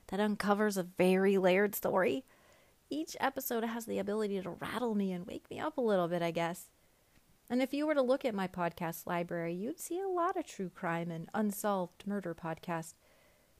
that 0.08 0.18
uncovers 0.18 0.78
a 0.78 0.82
very 0.82 1.36
layered 1.36 1.74
story, 1.74 2.24
each 2.88 3.16
episode 3.20 3.64
has 3.64 3.84
the 3.84 3.98
ability 3.98 4.40
to 4.40 4.50
rattle 4.50 4.94
me 4.94 5.12
and 5.12 5.26
wake 5.26 5.48
me 5.50 5.60
up 5.60 5.76
a 5.76 5.82
little 5.82 6.08
bit, 6.08 6.22
I 6.22 6.30
guess. 6.30 6.70
And 7.50 7.60
if 7.60 7.74
you 7.74 7.86
were 7.86 7.94
to 7.94 8.02
look 8.02 8.24
at 8.24 8.34
my 8.34 8.48
podcast 8.48 9.06
library, 9.06 9.54
you'd 9.54 9.78
see 9.78 10.00
a 10.00 10.08
lot 10.08 10.38
of 10.38 10.46
true 10.46 10.70
crime 10.70 11.10
and 11.10 11.28
unsolved 11.34 12.06
murder 12.06 12.34
podcasts. 12.34 12.94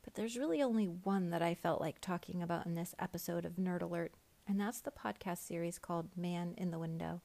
But 0.03 0.15
there's 0.15 0.37
really 0.37 0.62
only 0.62 0.87
one 0.87 1.31
that 1.31 1.43
I 1.43 1.55
felt 1.55 1.81
like 1.81 2.01
talking 2.01 2.43
about 2.43 2.67
in 2.67 2.75
this 2.75 2.95
episode 2.99 3.45
of 3.45 3.57
Nerd 3.57 3.83
Alert 3.83 4.12
and 4.47 4.61
that's 4.61 4.81
the 4.81 4.91
podcast 4.91 5.38
series 5.38 5.79
called 5.79 6.17
Man 6.17 6.55
in 6.57 6.71
the 6.71 6.79
Window. 6.79 7.21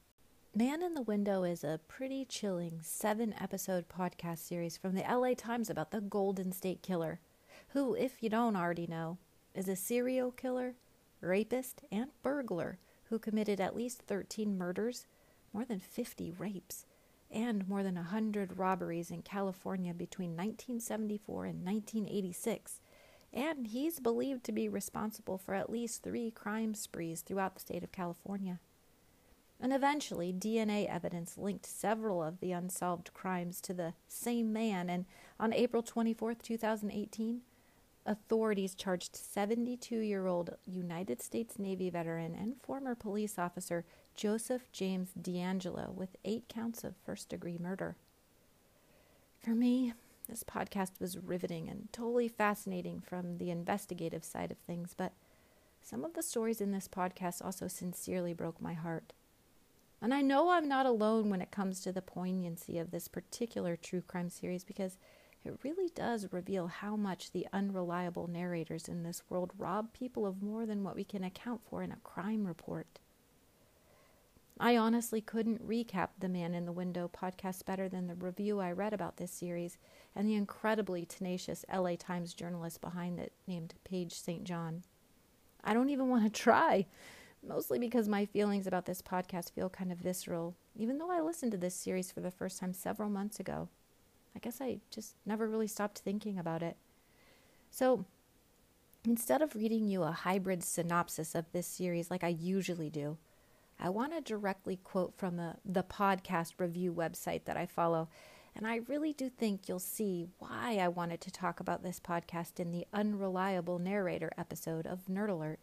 Man 0.54 0.82
in 0.82 0.94
the 0.94 1.02
Window 1.02 1.42
is 1.42 1.64
a 1.64 1.80
pretty 1.88 2.24
chilling 2.24 2.80
seven 2.82 3.34
episode 3.40 3.86
podcast 3.88 4.38
series 4.38 4.76
from 4.76 4.94
the 4.94 5.02
LA 5.02 5.34
Times 5.34 5.68
about 5.68 5.90
the 5.90 6.00
Golden 6.00 6.52
State 6.52 6.82
Killer, 6.82 7.20
who, 7.68 7.94
if 7.94 8.22
you 8.22 8.30
don't 8.30 8.56
already 8.56 8.86
know, 8.86 9.18
is 9.54 9.68
a 9.68 9.76
serial 9.76 10.30
killer, 10.30 10.74
rapist, 11.20 11.82
and 11.90 12.10
burglar 12.22 12.78
who 13.04 13.18
committed 13.18 13.60
at 13.60 13.76
least 13.76 14.02
13 14.02 14.56
murders, 14.56 15.06
more 15.52 15.64
than 15.64 15.80
50 15.80 16.32
rapes, 16.38 16.86
and 17.30 17.68
more 17.68 17.82
than 17.82 17.96
100 17.96 18.58
robberies 18.58 19.10
in 19.10 19.22
California 19.22 19.92
between 19.92 20.30
1974 20.30 21.44
and 21.44 21.64
1986 21.64 22.80
and 23.32 23.66
he's 23.68 24.00
believed 24.00 24.44
to 24.44 24.52
be 24.52 24.68
responsible 24.68 25.38
for 25.38 25.54
at 25.54 25.70
least 25.70 26.02
three 26.02 26.30
crime 26.30 26.74
sprees 26.74 27.20
throughout 27.20 27.54
the 27.54 27.60
state 27.60 27.84
of 27.84 27.92
California. 27.92 28.58
And 29.60 29.72
eventually, 29.72 30.32
DNA 30.32 30.88
evidence 30.88 31.36
linked 31.36 31.66
several 31.66 32.22
of 32.22 32.40
the 32.40 32.52
unsolved 32.52 33.12
crimes 33.12 33.60
to 33.62 33.74
the 33.74 33.94
same 34.06 34.52
man, 34.52 34.88
and 34.88 35.04
on 35.38 35.52
April 35.52 35.82
24, 35.82 36.34
2018, 36.34 37.40
authorities 38.06 38.74
charged 38.74 39.16
72 39.16 39.96
year 39.96 40.26
old 40.26 40.56
United 40.64 41.20
States 41.20 41.58
Navy 41.58 41.90
veteran 41.90 42.34
and 42.34 42.54
former 42.62 42.94
police 42.94 43.38
officer 43.38 43.84
Joseph 44.18 44.72
James 44.72 45.10
DeAngelo 45.16 45.94
with 45.94 46.16
eight 46.24 46.48
counts 46.48 46.82
of 46.82 46.96
first 47.06 47.28
degree 47.28 47.56
murder. 47.56 47.94
For 49.38 49.50
me, 49.50 49.92
this 50.28 50.42
podcast 50.42 50.90
was 50.98 51.16
riveting 51.16 51.68
and 51.68 51.86
totally 51.92 52.26
fascinating 52.26 53.00
from 53.00 53.38
the 53.38 53.52
investigative 53.52 54.24
side 54.24 54.50
of 54.50 54.58
things, 54.58 54.92
but 54.96 55.12
some 55.80 56.04
of 56.04 56.14
the 56.14 56.24
stories 56.24 56.60
in 56.60 56.72
this 56.72 56.88
podcast 56.88 57.44
also 57.44 57.68
sincerely 57.68 58.34
broke 58.34 58.60
my 58.60 58.74
heart. 58.74 59.12
And 60.02 60.12
I 60.12 60.20
know 60.20 60.50
I'm 60.50 60.68
not 60.68 60.84
alone 60.84 61.30
when 61.30 61.40
it 61.40 61.52
comes 61.52 61.78
to 61.82 61.92
the 61.92 62.02
poignancy 62.02 62.76
of 62.76 62.90
this 62.90 63.06
particular 63.06 63.76
true 63.76 64.02
crime 64.02 64.30
series 64.30 64.64
because 64.64 64.98
it 65.44 65.60
really 65.62 65.90
does 65.94 66.32
reveal 66.32 66.66
how 66.66 66.96
much 66.96 67.30
the 67.30 67.46
unreliable 67.52 68.26
narrators 68.26 68.88
in 68.88 69.04
this 69.04 69.22
world 69.30 69.52
rob 69.56 69.92
people 69.92 70.26
of 70.26 70.42
more 70.42 70.66
than 70.66 70.82
what 70.82 70.96
we 70.96 71.04
can 71.04 71.22
account 71.22 71.60
for 71.70 71.84
in 71.84 71.92
a 71.92 71.98
crime 72.02 72.44
report. 72.44 72.98
I 74.60 74.76
honestly 74.76 75.20
couldn't 75.20 75.66
recap 75.66 76.08
the 76.18 76.28
Man 76.28 76.52
in 76.52 76.64
the 76.64 76.72
Window 76.72 77.08
podcast 77.08 77.64
better 77.64 77.88
than 77.88 78.08
the 78.08 78.16
review 78.16 78.58
I 78.58 78.72
read 78.72 78.92
about 78.92 79.16
this 79.16 79.30
series 79.30 79.78
and 80.16 80.28
the 80.28 80.34
incredibly 80.34 81.04
tenacious 81.04 81.64
LA 81.72 81.94
Times 81.96 82.34
journalist 82.34 82.80
behind 82.80 83.20
it 83.20 83.32
named 83.46 83.74
Paige 83.84 84.14
St. 84.14 84.42
John. 84.42 84.82
I 85.62 85.74
don't 85.74 85.90
even 85.90 86.08
want 86.08 86.24
to 86.24 86.30
try, 86.30 86.86
mostly 87.46 87.78
because 87.78 88.08
my 88.08 88.26
feelings 88.26 88.66
about 88.66 88.86
this 88.86 89.00
podcast 89.00 89.52
feel 89.52 89.68
kind 89.68 89.92
of 89.92 89.98
visceral, 89.98 90.56
even 90.74 90.98
though 90.98 91.10
I 91.10 91.20
listened 91.20 91.52
to 91.52 91.58
this 91.58 91.76
series 91.76 92.10
for 92.10 92.20
the 92.20 92.32
first 92.32 92.58
time 92.58 92.74
several 92.74 93.10
months 93.10 93.38
ago. 93.38 93.68
I 94.34 94.40
guess 94.40 94.60
I 94.60 94.78
just 94.90 95.14
never 95.24 95.46
really 95.46 95.68
stopped 95.68 96.00
thinking 96.00 96.36
about 96.36 96.64
it. 96.64 96.76
So, 97.70 98.06
instead 99.04 99.40
of 99.40 99.54
reading 99.54 99.86
you 99.86 100.02
a 100.02 100.10
hybrid 100.10 100.64
synopsis 100.64 101.36
of 101.36 101.44
this 101.52 101.66
series 101.68 102.10
like 102.10 102.24
I 102.24 102.28
usually 102.28 102.90
do, 102.90 103.18
I 103.80 103.90
want 103.90 104.12
to 104.12 104.20
directly 104.20 104.76
quote 104.82 105.14
from 105.16 105.38
a, 105.38 105.56
the 105.64 105.84
podcast 105.84 106.54
review 106.58 106.92
website 106.92 107.44
that 107.44 107.56
I 107.56 107.66
follow. 107.66 108.08
And 108.56 108.66
I 108.66 108.80
really 108.88 109.12
do 109.12 109.28
think 109.28 109.68
you'll 109.68 109.78
see 109.78 110.26
why 110.40 110.78
I 110.80 110.88
wanted 110.88 111.20
to 111.20 111.30
talk 111.30 111.60
about 111.60 111.84
this 111.84 112.00
podcast 112.00 112.58
in 112.58 112.72
the 112.72 112.86
unreliable 112.92 113.78
narrator 113.78 114.32
episode 114.36 114.84
of 114.84 115.06
Nerd 115.06 115.30
Alert. 115.30 115.60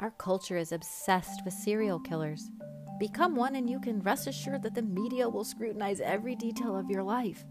Our 0.00 0.10
culture 0.10 0.58
is 0.58 0.72
obsessed 0.72 1.42
with 1.46 1.54
serial 1.54 1.98
killers. 1.98 2.50
Become 3.00 3.36
one, 3.36 3.56
and 3.56 3.70
you 3.70 3.80
can 3.80 4.02
rest 4.02 4.26
assured 4.26 4.62
that 4.64 4.74
the 4.74 4.82
media 4.82 5.28
will 5.28 5.44
scrutinize 5.44 6.00
every 6.00 6.36
detail 6.36 6.76
of 6.76 6.90
your 6.90 7.02
life. 7.02 7.44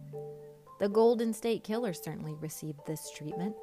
The 0.79 0.89
Golden 0.89 1.33
State 1.33 1.63
Killer 1.63 1.93
certainly 1.93 2.35
received 2.35 2.81
this 2.85 3.09
treatment. 3.11 3.55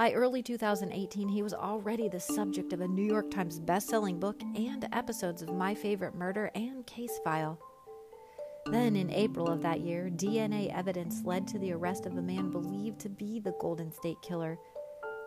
By 0.00 0.12
early 0.12 0.42
2018, 0.42 1.28
he 1.28 1.42
was 1.42 1.52
already 1.52 2.08
the 2.08 2.18
subject 2.18 2.72
of 2.72 2.80
a 2.80 2.88
New 2.88 3.04
York 3.04 3.30
Times 3.30 3.60
best-selling 3.60 4.18
book 4.18 4.40
and 4.56 4.88
episodes 4.94 5.42
of 5.42 5.52
My 5.52 5.74
Favorite 5.74 6.14
Murder 6.14 6.50
and 6.54 6.86
Case 6.86 7.20
File. 7.22 7.60
Then, 8.64 8.96
in 8.96 9.10
April 9.10 9.46
of 9.48 9.60
that 9.60 9.80
year, 9.80 10.08
DNA 10.08 10.74
evidence 10.74 11.22
led 11.26 11.46
to 11.48 11.58
the 11.58 11.74
arrest 11.74 12.06
of 12.06 12.16
a 12.16 12.22
man 12.22 12.50
believed 12.50 12.98
to 13.00 13.10
be 13.10 13.40
the 13.40 13.54
Golden 13.60 13.92
State 13.92 14.16
Killer, 14.22 14.58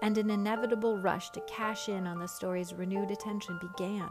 and 0.02 0.18
an 0.18 0.32
inevitable 0.32 0.98
rush 0.98 1.30
to 1.34 1.42
cash 1.42 1.88
in 1.88 2.08
on 2.08 2.18
the 2.18 2.28
story's 2.28 2.74
renewed 2.74 3.12
attention 3.12 3.60
began. 3.62 4.10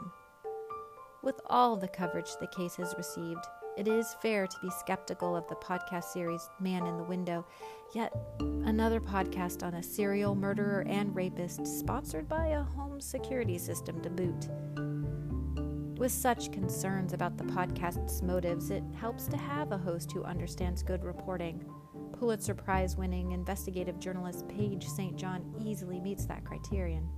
With 1.24 1.40
all 1.46 1.74
the 1.74 1.88
coverage 1.88 2.36
the 2.38 2.46
case 2.46 2.76
has 2.76 2.94
received, 2.96 3.44
it 3.76 3.88
is 3.88 4.14
fair 4.20 4.46
to 4.46 4.56
be 4.60 4.70
skeptical 4.70 5.34
of 5.34 5.48
the 5.48 5.54
podcast 5.56 6.04
series 6.04 6.48
Man 6.60 6.86
in 6.86 6.96
the 6.96 7.02
Window, 7.02 7.46
yet 7.94 8.14
another 8.40 9.00
podcast 9.00 9.62
on 9.62 9.74
a 9.74 9.82
serial 9.82 10.34
murderer 10.34 10.84
and 10.86 11.14
rapist 11.14 11.66
sponsored 11.66 12.28
by 12.28 12.48
a 12.48 12.62
home 12.62 13.00
security 13.00 13.58
system 13.58 14.00
to 14.02 14.10
boot. 14.10 14.48
With 15.98 16.12
such 16.12 16.52
concerns 16.52 17.12
about 17.12 17.38
the 17.38 17.44
podcast's 17.44 18.22
motives, 18.22 18.70
it 18.70 18.82
helps 18.98 19.26
to 19.28 19.36
have 19.36 19.72
a 19.72 19.78
host 19.78 20.12
who 20.12 20.24
understands 20.24 20.82
good 20.82 21.04
reporting. 21.04 21.64
Pulitzer 22.18 22.54
Prize 22.54 22.96
winning 22.96 23.32
investigative 23.32 23.98
journalist 23.98 24.48
Paige 24.48 24.86
St. 24.86 25.16
John 25.16 25.54
easily 25.64 26.00
meets 26.00 26.26
that 26.26 26.44
criterion. 26.44 27.08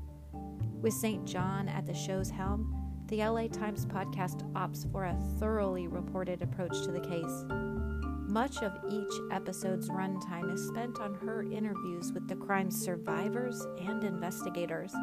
With 0.80 0.92
St. 0.92 1.24
John 1.24 1.68
at 1.68 1.86
the 1.86 1.94
show's 1.94 2.28
helm, 2.28 2.83
the 3.08 3.18
LA 3.18 3.48
Times 3.48 3.84
podcast 3.84 4.50
opts 4.52 4.90
for 4.90 5.04
a 5.04 5.16
thoroughly 5.38 5.88
reported 5.88 6.40
approach 6.40 6.82
to 6.84 6.90
the 6.90 7.00
case. 7.00 7.44
Much 8.26 8.62
of 8.62 8.72
each 8.90 9.12
episode's 9.30 9.90
runtime 9.90 10.52
is 10.52 10.66
spent 10.68 10.98
on 10.98 11.14
her 11.14 11.42
interviews 11.42 12.12
with 12.12 12.26
the 12.26 12.34
crime's 12.34 12.82
survivors 12.82 13.60
and 13.78 14.04
investigators. 14.04 14.94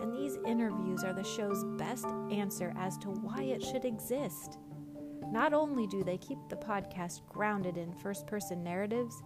And 0.00 0.12
these 0.12 0.36
interviews 0.44 1.04
are 1.04 1.12
the 1.12 1.22
show's 1.22 1.62
best 1.78 2.06
answer 2.32 2.74
as 2.76 2.98
to 2.98 3.08
why 3.08 3.42
it 3.44 3.62
should 3.62 3.84
exist. 3.84 4.58
Not 5.30 5.54
only 5.54 5.86
do 5.86 6.02
they 6.02 6.18
keep 6.18 6.38
the 6.48 6.56
podcast 6.56 7.20
grounded 7.28 7.76
in 7.76 7.92
first 7.92 8.26
person 8.26 8.64
narratives, 8.64 9.22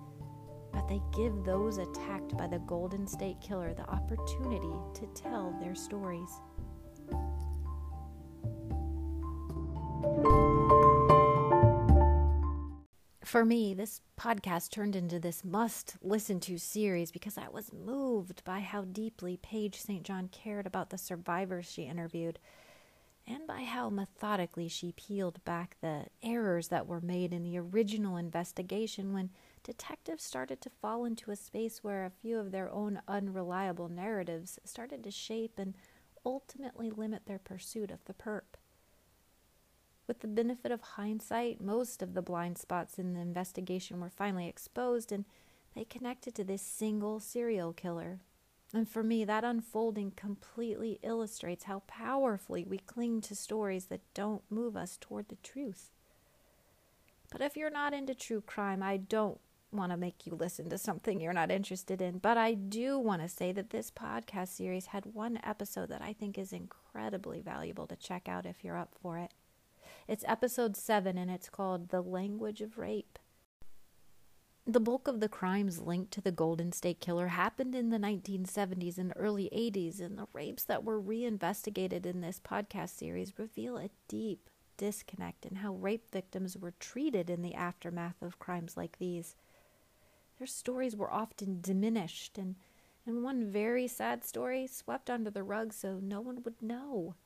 but 0.70 0.87
they 0.87 1.00
give 1.16 1.44
those 1.44 1.78
attacked 1.78 2.37
by 2.37 2.46
the 2.46 2.59
Golden 2.59 3.06
State 3.06 3.40
Killer 3.40 3.72
the 3.72 3.88
opportunity 3.88 4.74
to 4.94 5.06
tell 5.14 5.56
their 5.62 5.74
stories. 5.74 6.30
For 13.25 13.45
me, 13.45 13.75
this 13.75 14.01
podcast 14.19 14.71
turned 14.71 14.97
into 14.97 15.19
this 15.19 15.45
must 15.45 15.97
listen 16.01 16.40
to 16.40 16.59
series 16.59 17.11
because 17.11 17.37
I 17.37 17.49
was 17.49 17.73
moved 17.73 18.45
by 18.45 18.61
how 18.61 18.85
deeply 18.85 19.37
Paige 19.37 19.79
St. 19.79 20.05
John 20.05 20.29
cared 20.29 20.66
about 20.66 20.90
the 20.90 20.97
survivors 20.97 21.66
she 21.66 21.83
interviewed 21.83 22.38
and 23.27 23.47
by 23.47 23.64
how 23.64 23.90
methodically 23.90 24.69
she 24.69 24.92
peeled 24.92 25.45
back 25.45 25.77
the 25.81 26.07
errors 26.23 26.69
that 26.69 26.87
were 26.87 27.01
made 27.01 27.33
in 27.33 27.42
the 27.42 27.59
original 27.59 28.16
investigation 28.16 29.12
when 29.12 29.31
detectives 29.64 30.23
started 30.23 30.61
to 30.61 30.71
fall 30.71 31.05
into 31.05 31.31
a 31.31 31.37
space 31.37 31.83
where 31.83 32.05
a 32.05 32.11
few 32.11 32.38
of 32.38 32.53
their 32.53 32.71
own 32.71 33.03
unreliable 33.09 33.88
narratives 33.88 34.59
started 34.64 35.03
to 35.03 35.11
shape 35.11 35.59
and 35.59 35.75
ultimately 36.25 36.90
limit 36.90 37.27
their 37.27 37.40
pursuit 37.40 37.90
of 37.90 38.05
the 38.05 38.14
perp. 38.14 38.57
With 40.07 40.21
the 40.21 40.29
benefit 40.29 40.71
of 40.71 40.81
hindsight, 40.81 41.61
most 41.61 42.03
of 42.03 42.14
the 42.14 42.23
blind 42.23 42.59
spots 42.59 42.99
in 42.99 43.14
the 43.14 43.21
investigation 43.21 44.01
were 44.01 44.11
finally 44.11 44.49
exposed 44.49 45.11
and 45.11 45.25
they 45.75 45.85
connected 45.85 46.35
to 46.37 46.45
this 46.45 46.62
single 46.62 47.19
serial 47.21 47.73
killer. 47.73 48.21
And 48.73 48.88
for 48.88 49.03
me, 49.03 49.25
that 49.25 49.45
unfolding 49.45 50.12
completely 50.12 50.99
illustrates 51.03 51.64
how 51.64 51.83
powerfully 51.87 52.64
we 52.64 52.79
cling 52.79 53.21
to 53.23 53.35
stories 53.35 53.87
that 53.87 54.01
don't 54.14 54.42
move 54.51 54.77
us 54.77 54.97
toward 55.01 55.29
the 55.29 55.37
truth. 55.37 55.90
But 57.31 57.40
if 57.40 57.57
you're 57.57 57.71
not 57.71 57.95
into 57.95 58.14
true 58.14 58.40
crime, 58.40 58.83
I 58.83 58.97
don't 58.97 59.40
want 59.73 59.92
to 59.92 59.97
make 59.97 60.27
you 60.27 60.35
listen 60.35 60.71
to 60.71 60.79
something 60.79 61.21
you're 61.21 61.33
not 61.33 61.51
interested 61.51 62.01
in. 62.01 62.19
But 62.19 62.38
I 62.38 62.55
do 62.55 62.99
want 62.99 63.23
to 63.23 63.29
say 63.29 63.53
that 63.53 63.71
this 63.71 63.90
podcast 63.90 64.49
series 64.49 64.87
had 64.87 65.07
one 65.07 65.40
episode 65.42 65.88
that 65.90 66.03
I 66.03 66.12
think 66.12 66.38
is 66.38 66.53
incredibly 66.53 67.40
valuable 67.40 67.87
to 67.88 67.97
check 67.97 68.29
out 68.29 68.47
if 68.47 68.64
you're 68.64 68.79
up 68.79 68.95
for 69.01 69.19
it. 69.19 69.33
It's 70.09 70.25
episode 70.29 70.77
7 70.77 71.19
and 71.19 71.29
it's 71.29 71.49
called 71.49 71.88
The 71.88 72.01
Language 72.01 72.61
of 72.61 72.79
Rape. 72.79 73.19
The 74.64 74.79
bulk 74.79 75.09
of 75.09 75.19
the 75.19 75.29
crimes 75.29 75.81
linked 75.81 76.12
to 76.12 76.21
the 76.21 76.31
Golden 76.31 76.71
State 76.71 77.01
Killer 77.01 77.29
happened 77.29 77.75
in 77.75 77.90
the 77.90 77.99
1970s 77.99 78.99
and 78.99 79.12
early 79.16 79.51
80s, 79.53 80.01
and 80.01 80.16
the 80.16 80.29
rapes 80.33 80.62
that 80.62 80.85
were 80.85 81.01
reinvestigated 81.01 82.07
in 82.07 82.21
this 82.21 82.40
podcast 82.40 82.90
series 82.90 83.37
reveal 83.37 83.79
a 83.79 83.90
deep 84.07 84.49
disconnect 84.77 85.45
in 85.45 85.57
how 85.57 85.75
rape 85.75 86.09
victims 86.12 86.57
were 86.57 86.75
treated 86.79 87.29
in 87.29 87.42
the 87.42 87.55
aftermath 87.55 88.23
of 88.23 88.38
crimes 88.38 88.77
like 88.77 88.99
these. 88.99 89.35
Their 90.38 90.47
stories 90.47 90.95
were 90.95 91.12
often 91.12 91.61
diminished 91.61 92.38
and, 92.38 92.55
and 93.05 93.25
one 93.25 93.51
very 93.51 93.88
sad 93.88 94.25
story 94.25 94.69
swept 94.69 95.11
under 95.11 95.31
the 95.31 95.42
rug 95.42 95.73
so 95.73 95.99
no 96.01 96.21
one 96.21 96.45
would 96.45 96.62
know. 96.62 97.16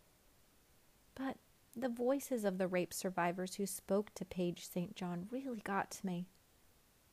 But 1.14 1.36
the 1.76 1.88
voices 1.88 2.44
of 2.44 2.58
the 2.58 2.68
rape 2.68 2.92
survivors 2.92 3.54
who 3.54 3.66
spoke 3.66 4.12
to 4.14 4.24
Paige 4.24 4.66
St. 4.66 4.94
John 4.94 5.28
really 5.30 5.60
got 5.60 5.90
to 5.92 6.06
me. 6.06 6.26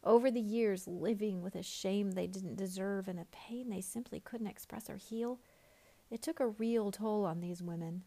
Over 0.03 0.31
the 0.31 0.41
years, 0.41 0.87
living 0.87 1.41
with 1.41 1.55
a 1.55 1.63
shame 1.63 2.11
they 2.11 2.27
didn't 2.27 2.55
deserve 2.55 3.07
and 3.07 3.19
a 3.19 3.25
pain 3.25 3.69
they 3.69 3.81
simply 3.81 4.19
couldn't 4.19 4.47
express 4.47 4.89
or 4.89 4.95
heal, 4.95 5.39
it 6.09 6.21
took 6.21 6.39
a 6.39 6.47
real 6.47 6.91
toll 6.91 7.25
on 7.25 7.41
these 7.41 7.61
women. 7.61 8.03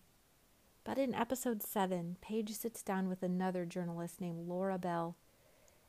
But 0.82 0.98
in 0.98 1.14
episode 1.14 1.62
7, 1.62 2.16
Paige 2.20 2.52
sits 2.52 2.82
down 2.82 3.08
with 3.08 3.22
another 3.22 3.66
journalist 3.66 4.20
named 4.20 4.48
Laura 4.48 4.78
Bell, 4.78 5.16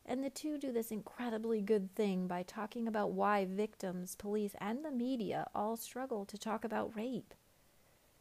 and 0.05 0.23
the 0.23 0.29
two 0.29 0.57
do 0.57 0.71
this 0.71 0.91
incredibly 0.91 1.61
good 1.61 1.95
thing 1.95 2.27
by 2.27 2.43
talking 2.43 2.87
about 2.87 3.11
why 3.11 3.45
victims, 3.45 4.15
police, 4.15 4.55
and 4.59 4.83
the 4.83 4.91
media 4.91 5.47
all 5.55 5.77
struggle 5.77 6.25
to 6.25 6.37
talk 6.37 6.65
about 6.65 6.95
rape. 6.95 7.33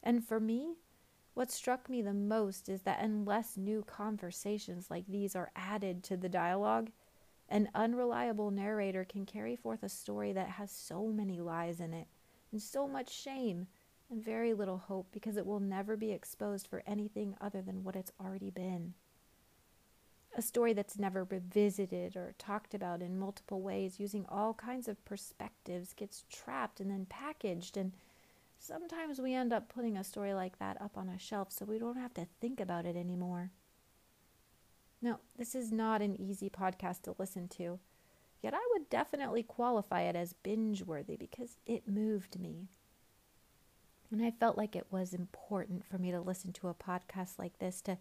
And 0.03 0.25
for 0.25 0.39
me, 0.39 0.77
what 1.35 1.51
struck 1.51 1.89
me 1.89 2.03
the 2.03 2.13
most 2.13 2.69
is 2.69 2.83
that 2.83 3.03
unless 3.03 3.57
new 3.57 3.83
conversations 3.83 4.91
like 4.91 5.07
these 5.07 5.37
are 5.37 5.53
added 5.55 6.03
to 6.05 6.17
the 6.17 6.29
dialogue, 6.29 6.91
an 7.49 7.69
unreliable 7.75 8.51
narrator 8.51 9.05
can 9.05 9.27
carry 9.27 9.57
forth 9.57 9.83
a 9.83 9.89
story 9.89 10.33
that 10.33 10.49
has 10.49 10.71
so 10.71 11.07
many 11.07 11.41
lies 11.41 11.81
in 11.81 11.93
it, 11.93 12.07
and 12.53 12.61
so 12.61 12.87
much 12.87 13.13
shame, 13.13 13.67
and 14.11 14.25
very 14.25 14.55
little 14.55 14.79
hope 14.79 15.07
because 15.13 15.37
it 15.37 15.47
will 15.47 15.61
never 15.61 15.97
be 15.97 16.13
exposed 16.13 16.67
for 16.67 16.83
anything 16.87 17.37
other 17.41 17.63
than 17.63 17.85
what 17.85 17.97
it's 17.97 18.13
already 18.21 18.51
been. 18.51 18.95
A 20.37 20.43
story 20.43 20.73
that's 20.73 20.99
never 20.99 21.25
revisited 21.25 22.17
or 22.17 22.35
talked 22.39 22.73
about 22.73 23.03
in 23.03 23.19
multiple 23.19 23.63
ways 23.63 23.99
using 23.99 24.25
all 24.29 24.55
kinds 24.55 24.87
of 24.87 25.05
perspectives 25.05 25.93
gets 25.93 26.25
trapped 26.31 26.81
and 26.81 26.91
then 26.91 27.07
packaged 27.09 27.77
and 27.77 27.93
sometimes 28.61 29.21
we 29.21 29.35
end 29.35 29.53
up 29.53 29.73
putting 29.73 29.97
a 29.97 30.05
story 30.05 30.35
like 30.35 30.59
that 30.59 30.81
up 30.81 30.97
on 30.97 31.09
a 31.09 31.19
shelf 31.19 31.51
so 31.51 31.65
we 31.65 31.79
don't 31.79 31.97
have 31.97 32.15
to 32.15 32.27
think 32.41 32.61
about 32.61 32.87
it 32.87 32.95
anymore. 32.95 33.51
Now, 35.03 35.21
this 35.37 35.55
is 35.55 35.73
not 35.73 36.03
an 36.03 36.21
easy 36.21 36.51
podcast 36.51 37.03
to 37.03 37.15
listen 37.19 37.49
to, 37.49 37.81
yet 38.43 38.53
I 38.53 38.61
would 38.73 38.91
definitely 38.91 39.43
qualify 39.43 40.03
it 40.03 40.15
as 40.15 40.35
binge 40.35 40.83
worthy 40.83 41.17
because 41.17 41.57
it 41.67 41.89
moved 41.89 42.39
me. 42.39 42.69
And 44.13 44.23
I 44.23 44.31
felt 44.31 44.59
like 44.59 44.77
it 44.77 44.89
was 44.91 45.15
important 45.15 45.87
for 45.87 45.97
me 45.97 46.11
to 46.11 46.21
listen 46.21 46.53
to 46.55 46.69
a 46.69 46.75
podcast 46.75 47.39
like 47.39 47.59
this 47.59 47.81
to 47.83 47.97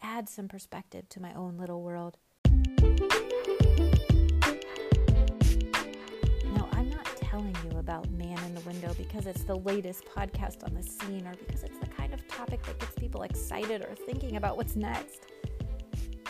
add 0.00 0.28
some 0.28 0.48
perspective 0.48 1.08
to 1.10 1.20
my 1.20 1.34
own 1.34 1.58
little 1.58 1.82
world. 1.82 2.16
Window 8.68 8.92
because 8.98 9.26
it's 9.26 9.44
the 9.44 9.56
latest 9.56 10.04
podcast 10.04 10.62
on 10.62 10.74
the 10.74 10.82
scene 10.82 11.26
or 11.26 11.32
because 11.46 11.62
it's 11.62 11.78
the 11.78 11.86
kind 11.86 12.12
of 12.12 12.28
topic 12.28 12.62
that 12.66 12.78
gets 12.78 12.94
people 12.96 13.22
excited 13.22 13.80
or 13.80 13.94
thinking 13.94 14.36
about 14.36 14.58
what's 14.58 14.76
next. 14.76 15.22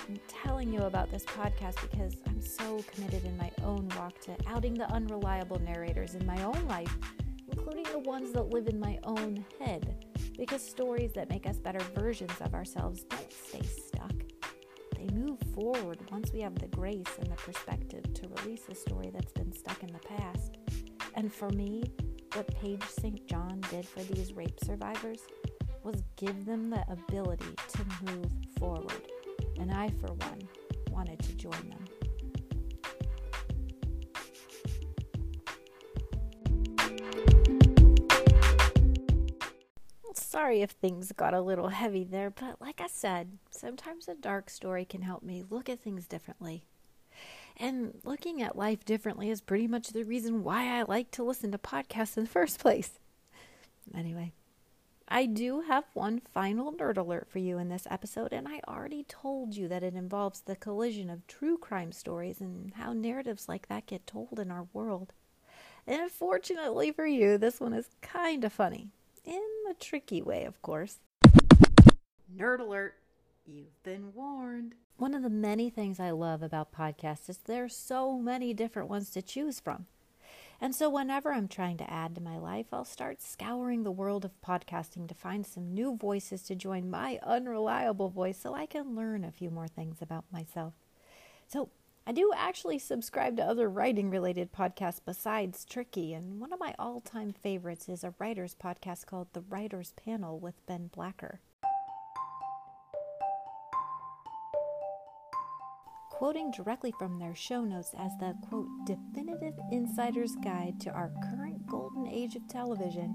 I'm 0.08 0.20
telling 0.28 0.72
you 0.72 0.82
about 0.82 1.10
this 1.10 1.24
podcast 1.24 1.80
because 1.90 2.14
I'm 2.28 2.40
so 2.40 2.84
committed 2.94 3.24
in 3.24 3.36
my 3.36 3.50
own 3.64 3.88
walk 3.98 4.20
to 4.20 4.36
outing 4.46 4.74
the 4.74 4.88
unreliable 4.92 5.58
narrators 5.58 6.14
in 6.14 6.24
my 6.24 6.40
own 6.44 6.64
life, 6.68 6.96
including 7.50 7.86
the 7.90 7.98
ones 7.98 8.30
that 8.34 8.50
live 8.50 8.68
in 8.68 8.78
my 8.78 9.00
own 9.02 9.44
head. 9.58 10.06
Because 10.38 10.64
stories 10.64 11.12
that 11.14 11.28
make 11.28 11.44
us 11.44 11.58
better 11.58 11.80
versions 11.96 12.40
of 12.40 12.54
ourselves 12.54 13.02
don't 13.02 13.32
stay 13.32 13.62
stuck. 13.64 14.14
They 14.96 15.12
move 15.12 15.40
forward 15.56 15.98
once 16.12 16.32
we 16.32 16.40
have 16.42 16.54
the 16.54 16.68
grace 16.68 17.18
and 17.18 17.32
the 17.32 17.36
perspective 17.36 18.14
to 18.14 18.28
release 18.28 18.62
a 18.70 18.76
story 18.76 19.10
that's 19.12 19.32
been 19.32 19.52
stuck 19.52 19.82
in 19.82 19.92
the 19.92 19.98
past. 19.98 20.56
And 21.14 21.32
for 21.32 21.50
me, 21.50 21.82
what 22.34 22.46
Paige 22.60 22.84
St. 22.84 23.26
John 23.26 23.60
did 23.70 23.86
for 23.86 24.00
these 24.00 24.32
rape 24.32 24.58
survivors 24.62 25.20
was 25.82 26.02
give 26.16 26.44
them 26.44 26.70
the 26.70 26.84
ability 26.90 27.54
to 27.68 27.84
move 28.02 28.30
forward 28.58 29.08
and 29.58 29.72
I, 29.72 29.88
for 30.00 30.08
one, 30.08 30.48
wanted 30.90 31.18
to 31.20 31.34
join 31.34 31.70
them. 31.70 31.84
Sorry 40.14 40.62
if 40.62 40.70
things 40.70 41.12
got 41.12 41.34
a 41.34 41.40
little 41.40 41.68
heavy 41.68 42.04
there, 42.04 42.30
but 42.30 42.60
like 42.60 42.80
I 42.80 42.86
said, 42.86 43.38
sometimes 43.50 44.06
a 44.06 44.14
dark 44.14 44.50
story 44.50 44.84
can 44.84 45.02
help 45.02 45.22
me 45.22 45.42
look 45.48 45.68
at 45.68 45.80
things 45.80 46.06
differently. 46.06 46.64
And 47.58 47.98
looking 48.04 48.40
at 48.40 48.56
life 48.56 48.84
differently 48.84 49.30
is 49.30 49.40
pretty 49.40 49.66
much 49.66 49.88
the 49.88 50.04
reason 50.04 50.44
why 50.44 50.78
I 50.78 50.82
like 50.82 51.10
to 51.12 51.24
listen 51.24 51.50
to 51.52 51.58
podcasts 51.58 52.16
in 52.16 52.24
the 52.24 52.30
first 52.38 52.60
place. 52.60 52.92
Anyway, 53.94 54.32
I 55.08 55.26
do 55.26 55.62
have 55.62 55.84
one 55.94 56.20
final 56.32 56.72
nerd 56.72 56.98
alert 56.98 57.26
for 57.30 57.38
you 57.38 57.58
in 57.58 57.68
this 57.68 57.86
episode, 57.90 58.32
and 58.32 58.46
I 58.46 58.60
already 58.68 59.04
told 59.04 59.56
you 59.56 59.66
that 59.68 59.82
it 59.82 59.94
involves 59.94 60.40
the 60.40 60.54
collision 60.54 61.08
of 61.08 61.26
true 61.26 61.56
crime 61.56 61.92
stories 61.92 62.40
and 62.40 62.74
how 62.74 62.92
narratives 62.92 63.48
like 63.48 63.68
that 63.68 63.86
get 63.86 64.06
told 64.06 64.38
in 64.38 64.50
our 64.50 64.66
world. 64.72 65.12
And 65.86 66.02
unfortunately 66.02 66.92
for 66.92 67.06
you, 67.06 67.38
this 67.38 67.58
one 67.58 67.72
is 67.72 67.88
kind 68.02 68.44
of 68.44 68.52
funny. 68.52 68.88
In 69.24 69.42
a 69.70 69.74
tricky 69.74 70.20
way, 70.20 70.44
of 70.44 70.60
course. 70.60 70.98
Nerd 72.36 72.60
alert! 72.60 72.97
You've 73.50 73.82
been 73.82 74.12
warned. 74.12 74.74
One 74.98 75.14
of 75.14 75.22
the 75.22 75.30
many 75.30 75.70
things 75.70 75.98
I 75.98 76.10
love 76.10 76.42
about 76.42 76.70
podcasts 76.70 77.30
is 77.30 77.38
there 77.38 77.64
are 77.64 77.68
so 77.70 78.18
many 78.18 78.52
different 78.52 78.90
ones 78.90 79.08
to 79.12 79.22
choose 79.22 79.58
from. 79.58 79.86
And 80.60 80.74
so, 80.74 80.90
whenever 80.90 81.32
I'm 81.32 81.48
trying 81.48 81.78
to 81.78 81.90
add 81.90 82.14
to 82.14 82.20
my 82.20 82.36
life, 82.36 82.66
I'll 82.74 82.84
start 82.84 83.22
scouring 83.22 83.84
the 83.84 83.90
world 83.90 84.26
of 84.26 84.38
podcasting 84.46 85.08
to 85.08 85.14
find 85.14 85.46
some 85.46 85.72
new 85.72 85.96
voices 85.96 86.42
to 86.42 86.54
join 86.54 86.90
my 86.90 87.18
unreliable 87.22 88.10
voice 88.10 88.38
so 88.38 88.52
I 88.52 88.66
can 88.66 88.94
learn 88.94 89.24
a 89.24 89.32
few 89.32 89.50
more 89.50 89.68
things 89.68 90.02
about 90.02 90.24
myself. 90.30 90.74
So, 91.46 91.70
I 92.06 92.12
do 92.12 92.32
actually 92.36 92.78
subscribe 92.78 93.38
to 93.38 93.44
other 93.44 93.70
writing 93.70 94.10
related 94.10 94.52
podcasts 94.52 95.00
besides 95.02 95.64
Tricky, 95.64 96.12
and 96.12 96.38
one 96.38 96.52
of 96.52 96.60
my 96.60 96.74
all 96.78 97.00
time 97.00 97.32
favorites 97.32 97.88
is 97.88 98.04
a 98.04 98.12
writer's 98.18 98.54
podcast 98.54 99.06
called 99.06 99.28
The 99.32 99.40
Writer's 99.40 99.92
Panel 99.92 100.38
with 100.38 100.66
Ben 100.66 100.90
Blacker. 100.92 101.40
Quoting 106.18 106.50
directly 106.50 106.92
from 106.98 107.16
their 107.16 107.32
show 107.32 107.62
notes 107.62 107.94
as 107.96 108.10
the 108.18 108.34
quote 108.48 108.66
definitive 108.84 109.54
insider's 109.70 110.34
guide 110.42 110.74
to 110.80 110.90
our 110.90 111.12
current 111.30 111.64
golden 111.68 112.08
age 112.08 112.34
of 112.34 112.42
television, 112.48 113.14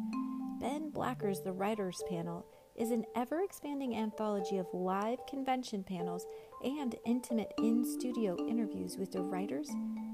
Ben 0.61 0.89
Blacker's 0.89 1.41
The 1.41 1.51
Writers 1.51 2.01
Panel 2.07 2.45
is 2.77 2.91
an 2.91 3.03
ever 3.13 3.41
expanding 3.43 3.97
anthology 3.97 4.57
of 4.57 4.67
live 4.71 5.19
convention 5.27 5.83
panels 5.83 6.25
and 6.63 6.95
intimate 7.05 7.51
in 7.57 7.83
studio 7.83 8.37
interviews 8.47 8.95
with 8.97 9.11
the 9.11 9.21
writers, 9.21 9.69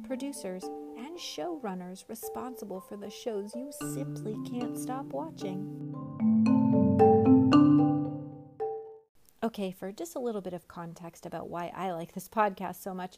producers, 0.07 0.63
and 0.97 1.15
showrunners 1.15 2.09
responsible 2.09 2.81
for 2.81 2.97
the 2.97 3.11
shows 3.11 3.53
you 3.55 3.71
simply 3.93 4.35
can't 4.49 4.75
stop 4.75 5.05
watching. 5.13 5.98
Okay, 9.49 9.71
for 9.71 9.91
just 9.91 10.15
a 10.15 10.19
little 10.19 10.41
bit 10.41 10.53
of 10.53 10.67
context 10.67 11.25
about 11.25 11.49
why 11.49 11.71
I 11.75 11.91
like 11.91 12.13
this 12.13 12.27
podcast 12.27 12.83
so 12.83 12.93
much, 12.93 13.17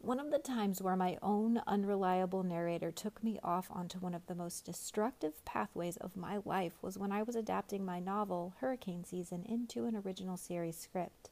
one 0.00 0.18
of 0.18 0.32
the 0.32 0.40
times 0.40 0.82
where 0.82 0.96
my 0.96 1.18
own 1.22 1.62
unreliable 1.68 2.42
narrator 2.42 2.90
took 2.90 3.22
me 3.22 3.38
off 3.44 3.68
onto 3.70 4.00
one 4.00 4.12
of 4.12 4.26
the 4.26 4.34
most 4.34 4.64
destructive 4.64 5.44
pathways 5.44 5.96
of 5.98 6.16
my 6.16 6.40
life 6.44 6.72
was 6.82 6.98
when 6.98 7.12
I 7.12 7.22
was 7.22 7.36
adapting 7.36 7.84
my 7.84 8.00
novel, 8.00 8.54
Hurricane 8.58 9.04
Season, 9.04 9.44
into 9.48 9.84
an 9.84 9.94
original 9.94 10.36
series 10.36 10.76
script. 10.76 11.30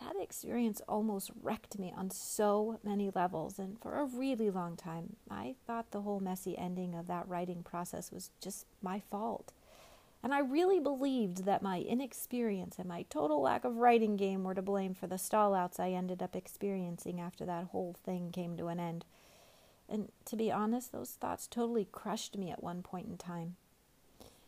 that 0.00 0.14
experience 0.20 0.80
almost 0.88 1.32
wrecked 1.42 1.80
me 1.80 1.92
on 1.96 2.10
so 2.10 2.78
many 2.84 3.10
levels. 3.12 3.58
And 3.58 3.76
for 3.80 3.98
a 3.98 4.04
really 4.04 4.50
long 4.50 4.76
time, 4.76 5.16
I 5.28 5.56
thought 5.66 5.90
the 5.90 6.02
whole 6.02 6.20
messy 6.20 6.56
ending 6.56 6.94
of 6.94 7.08
that 7.08 7.28
writing 7.28 7.64
process 7.64 8.12
was 8.12 8.30
just 8.40 8.66
my 8.80 9.00
fault. 9.00 9.52
And 10.26 10.34
I 10.34 10.40
really 10.40 10.80
believed 10.80 11.44
that 11.44 11.62
my 11.62 11.78
inexperience 11.78 12.80
and 12.80 12.88
my 12.88 13.02
total 13.08 13.40
lack 13.42 13.64
of 13.64 13.76
writing 13.76 14.16
game 14.16 14.42
were 14.42 14.54
to 14.54 14.60
blame 14.60 14.92
for 14.92 15.06
the 15.06 15.20
stallouts 15.20 15.78
I 15.78 15.90
ended 15.90 16.20
up 16.20 16.34
experiencing 16.34 17.20
after 17.20 17.46
that 17.46 17.66
whole 17.66 17.94
thing 18.04 18.32
came 18.32 18.56
to 18.56 18.66
an 18.66 18.80
end. 18.80 19.04
And 19.88 20.10
to 20.24 20.34
be 20.34 20.50
honest, 20.50 20.90
those 20.90 21.10
thoughts 21.10 21.46
totally 21.46 21.86
crushed 21.92 22.36
me 22.36 22.50
at 22.50 22.60
one 22.60 22.82
point 22.82 23.06
in 23.06 23.16
time. 23.16 23.54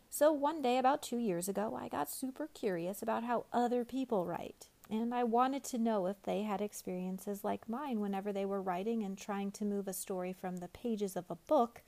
So 0.09 0.33
one 0.33 0.61
day, 0.61 0.77
about 0.77 1.01
two 1.01 1.15
years 1.15 1.47
ago, 1.47 1.79
I 1.81 1.87
got 1.87 2.11
super 2.11 2.49
curious 2.53 3.01
about 3.01 3.23
how 3.23 3.45
other 3.53 3.85
people 3.85 4.25
write. 4.25 4.67
And 4.89 5.13
I 5.13 5.23
wanted 5.23 5.63
to 5.63 5.77
know 5.77 6.07
if 6.07 6.21
they 6.23 6.43
had 6.43 6.59
experiences 6.59 7.45
like 7.45 7.69
mine 7.69 8.01
whenever 8.01 8.33
they 8.33 8.43
were 8.43 8.61
writing 8.61 9.01
and 9.01 9.17
trying 9.17 9.51
to 9.51 9.63
move 9.63 9.87
a 9.87 9.93
story 9.93 10.33
from 10.33 10.57
the 10.57 10.67
pages 10.67 11.15
of 11.15 11.31
a 11.31 11.35
book 11.35 11.83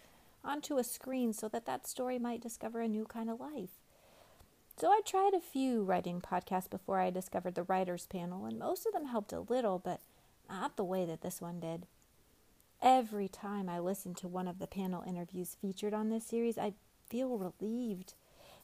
onto 0.46 0.78
a 0.78 0.84
screen 0.86 1.34
so 1.34 1.50
that 1.50 1.66
that 1.66 1.86
story 1.86 2.18
might 2.18 2.42
discover 2.42 2.80
a 2.80 2.88
new 2.88 3.04
kind 3.04 3.30
of 3.30 3.38
life. 3.38 3.81
So 4.78 4.90
I 4.90 5.02
tried 5.06 5.34
a 5.34 5.42
few 5.42 5.84
writing 5.84 6.22
podcasts 6.22 6.70
before 6.70 7.00
I 7.00 7.12
discovered 7.12 7.56
the 7.56 7.64
writers 7.64 8.08
panel, 8.08 8.46
and 8.46 8.58
most 8.58 8.86
of 8.86 8.94
them 8.94 9.06
helped 9.06 9.32
a 9.32 9.42
little, 9.42 9.78
but 9.80 10.02
not 10.50 10.76
the 10.76 10.84
way 10.84 11.06
that 11.06 11.22
this 11.22 11.40
one 11.40 11.60
did. 11.60 11.86
Every 12.82 13.28
time 13.28 13.70
I 13.70 13.80
listen 13.80 14.16
to 14.16 14.28
one 14.28 14.48
of 14.48 14.58
the 14.58 14.68
panel 14.68 15.04
interviews 15.06 15.56
featured 15.62 15.94
on 15.94 16.10
this 16.10 16.26
series, 16.26 16.58
I 16.58 16.74
feel 17.08 17.38
relieved. 17.38 18.16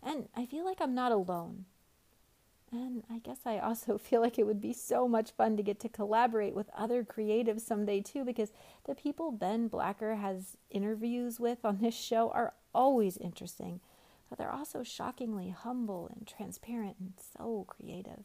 And 0.01 0.27
I 0.35 0.45
feel 0.45 0.65
like 0.65 0.81
I'm 0.81 0.95
not 0.95 1.11
alone. 1.11 1.65
And 2.71 3.03
I 3.11 3.19
guess 3.19 3.39
I 3.45 3.59
also 3.59 3.97
feel 3.99 4.21
like 4.21 4.39
it 4.39 4.47
would 4.47 4.61
be 4.61 4.73
so 4.73 5.07
much 5.07 5.31
fun 5.31 5.55
to 5.57 5.63
get 5.63 5.79
to 5.81 5.89
collaborate 5.89 6.55
with 6.55 6.69
other 6.75 7.03
creatives 7.03 7.61
someday 7.61 8.01
too, 8.01 8.25
because 8.25 8.51
the 8.85 8.95
people 8.95 9.31
Ben 9.31 9.67
Blacker 9.67 10.15
has 10.15 10.57
interviews 10.71 11.39
with 11.39 11.63
on 11.63 11.79
this 11.79 11.95
show 11.95 12.31
are 12.31 12.53
always 12.73 13.17
interesting 13.17 13.81
but 14.29 14.37
they're 14.37 14.53
also 14.53 14.83
shockingly 14.83 15.49
humble 15.49 16.09
and 16.13 16.27
transparent 16.27 16.97
and 16.99 17.13
so 17.37 17.65
creative. 17.67 18.23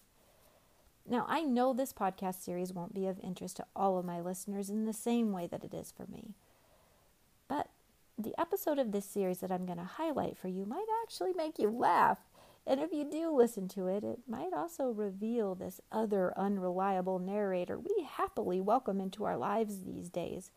Now, 1.08 1.26
I 1.28 1.42
know 1.42 1.72
this 1.72 1.92
podcast 1.92 2.42
series 2.42 2.72
won't 2.72 2.94
be 2.94 3.06
of 3.06 3.18
interest 3.20 3.56
to 3.56 3.66
all 3.74 3.98
of 3.98 4.04
my 4.04 4.20
listeners 4.20 4.70
in 4.70 4.84
the 4.84 4.92
same 4.92 5.32
way 5.32 5.46
that 5.48 5.64
it 5.64 5.74
is 5.74 5.92
for 5.92 6.06
me. 6.06 6.34
But 7.48 7.68
the 8.16 8.38
episode 8.40 8.78
of 8.78 8.92
this 8.92 9.04
series 9.04 9.38
that 9.38 9.50
I'm 9.50 9.66
going 9.66 9.78
to 9.78 9.84
highlight 9.84 10.38
for 10.38 10.48
you 10.48 10.64
might 10.64 10.86
actually 11.02 11.32
make 11.32 11.58
you 11.58 11.70
laugh. 11.70 12.18
And 12.66 12.78
if 12.78 12.92
you 12.92 13.04
do 13.04 13.34
listen 13.34 13.66
to 13.68 13.88
it, 13.88 14.04
it 14.04 14.20
might 14.28 14.52
also 14.52 14.90
reveal 14.90 15.54
this 15.54 15.80
other 15.90 16.32
unreliable 16.38 17.18
narrator 17.18 17.78
we 17.78 18.06
happily 18.08 18.60
welcome 18.60 19.00
into 19.00 19.24
our 19.24 19.36
lives 19.36 19.82
these 19.82 20.08
days. 20.08 20.52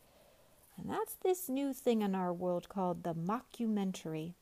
And 0.77 0.89
that's 0.89 1.15
this 1.15 1.49
new 1.49 1.73
thing 1.73 2.01
in 2.01 2.13
our 2.13 2.31
world 2.31 2.69
called 2.69 3.03
the 3.03 3.15
mockumentary. 3.15 4.33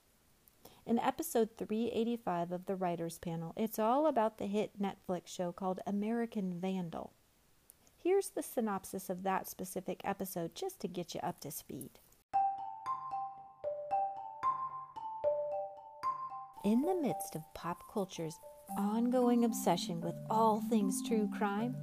In 0.86 1.00
episode 1.00 1.52
385 1.58 2.52
of 2.52 2.66
the 2.66 2.76
Writers 2.76 3.18
Panel, 3.18 3.54
it's 3.56 3.80
all 3.80 4.06
about 4.06 4.38
the 4.38 4.48
hit 4.48 4.72
Netflix 4.82 5.28
show 5.28 5.54
called 5.54 5.80
American 5.88 6.60
Vandal. 6.60 7.14
Here's 7.98 8.32
the 8.32 8.44
synopsis 8.44 9.10
of 9.10 9.24
that 9.24 9.48
specific 9.48 10.02
episode 10.04 10.56
just 10.56 10.82
to 10.82 10.90
get 10.90 11.16
you 11.16 11.22
up 11.22 11.40
to 11.40 11.52
speed. 11.52 11.92
In 16.66 16.82
the 16.82 16.96
midst 17.02 17.36
of 17.36 17.44
pop 17.54 17.84
culture's 17.94 18.38
ongoing 18.78 19.46
obsession 19.46 20.02
with 20.02 20.16
all 20.30 20.60
things 20.70 21.02
true 21.08 21.30
crime, 21.38 21.78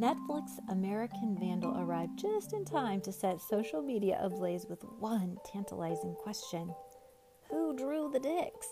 Netflix 0.00 0.52
American 0.70 1.36
Vandal 1.38 1.78
arrived 1.78 2.18
just 2.18 2.54
in 2.54 2.64
time 2.64 3.02
to 3.02 3.12
set 3.12 3.42
social 3.42 3.82
media 3.82 4.18
ablaze 4.22 4.64
with 4.70 4.82
one 5.00 5.36
tantalizing 5.44 6.14
question 6.14 6.72
the 8.12 8.20
dicks? 8.20 8.68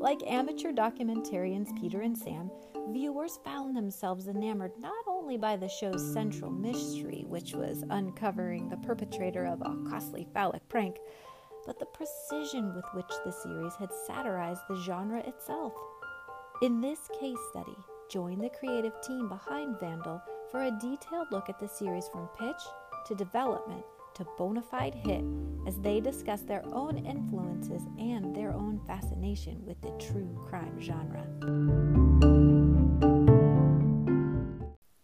Like 0.00 0.22
amateur 0.26 0.72
documentarians 0.72 1.78
Peter 1.78 2.00
and 2.00 2.16
Sam, 2.16 2.50
viewers 2.90 3.38
found 3.44 3.76
themselves 3.76 4.28
enamored 4.28 4.72
not 4.78 5.04
only 5.06 5.36
by 5.36 5.56
the 5.56 5.68
show's 5.68 6.12
central 6.12 6.50
mystery, 6.50 7.24
which 7.26 7.52
was 7.52 7.84
uncovering 7.90 8.68
the 8.68 8.78
perpetrator 8.78 9.44
of 9.44 9.60
a 9.60 9.90
costly 9.90 10.26
phallic 10.32 10.66
prank, 10.68 10.96
but 11.66 11.78
the 11.78 11.86
precision 11.86 12.74
with 12.74 12.84
which 12.94 13.12
the 13.24 13.32
series 13.32 13.74
had 13.74 13.90
satirized 14.06 14.62
the 14.68 14.80
genre 14.82 15.20
itself. 15.26 15.74
In 16.62 16.80
this 16.80 17.00
case 17.20 17.38
study, 17.50 17.76
join 18.10 18.38
the 18.38 18.50
creative 18.58 18.94
team 19.02 19.28
behind 19.28 19.78
Vandal 19.80 20.22
for 20.50 20.62
a 20.62 20.78
detailed 20.80 21.28
look 21.30 21.50
at 21.50 21.58
the 21.58 21.68
series 21.68 22.08
from 22.08 22.28
pitch 22.38 22.62
to 23.06 23.14
development 23.14 23.84
to 24.16 24.26
bona 24.38 24.62
fide 24.62 24.94
hit 24.94 25.22
as 25.66 25.78
they 25.80 26.00
discuss 26.00 26.40
their 26.40 26.64
own 26.72 26.96
influences 27.04 27.82
and 27.98 28.34
their 28.34 28.50
own 28.50 28.80
fascination 28.86 29.62
with 29.66 29.78
the 29.82 29.90
true 29.98 30.42
crime 30.48 30.80
genre. 30.80 31.22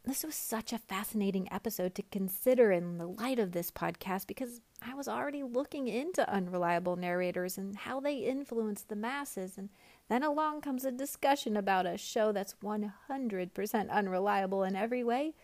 This 0.03 0.25
was 0.25 0.35
such 0.35 0.73
a 0.73 0.79
fascinating 0.79 1.47
episode 1.53 1.95
to 1.95 2.03
consider 2.11 2.73
in 2.73 2.97
the 2.97 3.07
light 3.07 3.39
of 3.39 3.53
this 3.53 3.71
podcast 3.71 4.27
because 4.27 4.63
I 4.87 4.95
was 4.95 5.09
already 5.09 5.43
looking 5.43 5.89
into 5.89 6.29
unreliable 6.31 6.97
narrators 6.97 7.59
and 7.59 7.77
how 7.77 8.01
they 8.01 8.17
influence 8.17 8.83
the 8.83 8.97
masses. 8.97 9.59
And 9.59 9.69
then 10.09 10.23
along 10.23 10.63
comes 10.63 10.87
a 10.87 10.93
discussion 10.93 11.57
about 11.57 11.87
a 11.87 11.99
show 11.99 12.33
that's 12.33 12.55
100% 12.63 13.91
unreliable 13.91 14.65
in 14.65 14.75
every 14.75 15.05
way 15.05 15.35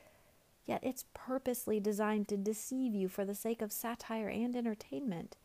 yet 0.68 0.84
it's 0.84 1.06
purposely 1.14 1.80
designed 1.80 2.28
to 2.28 2.36
deceive 2.36 2.94
you 2.94 3.08
for 3.08 3.24
the 3.24 3.34
sake 3.34 3.62
of 3.62 3.72
satire 3.72 4.28
and 4.28 4.54
entertainment. 4.54 5.36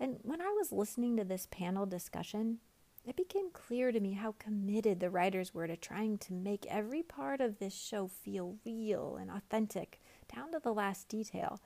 And 0.00 0.18
when 0.22 0.40
I 0.40 0.48
was 0.56 0.72
listening 0.72 1.16
to 1.18 1.24
this 1.24 1.46
panel 1.50 1.84
discussion, 1.84 2.58
it 3.04 3.16
became 3.16 3.50
clear 3.52 3.92
to 3.92 4.00
me 4.00 4.14
how 4.14 4.34
committed 4.38 4.98
the 4.98 5.10
writers 5.10 5.54
were 5.54 5.66
to 5.66 5.76
trying 5.76 6.18
to 6.18 6.32
make 6.32 6.66
every 6.66 7.02
part 7.02 7.40
of 7.40 7.58
this 7.58 7.74
show 7.74 8.08
feel 8.08 8.56
real 8.64 9.16
and 9.20 9.30
authentic, 9.30 10.00
down 10.34 10.50
to 10.52 10.58
the 10.58 10.74
last 10.74 11.08
detail. 11.08 11.60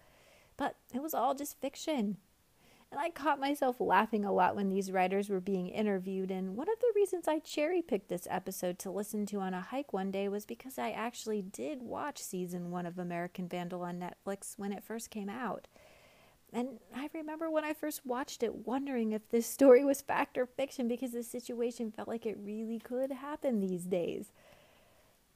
But 0.57 0.77
it 0.93 1.01
was 1.01 1.15
all 1.15 1.35
just 1.35 1.61
fiction. 1.61 2.19
And 2.91 3.01
I 3.01 3.11
caught 3.11 3.39
myself 3.39 3.77
laughing 3.79 4.25
a 4.25 4.33
lot 4.33 4.57
when 4.57 4.69
these 4.69 4.91
writers 4.91 5.29
were 5.29 5.41
being 5.41 5.69
interviewed. 5.69 6.31
And 6.33 6.57
one 6.57 6.69
of 6.69 6.81
the 6.81 6.93
reasons 6.97 7.29
I 7.29 7.39
cherry 7.39 7.83
picked 7.83 8.09
this 8.09 8.27
episode 8.29 8.81
to 8.81 8.91
listen 8.91 9.27
to 9.27 9.39
on 9.39 9.55
a 9.55 9.61
hike 9.61 9.93
one 9.93 10.11
day 10.11 10.29
was 10.29 10.45
because 10.45 10.77
I 10.77 10.91
actually 10.91 11.41
did 11.41 11.83
watch 11.83 12.19
season 12.19 12.71
one 12.71 12.87
of 12.87 12.99
American 12.99 13.49
Vandal 13.49 13.83
on 13.83 14.01
Netflix 14.01 14.59
when 14.59 14.73
it 14.73 14.83
first 14.83 15.09
came 15.11 15.29
out. 15.29 15.69
And 16.53 16.81
I 16.93 17.09
remember 17.15 17.49
when 17.49 17.65
I 17.65 17.75
first 17.75 18.05
watched 18.05 18.43
it 18.43 18.67
wondering 18.67 19.13
if 19.13 19.29
this 19.29 19.47
story 19.47 19.85
was 19.85 20.01
fact 20.01 20.37
or 20.37 20.47
fiction 20.47 20.89
because 20.89 21.13
the 21.13 21.23
situation 21.23 21.93
felt 21.93 22.09
like 22.09 22.27
it 22.27 22.39
really 22.43 22.81
could 22.81 23.13
happen 23.13 23.61
these 23.61 23.85
days. 23.85 24.33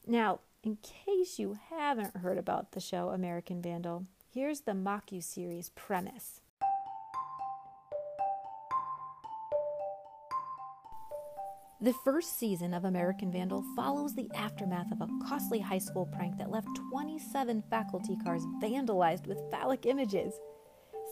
Now, 0.07 0.41
in 0.65 0.79
case 0.83 1.39
you 1.39 1.57
haven't 1.71 2.17
heard 2.17 2.39
about 2.39 2.73
the 2.73 2.81
show 2.81 3.11
American 3.11 3.63
Vandal, 3.63 4.07
here's 4.33 4.63
the 4.63 4.73
Mocku 4.73 5.23
series 5.23 5.71
premise. 5.71 6.41
The 11.81 11.95
first 12.05 12.39
season 12.39 12.73
of 12.73 12.85
American 12.85 13.33
Vandal 13.33 13.65
follows 13.75 14.15
the 14.15 14.31
aftermath 14.35 14.93
of 14.93 15.01
a 15.01 15.09
costly 15.29 15.59
high 15.59 15.79
school 15.79 16.07
prank 16.07 16.39
that 16.39 16.51
left 16.51 16.69
27 16.93 17.65
faculty 17.69 18.17
cars 18.25 18.43
vandalized 18.63 19.27
with 19.27 19.51
phallic 19.51 19.85
images. 19.85 20.39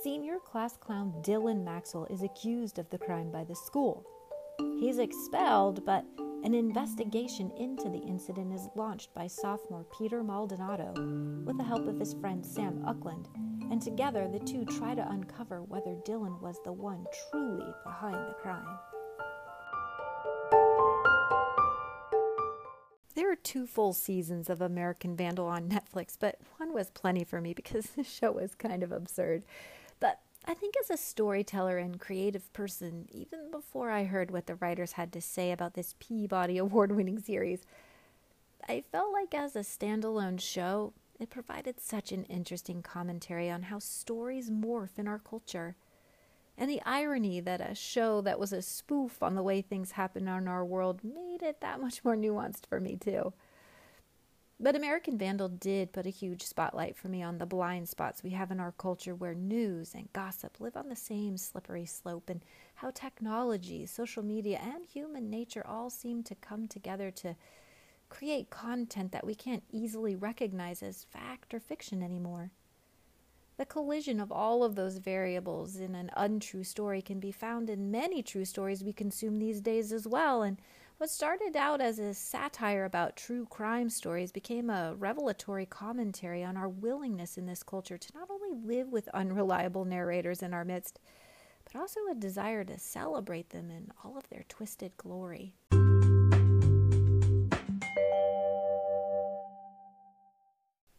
Senior 0.05 0.39
class 0.39 0.77
clown 0.77 1.13
Dylan 1.23 1.65
Maxwell 1.65 2.07
is 2.11 2.23
accused 2.23 2.79
of 2.79 2.89
the 2.91 2.99
crime 2.99 3.31
by 3.33 3.43
the 3.43 3.57
school. 3.57 4.07
He's 4.79 4.99
expelled, 4.99 5.85
but 5.85 6.07
an 6.45 6.55
investigation 6.55 7.51
into 7.59 7.89
the 7.89 8.03
incident 8.07 8.55
is 8.55 8.69
launched 8.77 9.13
by 9.15 9.27
sophomore 9.27 9.87
Peter 9.99 10.23
Maldonado 10.23 10.93
with 11.45 11.59
the 11.59 11.65
help 11.65 11.87
of 11.89 11.99
his 11.99 12.15
friend 12.15 12.47
Sam 12.47 12.85
Ecklund, 12.87 13.27
and 13.71 13.83
together 13.83 14.29
the 14.29 14.39
two 14.39 14.65
try 14.65 14.95
to 14.95 15.11
uncover 15.11 15.63
whether 15.63 15.97
Dylan 16.07 16.41
was 16.41 16.57
the 16.65 16.73
one 16.73 17.05
truly 17.31 17.73
behind 17.85 18.15
the 18.15 18.37
crime. 18.41 18.79
There 23.15 23.31
are 23.31 23.37
two 23.37 23.67
full 23.67 23.93
seasons 23.93 24.49
of 24.49 24.63
American 24.63 25.17
Vandal 25.17 25.47
on 25.47 25.69
Netflix, 25.69 26.17
but 26.19 26.39
one 26.57 26.73
was 26.73 26.91
plenty 26.91 27.25
for 27.25 27.41
me 27.41 27.53
because 27.53 27.87
the 27.97 28.05
show 28.05 28.33
was 28.33 28.55
kind 28.55 28.83
of 28.83 28.93
absurd. 28.93 29.43
But 30.01 30.21
I 30.47 30.55
think 30.55 30.75
as 30.81 30.91
a 30.91 30.97
storyteller 30.97 31.79
and 31.79 32.01
creative 32.01 32.53
person, 32.53 33.07
even 33.11 33.51
before 33.51 33.91
I 33.91 34.05
heard 34.05 34.31
what 34.31 34.47
the 34.47 34.57
writers 34.57 34.93
had 34.93 35.13
to 35.13 35.21
say 35.21 35.53
about 35.53 35.75
this 35.75 35.95
Peabody 35.99 36.59
Award 36.59 36.93
winning 36.93 37.19
series, 37.19 37.61
I 38.69 38.85
felt 38.93 39.13
like 39.13 39.35
as 39.35 39.57
a 39.57 39.61
standalone 39.61 40.41
show, 40.41 40.93
it 41.21 41.31
provided 41.31 41.81
such 41.81 42.13
an 42.13 42.25
interesting 42.25 42.83
commentary 42.83 43.51
on 43.51 43.63
how 43.65 43.79
stories 43.79 44.51
morph 44.51 44.99
in 44.99 45.07
our 45.07 45.19
culture 45.19 45.77
and 46.63 46.71
the 46.71 46.83
irony 46.87 47.41
that 47.41 47.61
a 47.61 47.75
show 47.75 48.21
that 48.21 48.39
was 48.39 48.53
a 48.53 48.63
spoof 48.63 49.21
on 49.21 49.35
the 49.35 49.43
way 49.43 49.61
things 49.61 49.91
happen 49.91 50.29
in 50.29 50.47
our 50.47 50.65
world 50.65 51.01
made 51.03 51.43
it 51.43 51.61
that 51.61 51.81
much 51.81 52.05
more 52.05 52.15
nuanced 52.15 52.67
for 52.69 52.79
me, 52.79 52.95
too. 52.95 53.33
But 54.61 54.77
American 54.77 55.19
Vandal 55.19 55.49
did 55.49 55.93
put 55.93 56.07
a 56.07 56.11
huge 56.11 56.45
spotlight 56.45 56.97
for 56.97 57.09
me 57.09 57.21
on 57.21 57.39
the 57.39 57.47
blind 57.47 57.89
spots 57.89 58.23
we 58.23 58.31
have 58.31 58.53
in 58.53 58.61
our 58.61 58.71
culture 58.71 59.13
where 59.13 59.35
news 59.35 59.93
and 59.93 60.13
gossip 60.13 60.61
live 60.61 60.77
on 60.77 60.89
the 60.89 60.95
same 60.95 61.37
slippery 61.37 61.85
slope, 61.85 62.31
and 62.31 62.45
how 62.77 62.93
technology, 62.93 63.85
social 63.85 64.23
media, 64.23 64.61
and 64.63 64.85
human 64.85 65.29
nature 65.29 65.67
all 65.67 65.91
seem 65.91 66.23
to 66.23 66.37
come 66.37 66.69
together 66.69 67.11
to 67.11 67.35
create 68.09 68.51
content 68.51 69.11
that 69.11 69.27
we 69.27 69.35
can't 69.35 69.65
easily 69.73 70.15
recognize 70.15 70.81
as 70.81 71.07
fact 71.11 71.53
or 71.53 71.59
fiction 71.59 72.05
anymore. 72.05 72.53
The 73.63 73.67
collision 73.67 74.19
of 74.19 74.33
all 74.33 74.65
of 74.65 74.75
those 74.75 74.97
variables 74.99 75.77
in 75.77 75.95
an 75.95 76.11
untrue 76.17 76.65
story 76.65 77.01
can 77.01 77.21
be 77.21 77.31
found 77.31 77.71
in 77.71 77.93
many 77.93 78.21
true 78.21 78.45
stories 78.45 78.83
we 78.83 78.93
consume 78.93 79.39
these 79.39 79.61
days 79.61 79.93
as 79.93 80.05
well, 80.05 80.43
and 80.43 80.61
what 80.97 81.11
started 81.11 81.55
out 81.57 81.81
as 81.81 82.01
a 82.01 82.13
satire 82.13 82.85
about 82.85 83.17
true 83.17 83.47
crime 83.47 83.89
stories 83.89 84.33
became 84.33 84.69
a 84.69 84.97
revelatory 84.99 85.65
commentary 85.65 86.43
on 86.43 86.57
our 86.57 86.69
willingness 86.69 87.39
in 87.39 87.47
this 87.47 87.63
culture 87.63 87.97
to 87.97 88.13
not 88.17 88.29
only 88.31 88.53
live 88.53 88.89
with 88.91 89.07
unreliable 89.15 89.85
narrators 89.85 90.43
in 90.43 90.53
our 90.53 90.65
midst, 90.65 90.99
but 91.63 91.79
also 91.79 92.01
a 92.11 92.17
desire 92.17 92.65
to 92.65 92.81
celebrate 92.81 93.51
them 93.51 93.71
in 93.71 93.93
all 94.03 94.19
of 94.19 94.29
their 94.29 94.45
twisted 94.49 94.97
glory. 94.97 95.55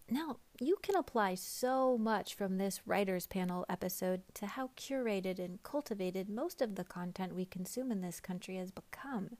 Now, 0.09 0.37
you 0.67 0.77
can 0.81 0.95
apply 0.95 1.35
so 1.35 1.97
much 1.97 2.35
from 2.35 2.57
this 2.57 2.81
Writers 2.85 3.27
Panel 3.27 3.65
episode 3.67 4.21
to 4.35 4.45
how 4.45 4.69
curated 4.77 5.39
and 5.39 5.61
cultivated 5.63 6.29
most 6.29 6.61
of 6.61 6.75
the 6.75 6.83
content 6.83 7.35
we 7.35 7.45
consume 7.45 7.91
in 7.91 8.01
this 8.01 8.19
country 8.19 8.55
has 8.57 8.71
become. 8.71 9.37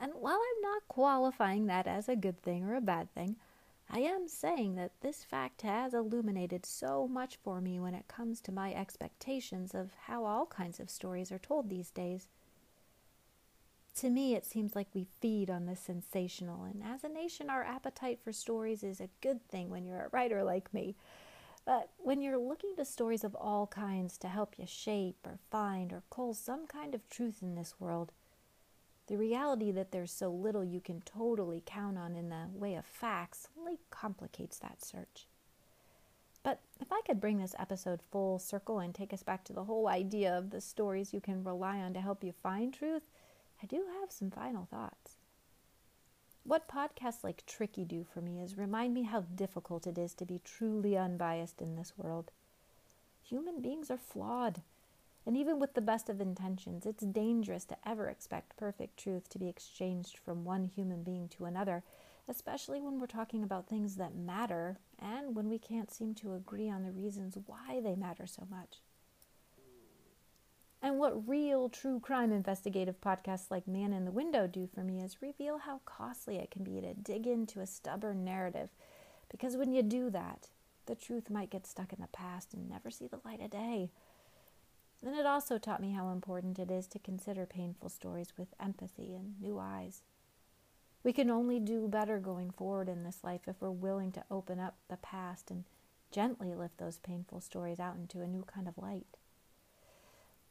And 0.00 0.12
while 0.18 0.34
I'm 0.34 0.62
not 0.62 0.88
qualifying 0.88 1.66
that 1.66 1.86
as 1.86 2.08
a 2.08 2.16
good 2.16 2.42
thing 2.42 2.64
or 2.64 2.74
a 2.74 2.80
bad 2.80 3.12
thing, 3.14 3.36
I 3.88 4.00
am 4.00 4.28
saying 4.28 4.74
that 4.76 5.00
this 5.00 5.22
fact 5.22 5.62
has 5.62 5.94
illuminated 5.94 6.66
so 6.66 7.06
much 7.06 7.36
for 7.36 7.60
me 7.60 7.78
when 7.78 7.94
it 7.94 8.08
comes 8.08 8.40
to 8.42 8.52
my 8.52 8.74
expectations 8.74 9.74
of 9.74 9.90
how 10.06 10.24
all 10.24 10.46
kinds 10.46 10.80
of 10.80 10.90
stories 10.90 11.30
are 11.30 11.38
told 11.38 11.68
these 11.70 11.90
days. 11.90 12.28
To 13.96 14.10
me, 14.10 14.34
it 14.34 14.44
seems 14.44 14.76
like 14.76 14.88
we 14.92 15.06
feed 15.20 15.48
on 15.48 15.64
the 15.64 15.74
sensational, 15.74 16.64
and 16.64 16.82
as 16.82 17.02
a 17.02 17.08
nation, 17.08 17.48
our 17.48 17.64
appetite 17.64 18.20
for 18.22 18.30
stories 18.30 18.82
is 18.82 19.00
a 19.00 19.08
good 19.22 19.46
thing 19.48 19.70
when 19.70 19.86
you're 19.86 20.04
a 20.04 20.08
writer 20.12 20.44
like 20.44 20.74
me. 20.74 20.96
But 21.64 21.88
when 21.96 22.20
you're 22.20 22.36
looking 22.36 22.76
to 22.76 22.84
stories 22.84 23.24
of 23.24 23.34
all 23.34 23.66
kinds 23.66 24.18
to 24.18 24.28
help 24.28 24.58
you 24.58 24.66
shape 24.66 25.16
or 25.24 25.38
find 25.50 25.94
or 25.94 26.02
cull 26.10 26.34
some 26.34 26.66
kind 26.66 26.94
of 26.94 27.08
truth 27.08 27.38
in 27.40 27.54
this 27.54 27.74
world, 27.80 28.12
the 29.06 29.16
reality 29.16 29.70
that 29.70 29.92
there's 29.92 30.12
so 30.12 30.30
little 30.30 30.62
you 30.62 30.80
can 30.80 31.00
totally 31.00 31.62
count 31.64 31.96
on 31.96 32.16
in 32.16 32.28
the 32.28 32.48
way 32.52 32.74
of 32.74 32.84
facts 32.84 33.48
only 33.58 33.78
complicates 33.90 34.58
that 34.58 34.84
search. 34.84 35.26
But 36.42 36.60
if 36.80 36.92
I 36.92 37.00
could 37.06 37.20
bring 37.20 37.38
this 37.38 37.54
episode 37.58 38.00
full 38.12 38.38
circle 38.38 38.78
and 38.78 38.94
take 38.94 39.12
us 39.12 39.22
back 39.22 39.42
to 39.44 39.52
the 39.52 39.64
whole 39.64 39.88
idea 39.88 40.36
of 40.36 40.50
the 40.50 40.60
stories 40.60 41.14
you 41.14 41.20
can 41.20 41.42
rely 41.42 41.78
on 41.78 41.94
to 41.94 42.00
help 42.00 42.22
you 42.22 42.32
find 42.32 42.74
truth, 42.74 43.10
I 43.66 43.74
do 43.74 43.82
have 44.00 44.12
some 44.12 44.30
final 44.30 44.64
thoughts. 44.66 45.16
What 46.44 46.68
podcasts 46.68 47.24
like 47.24 47.44
Tricky 47.46 47.84
do 47.84 48.04
for 48.04 48.20
me 48.20 48.40
is 48.40 48.56
remind 48.56 48.94
me 48.94 49.02
how 49.02 49.22
difficult 49.22 49.88
it 49.88 49.98
is 49.98 50.14
to 50.14 50.24
be 50.24 50.40
truly 50.44 50.96
unbiased 50.96 51.60
in 51.60 51.74
this 51.74 51.94
world. 51.96 52.30
Human 53.24 53.60
beings 53.60 53.90
are 53.90 53.98
flawed. 53.98 54.62
And 55.26 55.36
even 55.36 55.58
with 55.58 55.74
the 55.74 55.80
best 55.80 56.08
of 56.08 56.20
intentions, 56.20 56.86
it's 56.86 57.02
dangerous 57.02 57.64
to 57.64 57.76
ever 57.84 58.08
expect 58.08 58.56
perfect 58.56 59.00
truth 59.00 59.28
to 59.30 59.38
be 59.40 59.48
exchanged 59.48 60.16
from 60.16 60.44
one 60.44 60.66
human 60.66 61.02
being 61.02 61.28
to 61.30 61.46
another, 61.46 61.82
especially 62.28 62.80
when 62.80 63.00
we're 63.00 63.08
talking 63.08 63.42
about 63.42 63.66
things 63.66 63.96
that 63.96 64.14
matter 64.14 64.78
and 64.96 65.34
when 65.34 65.48
we 65.48 65.58
can't 65.58 65.92
seem 65.92 66.14
to 66.14 66.34
agree 66.34 66.70
on 66.70 66.84
the 66.84 66.92
reasons 66.92 67.36
why 67.46 67.80
they 67.80 67.96
matter 67.96 68.28
so 68.28 68.46
much. 68.48 68.78
And 70.82 70.98
what 70.98 71.28
real 71.28 71.68
true 71.68 71.98
crime 71.98 72.32
investigative 72.32 73.00
podcasts 73.00 73.50
like 73.50 73.66
Man 73.66 73.92
in 73.92 74.04
the 74.04 74.12
Window 74.12 74.46
do 74.46 74.68
for 74.72 74.82
me 74.82 75.00
is 75.00 75.22
reveal 75.22 75.58
how 75.58 75.80
costly 75.84 76.36
it 76.36 76.50
can 76.50 76.64
be 76.64 76.80
to 76.80 76.94
dig 76.94 77.26
into 77.26 77.60
a 77.60 77.66
stubborn 77.66 78.24
narrative. 78.24 78.68
Because 79.30 79.56
when 79.56 79.72
you 79.72 79.82
do 79.82 80.10
that, 80.10 80.48
the 80.86 80.94
truth 80.94 81.30
might 81.30 81.50
get 81.50 81.66
stuck 81.66 81.92
in 81.92 82.00
the 82.00 82.08
past 82.08 82.54
and 82.54 82.68
never 82.68 82.90
see 82.90 83.06
the 83.06 83.20
light 83.24 83.40
of 83.40 83.50
day. 83.50 83.90
And 85.04 85.14
it 85.14 85.26
also 85.26 85.58
taught 85.58 85.82
me 85.82 85.92
how 85.92 86.10
important 86.10 86.58
it 86.58 86.70
is 86.70 86.86
to 86.88 86.98
consider 86.98 87.46
painful 87.46 87.88
stories 87.88 88.32
with 88.36 88.48
empathy 88.60 89.14
and 89.14 89.40
new 89.40 89.58
eyes. 89.58 90.02
We 91.02 91.12
can 91.12 91.30
only 91.30 91.60
do 91.60 91.86
better 91.86 92.18
going 92.18 92.50
forward 92.50 92.88
in 92.88 93.04
this 93.04 93.22
life 93.22 93.42
if 93.46 93.56
we're 93.60 93.70
willing 93.70 94.12
to 94.12 94.24
open 94.30 94.58
up 94.58 94.76
the 94.88 94.96
past 94.96 95.50
and 95.50 95.64
gently 96.10 96.54
lift 96.54 96.78
those 96.78 96.98
painful 96.98 97.40
stories 97.40 97.78
out 97.78 97.96
into 97.96 98.22
a 98.22 98.26
new 98.26 98.42
kind 98.42 98.66
of 98.66 98.78
light. 98.78 99.06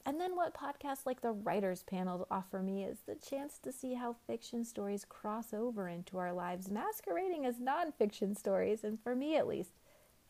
And 0.07 0.21
then 0.21 0.35
what 0.35 0.53
podcasts 0.53 1.07
like 1.07 1.21
the 1.21 1.31
Writers 1.31 1.81
Panel 1.81 2.27
offer 2.29 2.61
me 2.61 2.83
is 2.83 2.99
the 3.07 3.15
chance 3.15 3.57
to 3.63 3.71
see 3.71 3.95
how 3.95 4.15
fiction 4.27 4.63
stories 4.63 5.03
cross 5.03 5.51
over 5.51 5.89
into 5.89 6.19
our 6.19 6.31
lives, 6.31 6.69
masquerading 6.69 7.47
as 7.47 7.55
nonfiction 7.55 8.37
stories. 8.37 8.83
And 8.83 8.99
for 9.01 9.15
me 9.15 9.35
at 9.35 9.47
least, 9.47 9.71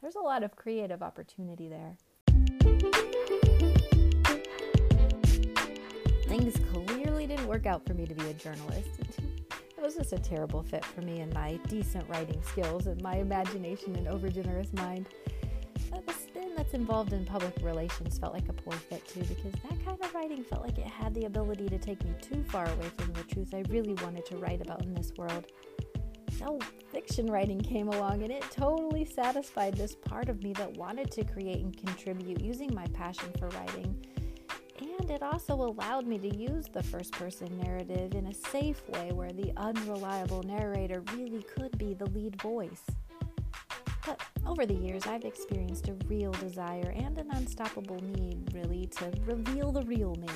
there's 0.02 0.16
a 0.16 0.22
lot 0.22 0.44
of 0.44 0.56
creative 0.56 1.04
opportunity 1.04 1.68
there. 1.68 1.98
Things 6.28 6.56
clearly 6.72 7.28
didn't 7.28 7.48
work 7.48 7.66
out 7.66 7.86
for 7.86 7.94
me 7.94 8.06
to 8.06 8.16
be 8.16 8.30
a 8.30 8.34
journalist. 8.34 8.90
It 9.78 9.82
was 9.82 9.96
just 9.96 10.14
a 10.14 10.20
terrible 10.20 10.64
fit 10.64 10.86
for 10.86 11.02
me 11.02 11.20
and 11.20 11.34
my 11.34 11.60
decent 11.68 12.08
writing 12.08 12.42
skills 12.44 12.88
and 12.88 13.02
my 13.02 13.18
imagination 13.18 13.98
and 13.98 14.08
overgenerous 14.08 14.74
mind 14.74 15.10
that's 16.56 16.74
involved 16.74 17.14
in 17.14 17.26
public 17.26 17.54
relations 17.62 18.18
felt 18.18 18.34
like 18.34 18.50
a 18.50 18.54
poor 18.54 18.74
fit 18.74 19.08
too, 19.08 19.22
because 19.22 19.52
that 19.64 19.86
kind 19.86 19.98
of 20.02 20.14
writing 20.14 20.44
felt 20.44 20.64
like 20.64 20.78
it 20.78 20.88
had 20.88 21.14
the 21.14 21.26
ability 21.26 21.68
to 21.70 21.78
take 21.78 22.04
me 22.04 22.14
too 22.22 22.44
far 22.44 22.66
away 22.66 22.88
from 22.98 23.14
the 23.14 23.24
truth 23.24 23.54
I 23.54 23.64
really 23.70 23.94
wanted 23.94 24.26
to 24.28 24.38
write 24.38 24.62
about 24.62 24.84
in 24.84 24.94
this 24.94 25.12
world. 25.18 25.46
So, 26.38 26.60
fiction 26.92 27.28
writing 27.28 27.60
came 27.60 27.88
along 27.88 28.24
and 28.24 28.32
it 28.32 28.44
totally 28.52 29.06
satisfied 29.06 29.76
this 29.76 29.96
part 29.96 30.30
of 30.30 30.44
me 30.44 30.54
that 30.54 30.76
wanted 30.78 31.12
to 31.12 31.24
create 31.24 31.64
and 31.64 31.76
contribute 31.76 32.42
using 32.42 32.74
my 32.74 32.88
passion 32.88 33.32
for 33.38 33.48
writing. 33.50 33.96
And 34.80 35.10
it 35.10 35.24
also 35.24 35.54
allowed 35.54 36.06
me 36.06 36.18
to 36.18 36.36
use 36.36 36.66
the 36.72 36.84
first 36.84 37.14
person 37.14 37.58
narrative 37.62 38.14
in 38.14 38.28
a 38.28 38.34
safe 38.34 38.82
way 38.90 39.12
where 39.12 39.32
the 39.32 39.54
unreliable 39.56 40.44
narrator 40.44 41.02
really 41.14 41.44
could 41.44 41.78
be 41.78 41.94
the 41.94 42.10
lead 42.10 42.42
voice. 42.42 42.84
But 44.06 44.22
over 44.46 44.66
the 44.66 44.74
years, 44.74 45.08
I've 45.08 45.26
experienced 45.26 45.88
a 45.88 45.94
real 46.08 46.32
desire 46.34 46.94
and 46.96 47.18
an 47.18 47.32
unstoppable 47.32 48.00
need, 48.02 48.54
really, 48.54 48.86
to 48.98 49.12
reveal 49.26 49.72
the 49.72 49.82
real 49.84 50.16
me 50.16 50.30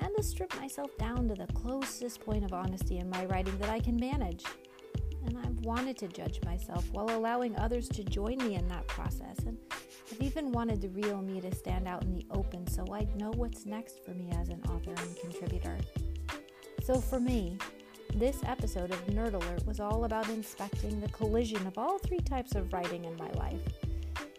and 0.00 0.16
to 0.16 0.22
strip 0.22 0.54
myself 0.56 0.96
down 0.96 1.28
to 1.28 1.34
the 1.34 1.46
closest 1.52 2.20
point 2.20 2.44
of 2.44 2.52
honesty 2.52 2.98
in 2.98 3.10
my 3.10 3.26
writing 3.26 3.56
that 3.58 3.68
I 3.68 3.80
can 3.80 3.96
manage. 3.96 4.44
And 5.26 5.36
I've 5.38 5.58
wanted 5.66 5.98
to 5.98 6.08
judge 6.08 6.40
myself 6.44 6.88
while 6.92 7.10
allowing 7.10 7.56
others 7.56 7.88
to 7.90 8.04
join 8.04 8.38
me 8.38 8.54
in 8.54 8.66
that 8.68 8.86
process. 8.86 9.38
And 9.40 9.58
I've 10.10 10.22
even 10.22 10.52
wanted 10.52 10.80
the 10.80 10.88
real 10.88 11.20
me 11.20 11.40
to 11.40 11.54
stand 11.54 11.86
out 11.86 12.04
in 12.04 12.14
the 12.14 12.24
open 12.30 12.66
so 12.66 12.86
I'd 12.92 13.14
know 13.16 13.32
what's 13.32 13.66
next 13.66 14.04
for 14.04 14.12
me 14.12 14.30
as 14.40 14.48
an 14.48 14.62
author 14.70 14.94
and 14.96 15.16
contributor. 15.18 15.76
So 16.82 17.00
for 17.00 17.18
me, 17.18 17.58
this 18.16 18.40
episode 18.46 18.90
of 18.90 19.06
Nerd 19.08 19.34
Alert 19.34 19.66
was 19.66 19.78
all 19.78 20.06
about 20.06 20.30
inspecting 20.30 21.00
the 21.00 21.08
collision 21.08 21.66
of 21.66 21.76
all 21.76 21.98
three 21.98 22.20
types 22.20 22.54
of 22.54 22.72
writing 22.72 23.04
in 23.04 23.14
my 23.16 23.30
life. 23.32 23.60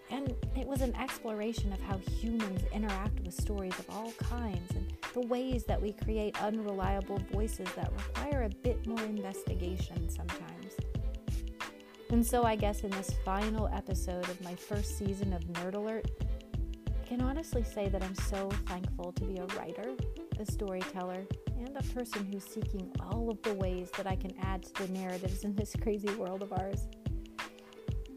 And 0.10 0.34
it 0.56 0.66
was 0.66 0.82
an 0.82 0.96
exploration 0.96 1.72
of 1.72 1.80
how 1.82 2.00
humans 2.20 2.64
interact 2.74 3.20
with 3.20 3.40
stories 3.40 3.78
of 3.78 3.88
all 3.92 4.12
kinds 4.14 4.72
and 4.72 4.92
the 5.14 5.28
ways 5.28 5.64
that 5.66 5.80
we 5.80 5.92
create 5.92 6.42
unreliable 6.42 7.20
voices 7.32 7.68
that 7.76 7.92
require 7.92 8.44
a 8.44 8.50
bit 8.50 8.88
more 8.88 9.04
investigation 9.04 10.10
sometimes. 10.10 10.74
And 12.10 12.26
so, 12.26 12.44
I 12.44 12.56
guess 12.56 12.82
in 12.82 12.90
this 12.90 13.12
final 13.24 13.68
episode 13.68 14.28
of 14.28 14.42
my 14.42 14.56
first 14.56 14.98
season 14.98 15.34
of 15.34 15.44
Nerd 15.44 15.76
Alert, 15.76 16.10
I 16.88 17.08
can 17.08 17.22
honestly 17.22 17.64
say 17.64 17.90
that 17.90 18.02
I'm 18.02 18.16
so 18.16 18.50
thankful 18.66 19.12
to 19.12 19.24
be 19.24 19.38
a 19.38 19.46
writer, 19.58 19.92
a 20.40 20.52
storyteller, 20.52 21.28
and 21.60 21.76
a 21.78 21.84
person 21.94 22.26
who's 22.32 22.44
seeking 22.44 22.92
all 23.00 23.30
of 23.30 23.42
the 23.42 23.54
ways 23.54 23.90
that 23.98 24.08
I 24.08 24.16
can 24.16 24.32
add 24.42 24.64
to 24.64 24.88
the 24.88 24.94
narratives 24.94 25.44
in 25.44 25.56
this 25.56 25.76
crazy 25.82 26.14
world 26.16 26.44
of 26.44 26.54
ours. 26.54 26.88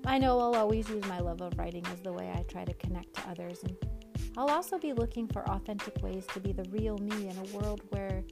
I 0.07 0.19
know 0.19 0.39
I'll 0.41 0.57
always 0.57 0.89
use 0.89 1.05
my 1.07 1.21
love 1.21 1.41
of 1.41 1.57
writing 1.59 1.85
as 1.87 2.01
the 2.01 2.13
way 2.13 2.33
I 2.35 2.43
try 2.43 2.65
to 2.65 2.75
connect 2.75 3.15
to 3.15 3.29
others, 3.29 3.63
and 3.63 3.77
I'll 4.37 4.51
also 4.51 4.79
be 4.79 4.93
looking 4.93 5.29
for 5.29 5.49
authentic 5.51 6.03
ways 6.03 6.27
to 6.35 6.41
be 6.41 6.53
the 6.53 6.65
real 6.71 6.99
me 6.99 7.29
in 7.29 7.37
a 7.37 7.57
world 7.57 7.83
where 7.91 8.25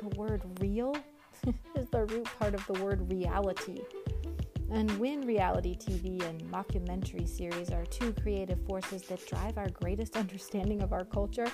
the 0.00 0.08
word 0.16 0.42
real 0.60 0.96
is 1.76 1.88
the 1.90 2.04
root 2.06 2.28
part 2.38 2.54
of 2.54 2.66
the 2.66 2.82
word 2.84 3.10
reality. 3.10 3.80
And 4.70 4.90
when 4.98 5.22
reality 5.22 5.76
TV 5.76 6.22
and 6.22 6.40
mockumentary 6.44 7.28
series 7.28 7.70
are 7.70 7.84
two 7.86 8.12
creative 8.22 8.64
forces 8.66 9.02
that 9.02 9.26
drive 9.26 9.58
our 9.58 9.68
greatest 9.68 10.16
understanding 10.16 10.80
of 10.80 10.92
our 10.92 11.04
culture, 11.04 11.48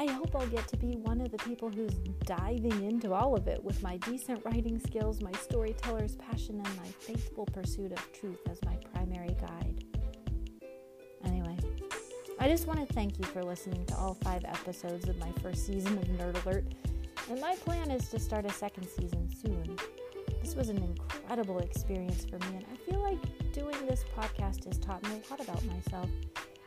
I 0.00 0.06
hope 0.06 0.34
I'll 0.34 0.46
get 0.46 0.66
to 0.68 0.78
be 0.78 0.92
one 0.92 1.20
of 1.20 1.30
the 1.30 1.36
people 1.36 1.68
who's 1.68 1.92
diving 2.24 2.84
into 2.84 3.12
all 3.12 3.36
of 3.36 3.46
it 3.48 3.62
with 3.62 3.82
my 3.82 3.98
decent 3.98 4.42
writing 4.46 4.80
skills, 4.80 5.20
my 5.20 5.32
storyteller's 5.32 6.16
passion, 6.16 6.54
and 6.64 6.76
my 6.78 6.86
faithful 7.00 7.44
pursuit 7.44 7.92
of 7.92 8.12
truth 8.18 8.38
as 8.50 8.58
my 8.64 8.78
primary 8.94 9.36
guide. 9.38 9.84
Anyway, 11.26 11.54
I 12.38 12.48
just 12.48 12.66
want 12.66 12.80
to 12.80 12.94
thank 12.94 13.18
you 13.18 13.26
for 13.26 13.44
listening 13.44 13.84
to 13.86 13.96
all 13.96 14.14
five 14.14 14.42
episodes 14.46 15.06
of 15.06 15.18
my 15.18 15.30
first 15.42 15.66
season 15.66 15.98
of 15.98 16.04
Nerd 16.04 16.46
Alert, 16.46 16.64
and 17.28 17.38
my 17.38 17.54
plan 17.56 17.90
is 17.90 18.08
to 18.08 18.18
start 18.18 18.46
a 18.46 18.52
second 18.54 18.88
season 18.88 19.28
soon. 19.30 19.76
This 20.40 20.54
was 20.54 20.70
an 20.70 20.78
incredible 20.78 21.58
experience 21.58 22.24
for 22.24 22.38
me, 22.50 22.56
and 22.56 22.64
I 22.72 22.90
feel 22.90 23.02
like 23.02 23.52
doing 23.52 23.76
this 23.86 24.06
podcast 24.16 24.64
has 24.64 24.78
taught 24.78 25.02
me 25.02 25.20
a 25.28 25.30
lot 25.30 25.46
about 25.46 25.62
myself. 25.66 26.08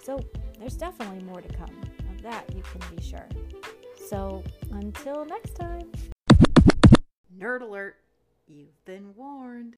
So 0.04 0.20
there's 0.60 0.78
definitely 0.78 1.24
more 1.24 1.42
to 1.42 1.52
come. 1.58 1.82
That 2.24 2.46
you 2.56 2.64
can 2.64 2.96
be 2.96 3.04
sure. 3.04 3.28
So 4.08 4.44
until 4.72 5.26
next 5.26 5.56
time. 5.56 5.92
Nerd 7.38 7.62
alert, 7.62 7.98
you've 8.48 8.86
been 8.86 9.14
warned. 9.16 9.72